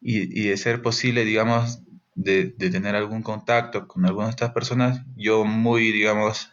y, 0.00 0.48
de 0.48 0.56
ser 0.56 0.82
posible, 0.82 1.24
digamos, 1.24 1.82
de, 2.14 2.44
tener 2.44 2.94
algún 2.94 3.22
contacto 3.22 3.88
con 3.88 4.04
alguna 4.04 4.26
de 4.26 4.30
estas 4.30 4.52
personas, 4.52 5.02
yo 5.16 5.44
muy, 5.44 5.92
digamos, 5.92 6.52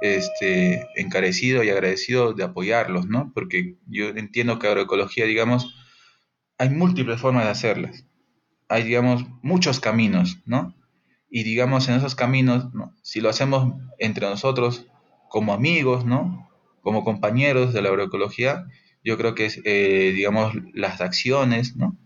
este, 0.00 0.86
encarecido 0.96 1.62
y 1.62 1.70
agradecido 1.70 2.32
de 2.32 2.44
apoyarlos, 2.44 3.06
¿no? 3.06 3.32
Porque 3.34 3.76
yo 3.86 4.08
entiendo 4.08 4.58
que 4.58 4.68
agroecología, 4.68 5.26
digamos, 5.26 5.74
hay 6.58 6.70
múltiples 6.70 7.20
formas 7.20 7.44
de 7.44 7.50
hacerlas. 7.50 8.06
Hay, 8.68 8.84
digamos, 8.84 9.24
muchos 9.42 9.80
caminos, 9.80 10.38
¿no? 10.46 10.74
Y 11.30 11.44
digamos, 11.44 11.88
en 11.88 11.96
esos 11.96 12.14
caminos, 12.14 12.74
¿no? 12.74 12.94
si 13.02 13.20
lo 13.20 13.30
hacemos 13.30 13.74
entre 13.98 14.28
nosotros 14.28 14.86
como 15.28 15.54
amigos, 15.54 16.04
¿no? 16.04 16.50
Como 16.82 17.04
compañeros 17.04 17.72
de 17.72 17.80
la 17.80 17.88
agroecología, 17.88 18.66
yo 19.02 19.16
creo 19.16 19.34
que 19.34 19.46
es, 19.46 19.60
eh, 19.64 20.12
digamos, 20.14 20.52
las 20.74 21.00
acciones, 21.00 21.74
¿no? 21.76 21.96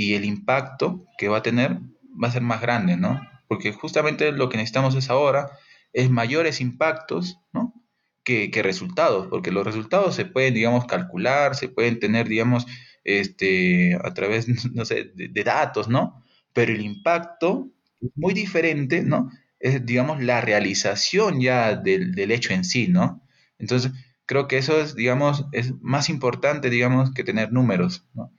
Y 0.00 0.14
el 0.14 0.24
impacto 0.24 1.04
que 1.18 1.28
va 1.28 1.38
a 1.38 1.42
tener 1.42 1.80
va 2.22 2.28
a 2.28 2.30
ser 2.30 2.42
más 2.42 2.60
grande, 2.60 2.96
¿no? 2.96 3.20
Porque 3.48 3.72
justamente 3.72 4.30
lo 4.30 4.48
que 4.48 4.56
necesitamos 4.56 4.94
es 4.94 5.10
ahora 5.10 5.50
es 5.92 6.08
mayores 6.08 6.60
impactos, 6.60 7.40
¿no? 7.52 7.74
Que, 8.22 8.50
resultados, 8.62 9.26
porque 9.26 9.50
los 9.50 9.64
resultados 9.64 10.14
se 10.14 10.24
pueden, 10.24 10.54
digamos, 10.54 10.84
calcular, 10.84 11.56
se 11.56 11.68
pueden 11.68 11.98
tener, 11.98 12.28
digamos, 12.28 12.66
este, 13.02 13.98
a 14.04 14.14
través, 14.14 14.46
no 14.72 14.84
sé, 14.84 15.10
de, 15.16 15.44
datos, 15.44 15.88
¿no? 15.88 16.22
Pero 16.52 16.72
el 16.72 16.82
impacto 16.82 17.68
es 18.00 18.10
muy 18.14 18.34
diferente, 18.34 19.02
¿no? 19.02 19.32
Es, 19.58 19.84
digamos, 19.84 20.22
la 20.22 20.40
realización 20.40 21.40
ya 21.40 21.74
del, 21.74 22.14
del 22.14 22.30
hecho 22.30 22.52
en 22.52 22.64
sí, 22.64 22.86
¿no? 22.86 23.20
Entonces, 23.58 23.90
creo 24.26 24.46
que 24.46 24.58
eso 24.58 24.80
es, 24.80 24.94
digamos, 24.94 25.46
es 25.50 25.72
más 25.80 26.08
importante, 26.08 26.70
digamos, 26.70 27.12
que 27.12 27.24
tener 27.24 27.50
números, 27.50 28.06
¿no? 28.14 28.30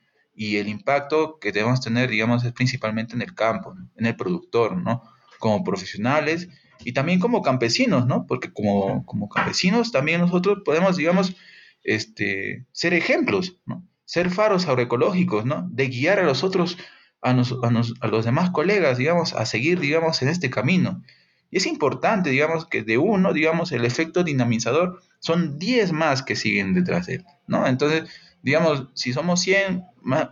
Y 0.42 0.56
el 0.56 0.70
impacto 0.70 1.38
que 1.38 1.52
debemos 1.52 1.82
tener, 1.82 2.10
digamos, 2.10 2.46
es 2.46 2.54
principalmente 2.54 3.14
en 3.14 3.22
el 3.22 3.36
campo, 3.36 3.76
en 3.98 4.06
el 4.06 4.16
productor, 4.16 4.78
¿no? 4.78 5.04
Como 5.38 5.66
profesionales 5.66 6.48
y 6.86 6.94
también 6.94 7.20
como 7.20 7.42
campesinos, 7.42 8.08
¿no? 8.08 8.26
Porque 8.26 8.54
como, 8.54 9.06
como 9.06 9.28
campesinos 9.28 9.92
también 9.92 10.22
nosotros 10.22 10.60
podemos, 10.64 10.96
digamos, 10.96 11.36
este, 11.84 12.66
ser 12.72 12.94
ejemplos, 12.94 13.58
¿no? 13.66 13.86
Ser 14.06 14.30
faros 14.30 14.66
agroecológicos, 14.66 15.44
¿no? 15.44 15.68
De 15.72 15.90
guiar 15.90 16.20
a 16.20 16.24
los 16.24 16.46
otros, 16.46 16.78
a, 17.22 17.32
a, 17.32 18.08
los 18.08 18.24
demás 18.26 18.52
colegas, 18.52 18.98
digamos, 18.98 19.34
a 19.34 19.46
seguir, 19.46 19.82
digamos, 19.82 20.22
en 20.22 20.30
este 20.30 20.50
camino. 20.50 21.04
Y 21.52 21.58
es 21.58 21.66
importante, 21.66 22.30
digamos, 22.30 22.66
que 22.66 22.84
de 22.84 22.98
uno, 22.98 23.34
digamos, 23.34 23.74
el 23.74 23.84
efecto 23.84 24.24
dinamizador 24.24 25.02
son 25.20 25.60
10 25.60 25.92
más 25.92 26.24
que 26.24 26.38
siguen 26.38 26.74
detrás 26.74 27.08
de 27.08 27.16
él, 27.16 27.26
¿no? 27.46 27.68
Entonces, 27.68 28.10
digamos, 28.42 28.88
si 28.94 29.14
somos 29.14 29.42
100, 29.42 29.84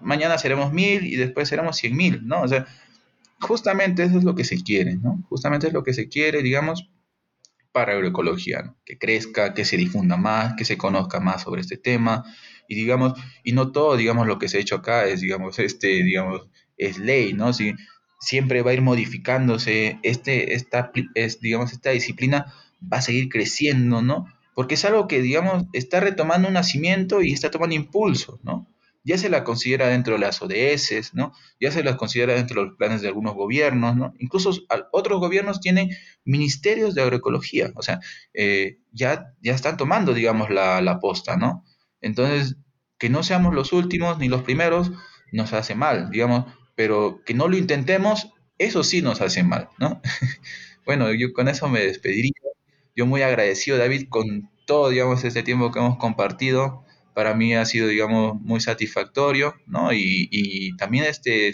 mañana 0.01 0.38
seremos 0.38 0.73
1000 0.73 1.05
y 1.05 1.15
después 1.15 1.49
seremos 1.49 1.81
100.000, 1.81 2.21
¿no? 2.23 2.41
O 2.41 2.47
sea, 2.47 2.65
justamente 3.39 4.03
eso 4.03 4.17
es 4.17 4.23
lo 4.23 4.35
que 4.35 4.43
se 4.43 4.61
quiere, 4.63 4.95
¿no? 4.95 5.23
Justamente 5.29 5.67
es 5.67 5.73
lo 5.73 5.84
que 5.84 5.93
se 5.93 6.07
quiere, 6.09 6.41
digamos, 6.41 6.89
para 7.71 7.93
agroecología, 7.93 8.63
¿no? 8.63 8.77
que 8.85 8.97
crezca, 8.97 9.53
que 9.53 9.65
se 9.65 9.77
difunda 9.77 10.17
más, 10.17 10.55
que 10.55 10.65
se 10.65 10.77
conozca 10.77 11.19
más 11.19 11.43
sobre 11.43 11.61
este 11.61 11.77
tema 11.77 12.25
y 12.67 12.75
digamos, 12.75 13.13
y 13.43 13.51
no 13.51 13.71
todo, 13.71 13.95
digamos, 13.95 14.25
lo 14.25 14.39
que 14.39 14.49
se 14.49 14.57
ha 14.57 14.61
hecho 14.61 14.75
acá 14.75 15.05
es, 15.05 15.21
digamos, 15.21 15.59
este, 15.59 15.88
digamos, 16.03 16.47
es 16.77 16.97
ley, 16.97 17.34
¿no? 17.34 17.53
Si, 17.53 17.73
siempre 18.19 18.61
va 18.61 18.71
a 18.71 18.73
ir 18.73 18.81
modificándose, 18.81 19.99
este, 20.03 20.53
esta, 20.53 20.91
es, 21.15 21.39
digamos, 21.39 21.71
esta 21.71 21.91
disciplina 21.91 22.53
va 22.81 22.97
a 22.97 23.01
seguir 23.01 23.29
creciendo, 23.29 24.01
¿no? 24.01 24.25
Porque 24.57 24.73
es 24.73 24.85
algo 24.85 25.07
que, 25.07 25.21
digamos, 25.21 25.65
está 25.71 25.99
retomando 25.99 26.47
un 26.47 26.55
nacimiento 26.55 27.21
y 27.21 27.31
está 27.31 27.51
tomando 27.51 27.75
impulso, 27.75 28.39
¿no? 28.41 28.67
ya 29.03 29.17
se 29.17 29.29
la 29.29 29.45
considera 29.45 29.88
dentro 29.88 30.15
de 30.15 30.19
las 30.19 30.41
ODS, 30.41 31.13
¿no? 31.13 31.31
Ya 31.61 31.71
se 31.71 31.81
la 31.81 31.95
considera 31.95 32.34
dentro 32.34 32.59
de 32.59 32.67
los 32.67 32.77
planes 32.77 33.01
de 33.01 33.07
algunos 33.07 33.35
gobiernos, 33.35 33.95
¿no? 33.95 34.13
Incluso 34.19 34.51
otros 34.91 35.21
gobiernos 35.21 35.61
tienen 35.61 35.91
ministerios 36.25 36.93
de 36.93 37.03
agroecología, 37.03 37.71
o 37.75 37.81
sea, 37.81 38.01
eh, 38.34 38.79
ya, 38.91 39.34
ya 39.41 39.53
están 39.55 39.77
tomando, 39.77 40.13
digamos, 40.13 40.49
la, 40.49 40.81
la 40.81 40.99
posta, 40.99 41.38
¿no? 41.38 41.63
Entonces, 42.01 42.57
que 42.97 43.09
no 43.09 43.23
seamos 43.23 43.55
los 43.55 43.71
últimos 43.71 44.17
ni 44.19 44.27
los 44.27 44.41
primeros 44.41 44.91
nos 45.31 45.53
hace 45.53 45.73
mal, 45.73 46.09
digamos, 46.09 46.51
pero 46.75 47.21
que 47.25 47.34
no 47.34 47.47
lo 47.47 47.55
intentemos, 47.55 48.34
eso 48.57 48.84
sí 48.84 49.01
nos 49.01 49.21
hace 49.21 49.41
mal, 49.41 49.69
¿no? 49.79 50.01
bueno, 50.85 51.13
yo 51.13 51.31
con 51.31 51.47
eso 51.47 51.69
me 51.69 51.79
despediría. 51.79 52.34
Yo 52.98 53.06
muy 53.06 53.22
agradecido, 53.22 53.78
David, 53.78 54.07
con 54.10 54.49
todo, 54.65 54.90
digamos, 54.90 55.24
este 55.24 55.44
tiempo 55.44 55.72
que 55.72 55.78
hemos 55.78 55.98
compartido 55.98 56.84
para 57.14 57.36
mí 57.36 57.56
ha 57.56 57.64
sido, 57.64 57.88
digamos, 57.88 58.41
muy 58.41 58.60
satisfactorio, 58.60 59.53
¿no? 59.68 59.94
Y, 59.94 60.76
también 60.78 61.06
este, 61.06 61.53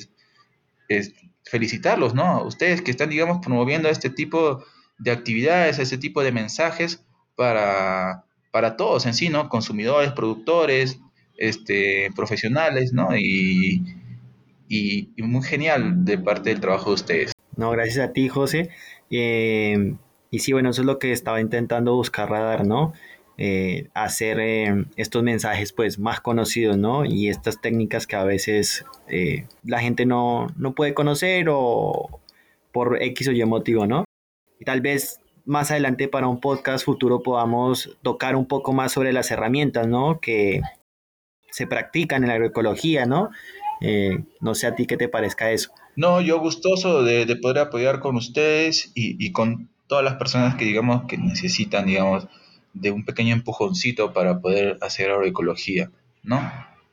es 0.87 1.13
felicitarlos, 1.43 2.13
¿no? 2.13 2.43
Ustedes 2.45 2.81
que 2.81 2.91
están, 2.91 3.09
digamos, 3.09 3.39
promoviendo 3.39 3.89
este 3.89 4.09
tipo 4.09 4.63
de 4.97 5.11
actividades, 5.11 5.79
este 5.79 5.97
tipo 5.97 6.23
de 6.23 6.31
mensajes 6.31 7.05
para, 7.35 8.23
para 8.51 8.77
todos 8.77 9.05
en 9.05 9.13
sí, 9.13 9.27
¿no? 9.27 9.49
Consumidores, 9.49 10.13
productores, 10.13 10.99
este, 11.37 12.09
profesionales, 12.15 12.93
¿no? 12.93 13.17
Y, 13.17 13.83
y, 14.69 15.13
muy 15.17 15.43
genial 15.43 16.05
de 16.05 16.17
parte 16.17 16.51
del 16.51 16.61
trabajo 16.61 16.91
de 16.91 16.95
ustedes. 16.95 17.31
No, 17.57 17.71
gracias 17.71 18.09
a 18.09 18.13
ti, 18.13 18.29
José. 18.29 18.69
Eh, 19.09 19.95
y 20.33 20.39
sí, 20.39 20.51
bueno, 20.51 20.71
eso 20.71 20.81
es 20.81 20.87
lo 20.87 20.97
que 20.97 21.11
estaba 21.11 21.39
intentando 21.41 21.93
buscar 21.93 22.27
radar, 22.27 22.65
¿no? 22.65 22.93
Eh, 23.37 23.89
hacer 23.93 24.39
eh, 24.39 24.85
estos 24.95 25.21
mensajes 25.21 25.73
pues 25.73 25.99
más 25.99 26.21
conocidos, 26.21 26.75
¿no? 26.75 27.05
Y 27.05 27.29
estas 27.29 27.61
técnicas 27.61 28.07
que 28.07 28.15
a 28.15 28.23
veces 28.23 28.83
eh, 29.07 29.45
la 29.63 29.79
gente 29.79 30.07
no, 30.07 30.47
no, 30.57 30.73
puede 30.73 30.95
conocer 30.95 31.49
o 31.51 32.19
por 32.71 32.99
X 33.03 33.27
o 33.27 33.31
Y 33.31 33.45
motivo, 33.45 33.85
¿no? 33.85 34.05
Y 34.59 34.65
tal 34.65 34.81
vez 34.81 35.19
más 35.45 35.69
adelante 35.69 36.07
para 36.07 36.27
un 36.27 36.39
podcast 36.39 36.83
futuro 36.83 37.21
podamos 37.21 37.95
tocar 38.01 38.35
un 38.35 38.47
poco 38.47 38.73
más 38.73 38.91
sobre 38.91 39.13
las 39.13 39.29
herramientas, 39.29 39.85
¿no? 39.85 40.19
Que 40.19 40.61
se 41.51 41.67
practican 41.67 42.23
en 42.23 42.29
la 42.29 42.33
agroecología, 42.33 43.05
¿no? 43.05 43.29
no 44.39 44.55
sé 44.55 44.65
a 44.65 44.75
ti 44.75 44.87
qué 44.87 44.95
te 44.95 45.09
parezca 45.09 45.51
eso. 45.51 45.73
No, 45.97 46.21
yo 46.21 46.39
gustoso 46.39 47.03
de, 47.03 47.25
de 47.25 47.35
poder 47.35 47.59
apoyar 47.59 47.99
con 47.99 48.15
ustedes 48.15 48.93
y 48.95 49.33
con 49.33 49.72
todas 49.87 50.03
las 50.03 50.15
personas 50.15 50.55
que 50.55 50.65
digamos 50.65 51.05
que 51.07 51.17
necesitan, 51.17 51.85
digamos, 51.85 52.27
de 52.73 52.91
un 52.91 53.05
pequeño 53.05 53.33
empujoncito 53.33 54.13
para 54.13 54.39
poder 54.39 54.77
hacer 54.81 55.11
agroecología, 55.11 55.91
¿no? 56.23 56.41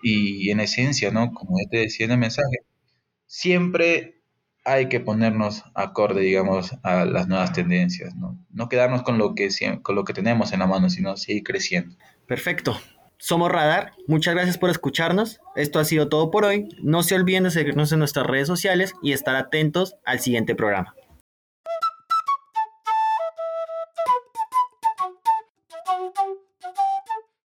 Y 0.03 0.51
en 0.51 0.61
esencia, 0.61 1.11
¿no? 1.11 1.33
Como 1.33 1.57
ya 1.59 1.69
te 1.71 1.79
decía 1.79 2.07
en 2.07 2.13
el 2.13 2.19
mensaje, 2.19 2.59
siempre 3.27 4.21
hay 4.65 4.89
que 4.89 5.01
ponernos 5.01 5.65
acorde, 5.75 6.21
digamos, 6.21 6.77
a 6.83 7.05
las 7.05 7.29
nuevas 7.29 7.53
tendencias, 7.53 8.15
¿no? 8.15 8.39
No 8.51 8.69
quedarnos 8.69 9.03
con 9.03 9.19
lo 9.19 9.35
que, 9.35 9.49
con 9.83 9.95
lo 9.95 10.05
que 10.05 10.13
tenemos 10.13 10.53
en 10.53 10.61
la 10.61 10.67
mano, 10.67 10.91
sino 10.91 11.17
seguir 11.17 11.43
creciendo. 11.43 11.97
Perfecto. 12.27 12.79
Somos 13.19 13.51
Radar. 13.51 13.93
Muchas 14.07 14.35
gracias 14.35 14.57
por 14.57 14.71
escucharnos. 14.71 15.41
Esto 15.55 15.79
ha 15.79 15.85
sido 15.85 16.09
todo 16.09 16.31
por 16.31 16.45
hoy. 16.45 16.69
No 16.83 17.03
se 17.03 17.15
olviden 17.15 17.45
de 17.45 17.51
seguirnos 17.51 17.93
en 17.93 17.99
nuestras 17.99 18.27
redes 18.27 18.47
sociales 18.47 18.95
y 19.03 19.13
estar 19.13 19.37
atentos 19.37 19.97
al 20.05 20.21
siguiente 20.21 20.55
programa. 20.55 20.95